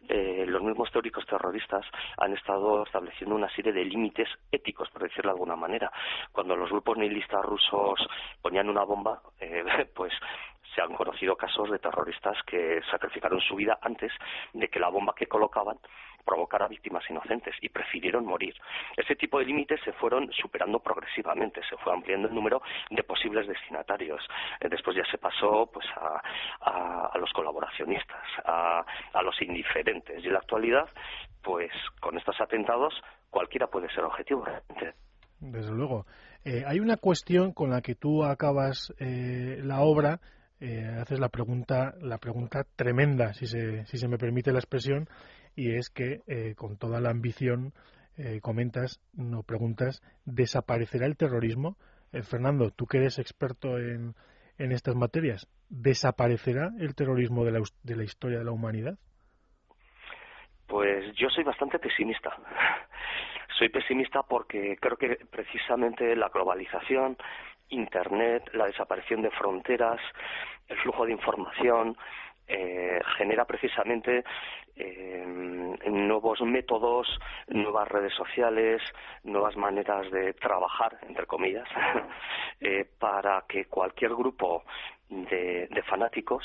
eh, 0.09 0.45
los 0.47 0.61
mismos 0.63 0.91
teóricos 0.91 1.25
terroristas 1.25 1.85
han 2.17 2.33
estado 2.33 2.83
estableciendo 2.83 3.35
una 3.35 3.49
serie 3.49 3.71
de 3.71 3.85
límites 3.85 4.16
éticos, 4.51 4.89
por 4.89 5.03
decirlo 5.03 5.31
de 5.31 5.35
alguna 5.35 5.55
manera. 5.55 5.91
Cuando 6.31 6.55
los 6.55 6.69
grupos 6.69 6.97
nihilistas 6.97 7.43
rusos 7.43 7.99
ponían 8.41 8.69
una 8.69 8.83
bomba, 8.83 9.21
eh, 9.39 9.63
pues 9.95 10.13
se 10.77 10.83
han 10.83 10.93
conocido 10.93 11.35
casos 11.35 11.71
de 11.71 11.79
terroristas 11.79 12.37
que 12.45 12.79
sacrificaron 12.91 13.41
su 13.41 13.55
vida 13.55 13.79
antes 13.81 14.11
de 14.53 14.67
que 14.67 14.79
la 14.79 14.89
bomba 14.89 15.15
que 15.15 15.25
colocaban 15.25 15.79
provocara 16.23 16.67
víctimas 16.67 17.03
inocentes 17.09 17.55
y 17.61 17.69
prefirieron 17.69 18.25
morir. 18.25 18.53
Ese 18.95 19.15
tipo 19.15 19.39
de 19.39 19.45
límites 19.45 19.79
se 19.83 19.93
fueron 19.93 20.29
superando 20.33 20.79
progresivamente, 20.79 21.61
se 21.67 21.77
fue 21.77 21.93
ampliando 21.93 22.27
el 22.27 22.35
número 22.35 22.61
de 22.91 23.01
posibles 23.03 23.47
destinatarios. 23.47 24.21
Eh, 24.59 24.67
después 24.69 24.95
ya 24.95 25.09
se 25.09 25.17
pasó 25.17 25.67
pues 25.73 25.87
a, 25.95 27.17
los 27.17 27.31
colaboracionistas, 27.33 28.23
a, 28.45 28.85
los 29.23 29.41
indiferentes 29.41 30.23
y 30.23 30.27
en 30.27 30.33
la 30.33 30.39
actualidad 30.39 30.87
pues 31.41 31.71
con 31.99 32.17
estos 32.17 32.39
atentados 32.39 32.93
cualquiera 33.31 33.67
puede 33.67 33.89
ser 33.89 34.03
objetivo 34.03 34.45
Desde 35.39 35.71
luego. 35.71 36.05
Eh, 36.45 36.63
hay 36.67 36.79
una 36.79 36.97
cuestión 36.97 37.51
con 37.51 37.69
la 37.69 37.81
que 37.81 37.95
tú 37.95 38.23
acabas 38.23 38.93
eh, 38.99 39.59
la 39.63 39.81
obra, 39.81 40.19
haces 40.59 41.19
la 41.19 41.29
pregunta, 41.29 41.93
la 42.01 42.17
pregunta 42.17 42.65
tremenda, 42.75 43.33
si 43.33 43.45
se, 43.45 43.85
si 43.85 43.97
se 43.97 44.07
me 44.07 44.17
permite 44.17 44.51
la 44.51 44.59
expresión, 44.59 45.07
y 45.57 45.75
es 45.75 45.89
que 45.89 46.21
eh, 46.27 46.53
con 46.55 46.77
toda 46.77 47.01
la 47.01 47.09
ambición 47.09 47.73
eh, 48.15 48.39
comentas, 48.41 49.01
no 49.13 49.43
preguntas, 49.43 50.01
¿desaparecerá 50.23 51.07
el 51.07 51.17
terrorismo? 51.17 51.77
Eh, 52.13 52.21
Fernando, 52.21 52.69
tú 52.71 52.85
que 52.85 52.97
eres 52.97 53.19
experto 53.19 53.79
en, 53.79 54.13
en 54.59 54.71
estas 54.71 54.95
materias, 54.95 55.47
¿desaparecerá 55.69 56.69
el 56.79 56.95
terrorismo 56.95 57.43
de 57.43 57.51
la, 57.51 57.59
de 57.83 57.95
la 57.95 58.03
historia 58.03 58.37
de 58.37 58.45
la 58.45 58.51
humanidad? 58.51 58.97
Pues 60.67 61.15
yo 61.15 61.29
soy 61.29 61.43
bastante 61.43 61.79
pesimista. 61.79 62.35
Soy 63.57 63.69
pesimista 63.69 64.21
porque 64.21 64.77
creo 64.79 64.97
que 64.97 65.17
precisamente 65.31 66.15
la 66.15 66.29
globalización, 66.29 67.17
Internet, 67.69 68.49
la 68.53 68.65
desaparición 68.65 69.21
de 69.21 69.31
fronteras, 69.31 69.99
el 70.67 70.77
flujo 70.77 71.05
de 71.05 71.11
información, 71.11 71.97
eh, 72.47 73.01
genera 73.17 73.43
precisamente 73.45 74.23
eh, 74.77 75.23
nuevos 75.89 76.39
métodos, 76.41 77.07
nuevas 77.47 77.87
redes 77.89 78.13
sociales, 78.13 78.81
nuevas 79.23 79.57
maneras 79.57 80.09
de 80.11 80.33
trabajar, 80.33 80.97
entre 81.07 81.25
comillas, 81.25 81.67
eh, 82.61 82.85
para 82.99 83.43
que 83.49 83.65
cualquier 83.65 84.11
grupo 84.15 84.63
de, 85.09 85.83
fanáticos 85.87 86.43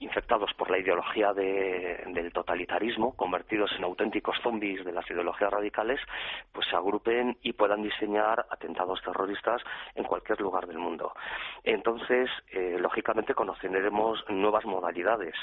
infectados 0.00 0.52
por 0.54 0.70
la 0.70 0.78
ideología 0.78 1.32
del 1.32 2.32
totalitarismo, 2.32 3.16
convertidos 3.16 3.70
en 3.78 3.84
auténticos 3.84 4.36
zombies 4.42 4.84
de 4.84 4.92
las 4.92 5.08
ideologías 5.10 5.50
radicales, 5.50 6.00
pues 6.52 6.66
se 6.68 6.76
agrupen 6.76 7.38
y 7.42 7.54
puedan 7.54 7.82
diseñar 7.82 8.44
atentados 8.50 9.00
terroristas 9.02 9.62
en 9.94 10.04
cualquier 10.04 10.40
lugar 10.40 10.66
del 10.66 10.78
mundo. 10.78 11.14
Entonces, 11.62 12.28
eh, 12.52 12.76
lógicamente, 12.78 13.34
conoceremos 13.34 14.22
nuevas 14.28 14.66
modalidades, 14.66 15.34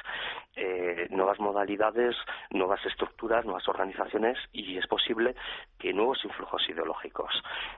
eh, 0.55 1.07
nuevas 1.09 1.39
modalidades, 1.39 2.15
nuevas 2.51 2.85
estructuras, 2.85 3.45
nuevas 3.45 3.67
organizaciones 3.67 4.37
y 4.51 4.77
es 4.77 4.85
posible 4.85 5.35
que 5.79 5.93
nuevos 5.93 6.23
influjos 6.23 6.67
ideológicos. 6.69 7.31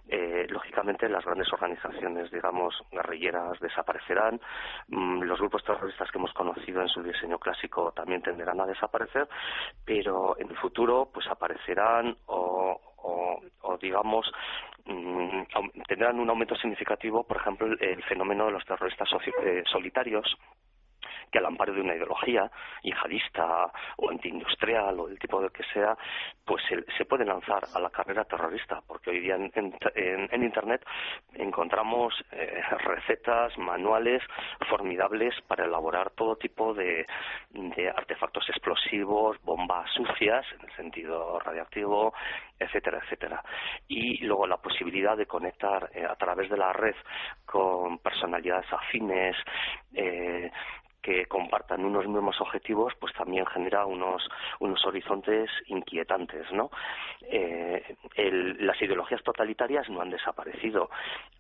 Eh, 0.08 0.48
lógicamente, 0.50 1.08
las 1.08 1.24
grandes 1.24 1.52
organizaciones, 1.54 2.32
digamos, 2.32 2.76
guerrilleras 2.92 3.60
desaparecerán, 3.60 4.42
los 4.90 5.40
grupos 5.40 5.64
terroristas 5.64 6.10
que 6.12 6.18
hemos 6.18 6.34
conocido 6.34 6.82
en 6.82 6.90
su 6.90 7.02
diseño 7.02 7.40
clásico 7.40 7.92
también 7.96 8.22
tenderán 8.22 8.60
a 8.62 8.66
desaparecer, 8.66 9.28
pero 9.86 10.38
en 10.40 10.50
el 10.50 10.58
futuro 10.58 11.10
pues 11.14 11.28
aparecerán 11.28 12.16
o, 12.28 12.80
digamos 13.82 14.32
mm, 14.86 15.42
tendrán 15.88 16.20
un 16.20 16.30
aumento 16.30 16.56
significativo, 16.56 17.24
por 17.24 17.38
ejemplo, 17.38 17.68
el, 17.68 18.04
fenómeno 18.04 18.46
de 18.46 18.52
los 18.52 18.66
terroristas 18.66 19.10
eh, 19.42 19.64
solitarios 19.66 20.38
que 21.32 21.40
al 21.40 21.46
amparo 21.46 21.74
de 21.74 21.82
una 21.82 21.96
ideología 21.96 22.50
yihadista 22.82 23.72
o 23.98 24.10
antiindustrial 24.10 25.00
o 25.00 25.08
el 25.08 25.20
tipo 25.20 25.42
de 25.42 25.50
que 25.50 25.64
sea, 25.74 25.98
pues 26.46 26.64
se, 26.98 27.06
puede 27.06 27.26
lanzar 27.26 27.64
a 27.74 27.80
la 27.80 27.90
carrera 27.90 28.26
terrorista, 28.26 28.82
porque 28.88 29.12
hoy 29.12 29.20
día 29.20 29.36
en, 29.36 30.44
Internet 30.44 30.86
encontramos 31.36 32.14
eh, 32.32 32.62
recetas, 32.80 33.58
manuales 33.58 34.22
formidables 34.70 35.34
para 35.48 35.66
elaborar 35.66 36.12
todo 36.12 36.36
tipo 36.36 36.74
de, 36.74 37.06
artefactos 37.96 38.48
explosivos, 38.50 39.38
bombas 39.44 39.90
sucias, 39.92 40.46
en 40.60 40.70
el 40.70 40.76
sentido 40.76 41.40
radiactivo, 41.40 42.14
etcétera, 42.60 43.00
etcétera. 43.04 43.44
Y 43.88 44.18
luego 44.26 44.48
la 44.48 44.58
posibilidad 44.58 45.16
de 45.16 45.26
conectar 45.26 45.90
eh, 45.94 46.06
a 46.06 46.16
través 46.16 46.50
de 46.50 46.58
la 46.58 46.74
red 46.74 46.96
con 47.46 48.00
personalidades 48.00 48.72
afines, 48.72 49.36
eh, 49.94 50.52
que 51.04 51.26
compartan 51.26 51.86
unos 51.86 52.08
mismos 52.08 52.40
objetivos, 52.42 52.94
pues 53.00 53.14
también 53.14 53.46
genera 53.46 53.86
unos, 53.86 54.28
unos 54.60 54.84
horizontes 54.86 55.50
inquietantes, 55.68 56.52
¿no? 56.54 56.72
Eh, 57.22 57.96
las 58.60 58.82
ideologías 58.82 59.22
totalitarias 59.22 59.90
no 59.90 60.02
han 60.02 60.10
desaparecido, 60.10 60.90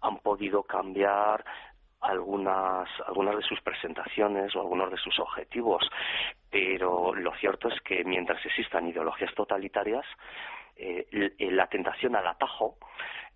han 0.02 0.20
podido 0.20 0.64
cambiar 0.64 1.44
algunas, 2.02 2.90
algunas 3.08 3.38
de 3.38 3.44
sus 3.44 3.62
presentaciones 3.62 4.54
o 4.56 4.60
algunos 4.60 4.92
de 4.92 4.98
sus 4.98 5.18
objetivos, 5.20 5.90
pero 6.52 7.16
lo 7.16 7.34
cierto 7.36 7.70
es 7.70 7.80
que 7.82 8.04
mientras 8.04 8.46
existan 8.46 8.88
ideologías 8.90 9.34
totalitarias, 9.34 10.06
la 11.40 11.68
tentación 11.68 12.16
al 12.16 12.28
atajo 12.28 12.78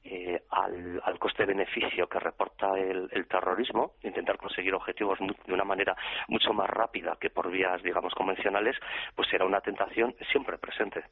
eh, 0.09 0.41
al, 0.51 1.19
coste-beneficio 1.19 2.07
que 2.07 2.19
reporta 2.19 2.67
el, 2.77 3.27
terrorismo, 3.27 3.95
intentar 4.03 4.37
conseguir 4.37 4.73
objetivos 4.73 5.19
de 5.19 5.53
una 5.53 5.65
manera 5.65 5.97
mucho 6.29 6.53
más 6.53 6.69
rápida 6.69 7.17
que 7.19 7.29
por 7.29 7.51
vías, 7.51 7.83
digamos, 7.83 8.13
convencionales, 8.13 8.77
pues 9.15 9.27
será 9.29 9.43
una 9.45 9.59
tentación 9.59 10.15
siempre 10.31 10.57
presente 10.57 11.03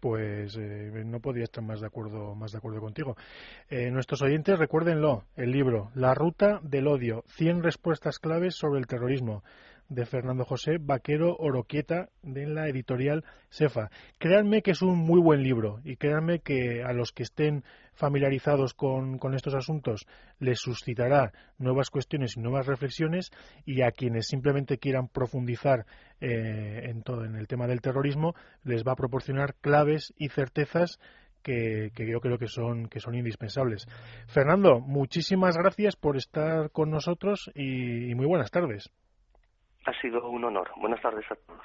pues 0.00 0.56
eh, 0.56 1.04
no 1.04 1.20
podría 1.20 1.44
estar 1.44 1.62
más 1.62 1.80
de 1.80 1.86
acuerdo 1.86 2.34
más 2.34 2.50
de 2.50 2.58
acuerdo 2.58 2.80
contigo. 2.80 3.14
Eh, 3.70 3.88
nuestros 3.92 4.20
oyentes, 4.22 4.58
recuérdenlo, 4.58 5.22
el 5.36 5.52
libro 5.52 5.92
La 5.94 6.12
ruta 6.12 6.58
del 6.64 6.88
odio, 6.88 7.22
100 7.36 7.62
respuestas 7.62 8.18
claves 8.18 8.56
sobre 8.56 8.80
el 8.80 8.88
terrorismo 8.88 9.44
de 9.94 10.06
Fernando 10.06 10.44
José 10.44 10.78
Vaquero 10.80 11.36
Oroquieta 11.38 12.08
de 12.22 12.46
la 12.46 12.68
editorial 12.68 13.24
Sefa. 13.50 13.90
Créanme 14.18 14.62
que 14.62 14.70
es 14.72 14.82
un 14.82 14.98
muy 14.98 15.20
buen 15.20 15.42
libro 15.42 15.80
y 15.84 15.96
créanme 15.96 16.40
que 16.40 16.82
a 16.82 16.92
los 16.92 17.12
que 17.12 17.22
estén 17.22 17.64
familiarizados 17.94 18.74
con, 18.74 19.18
estos 19.34 19.54
asuntos 19.54 20.06
les 20.38 20.58
suscitará 20.58 21.32
nuevas 21.58 21.90
cuestiones 21.90 22.36
y 22.36 22.40
nuevas 22.40 22.66
reflexiones 22.66 23.30
y 23.66 23.82
a 23.82 23.92
quienes 23.92 24.28
simplemente 24.28 24.78
quieran 24.78 25.08
profundizar 25.08 25.84
eh, 26.20 26.88
en 26.88 27.02
todo 27.02 27.24
en 27.24 27.36
el 27.36 27.46
tema 27.46 27.66
del 27.66 27.82
terrorismo 27.82 28.34
les 28.64 28.84
va 28.84 28.92
a 28.92 28.96
proporcionar 28.96 29.54
claves 29.56 30.14
y 30.16 30.28
certezas 30.28 30.98
que, 31.42 31.90
yo 31.96 32.20
creo 32.20 32.38
que 32.38 32.46
son, 32.46 32.88
que 32.88 33.00
son 33.00 33.16
indispensables. 33.16 33.86
Fernando, 34.28 34.80
muchísimas 34.80 35.56
gracias 35.56 35.96
por 35.96 36.16
estar 36.16 36.70
con 36.70 36.90
nosotros 36.90 37.50
y 37.54 38.14
muy 38.14 38.26
buenas 38.26 38.50
tardes. 38.50 38.90
Ha 39.84 40.00
sido 40.00 40.28
un 40.28 40.44
honor. 40.44 40.70
Buenas 40.80 41.00
tardes 41.00 41.24
a 41.30 41.34
todos. 41.34 41.62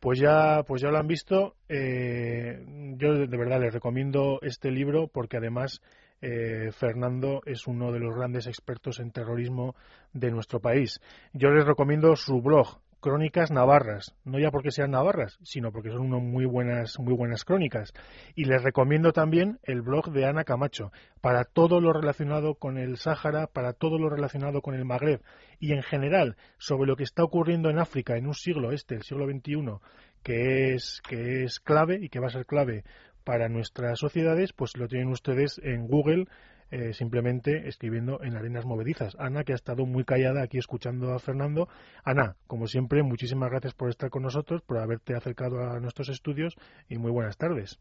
Pues 0.00 0.20
ya, 0.20 0.62
pues 0.66 0.80
ya 0.80 0.90
lo 0.90 0.98
han 0.98 1.08
visto. 1.08 1.54
Eh, 1.68 2.64
yo 2.96 3.14
de 3.14 3.36
verdad 3.36 3.60
les 3.60 3.74
recomiendo 3.74 4.38
este 4.42 4.70
libro 4.70 5.08
porque 5.08 5.38
además 5.38 5.80
eh, 6.20 6.70
Fernando 6.72 7.42
es 7.46 7.66
uno 7.66 7.92
de 7.92 8.00
los 8.00 8.14
grandes 8.14 8.46
expertos 8.46 9.00
en 9.00 9.10
terrorismo 9.10 9.74
de 10.12 10.30
nuestro 10.30 10.60
país. 10.60 11.00
Yo 11.32 11.50
les 11.50 11.64
recomiendo 11.64 12.14
su 12.16 12.40
blog, 12.40 12.80
crónicas 13.00 13.50
navarras, 13.50 14.14
no 14.24 14.38
ya 14.38 14.50
porque 14.50 14.70
sean 14.70 14.90
navarras, 14.90 15.38
sino 15.42 15.72
porque 15.72 15.90
son 15.90 16.08
muy 16.08 16.44
buenas, 16.44 16.98
muy 16.98 17.14
buenas 17.14 17.44
crónicas. 17.44 17.92
Y 18.34 18.44
les 18.44 18.62
recomiendo 18.62 19.12
también 19.12 19.58
el 19.62 19.82
blog 19.82 20.10
de 20.10 20.26
Ana 20.26 20.44
Camacho, 20.44 20.90
para 21.20 21.44
todo 21.44 21.80
lo 21.80 21.92
relacionado 21.92 22.54
con 22.54 22.78
el 22.78 22.96
Sáhara, 22.96 23.46
para 23.46 23.72
todo 23.72 23.98
lo 23.98 24.08
relacionado 24.08 24.60
con 24.60 24.74
el 24.74 24.84
Magreb 24.84 25.22
y 25.60 25.72
en 25.72 25.82
general 25.82 26.36
sobre 26.58 26.88
lo 26.88 26.96
que 26.96 27.04
está 27.04 27.24
ocurriendo 27.24 27.70
en 27.70 27.78
África 27.78 28.16
en 28.16 28.26
un 28.26 28.34
siglo 28.34 28.72
este, 28.72 28.96
el 28.96 29.02
siglo 29.02 29.26
XXI, 29.26 29.78
que 30.22 30.74
es, 30.74 31.00
que 31.08 31.44
es 31.44 31.60
clave 31.60 31.98
y 32.00 32.08
que 32.08 32.20
va 32.20 32.26
a 32.26 32.30
ser 32.30 32.46
clave 32.46 32.84
para 33.24 33.48
nuestras 33.48 33.98
sociedades, 33.98 34.52
pues 34.52 34.76
lo 34.76 34.88
tienen 34.88 35.08
ustedes 35.08 35.60
en 35.62 35.86
Google 35.86 36.26
eh, 36.70 36.92
simplemente 36.92 37.68
escribiendo 37.68 38.22
en 38.22 38.36
arenas 38.36 38.64
movedizas. 38.64 39.16
Ana, 39.18 39.44
que 39.44 39.52
ha 39.52 39.56
estado 39.56 39.86
muy 39.86 40.04
callada 40.04 40.42
aquí 40.42 40.58
escuchando 40.58 41.12
a 41.12 41.18
Fernando. 41.18 41.68
Ana, 42.04 42.36
como 42.46 42.66
siempre, 42.66 43.02
muchísimas 43.02 43.50
gracias 43.50 43.74
por 43.74 43.88
estar 43.90 44.10
con 44.10 44.22
nosotros, 44.22 44.62
por 44.62 44.78
haberte 44.78 45.14
acercado 45.14 45.70
a 45.70 45.80
nuestros 45.80 46.08
estudios 46.08 46.56
y 46.88 46.98
muy 46.98 47.10
buenas 47.10 47.36
tardes. 47.36 47.78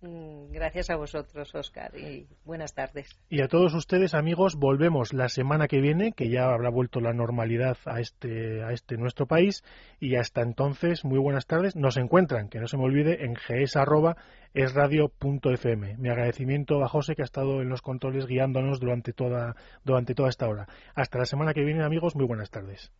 Mm, 0.00 0.52
gracias 0.52 0.90
a 0.90 0.96
vosotros, 0.96 1.52
Oscar, 1.56 1.98
y 1.98 2.28
buenas 2.44 2.72
tardes. 2.72 3.18
Y 3.28 3.40
a 3.40 3.48
todos 3.48 3.74
ustedes, 3.74 4.14
amigos, 4.14 4.54
volvemos 4.54 5.12
la 5.12 5.28
semana 5.28 5.66
que 5.66 5.80
viene, 5.80 6.12
que 6.12 6.30
ya 6.30 6.52
habrá 6.52 6.70
vuelto 6.70 7.00
la 7.00 7.12
normalidad 7.12 7.76
a 7.84 7.98
este, 7.98 8.62
a 8.62 8.70
este 8.70 8.96
nuestro 8.96 9.26
país. 9.26 9.64
Y 9.98 10.14
hasta 10.14 10.42
entonces, 10.42 11.04
muy 11.04 11.18
buenas 11.18 11.46
tardes. 11.46 11.74
Nos 11.74 11.96
encuentran, 11.96 12.48
que 12.48 12.60
no 12.60 12.68
se 12.68 12.76
me 12.76 12.84
olvide, 12.84 13.24
en 13.24 13.34
gs.esradio.fm. 13.34 15.96
Mi 15.98 16.10
agradecimiento 16.10 16.84
a 16.84 16.88
José, 16.88 17.16
que 17.16 17.22
ha 17.22 17.24
estado 17.24 17.60
en 17.60 17.68
los 17.68 17.82
controles 17.82 18.26
guiándonos 18.26 18.78
durante 18.78 19.12
toda, 19.12 19.56
durante 19.84 20.14
toda 20.14 20.28
esta 20.28 20.46
hora. 20.46 20.68
Hasta 20.94 21.18
la 21.18 21.26
semana 21.26 21.54
que 21.54 21.64
viene, 21.64 21.82
amigos, 21.82 22.14
muy 22.14 22.26
buenas 22.26 22.50
tardes. 22.50 22.92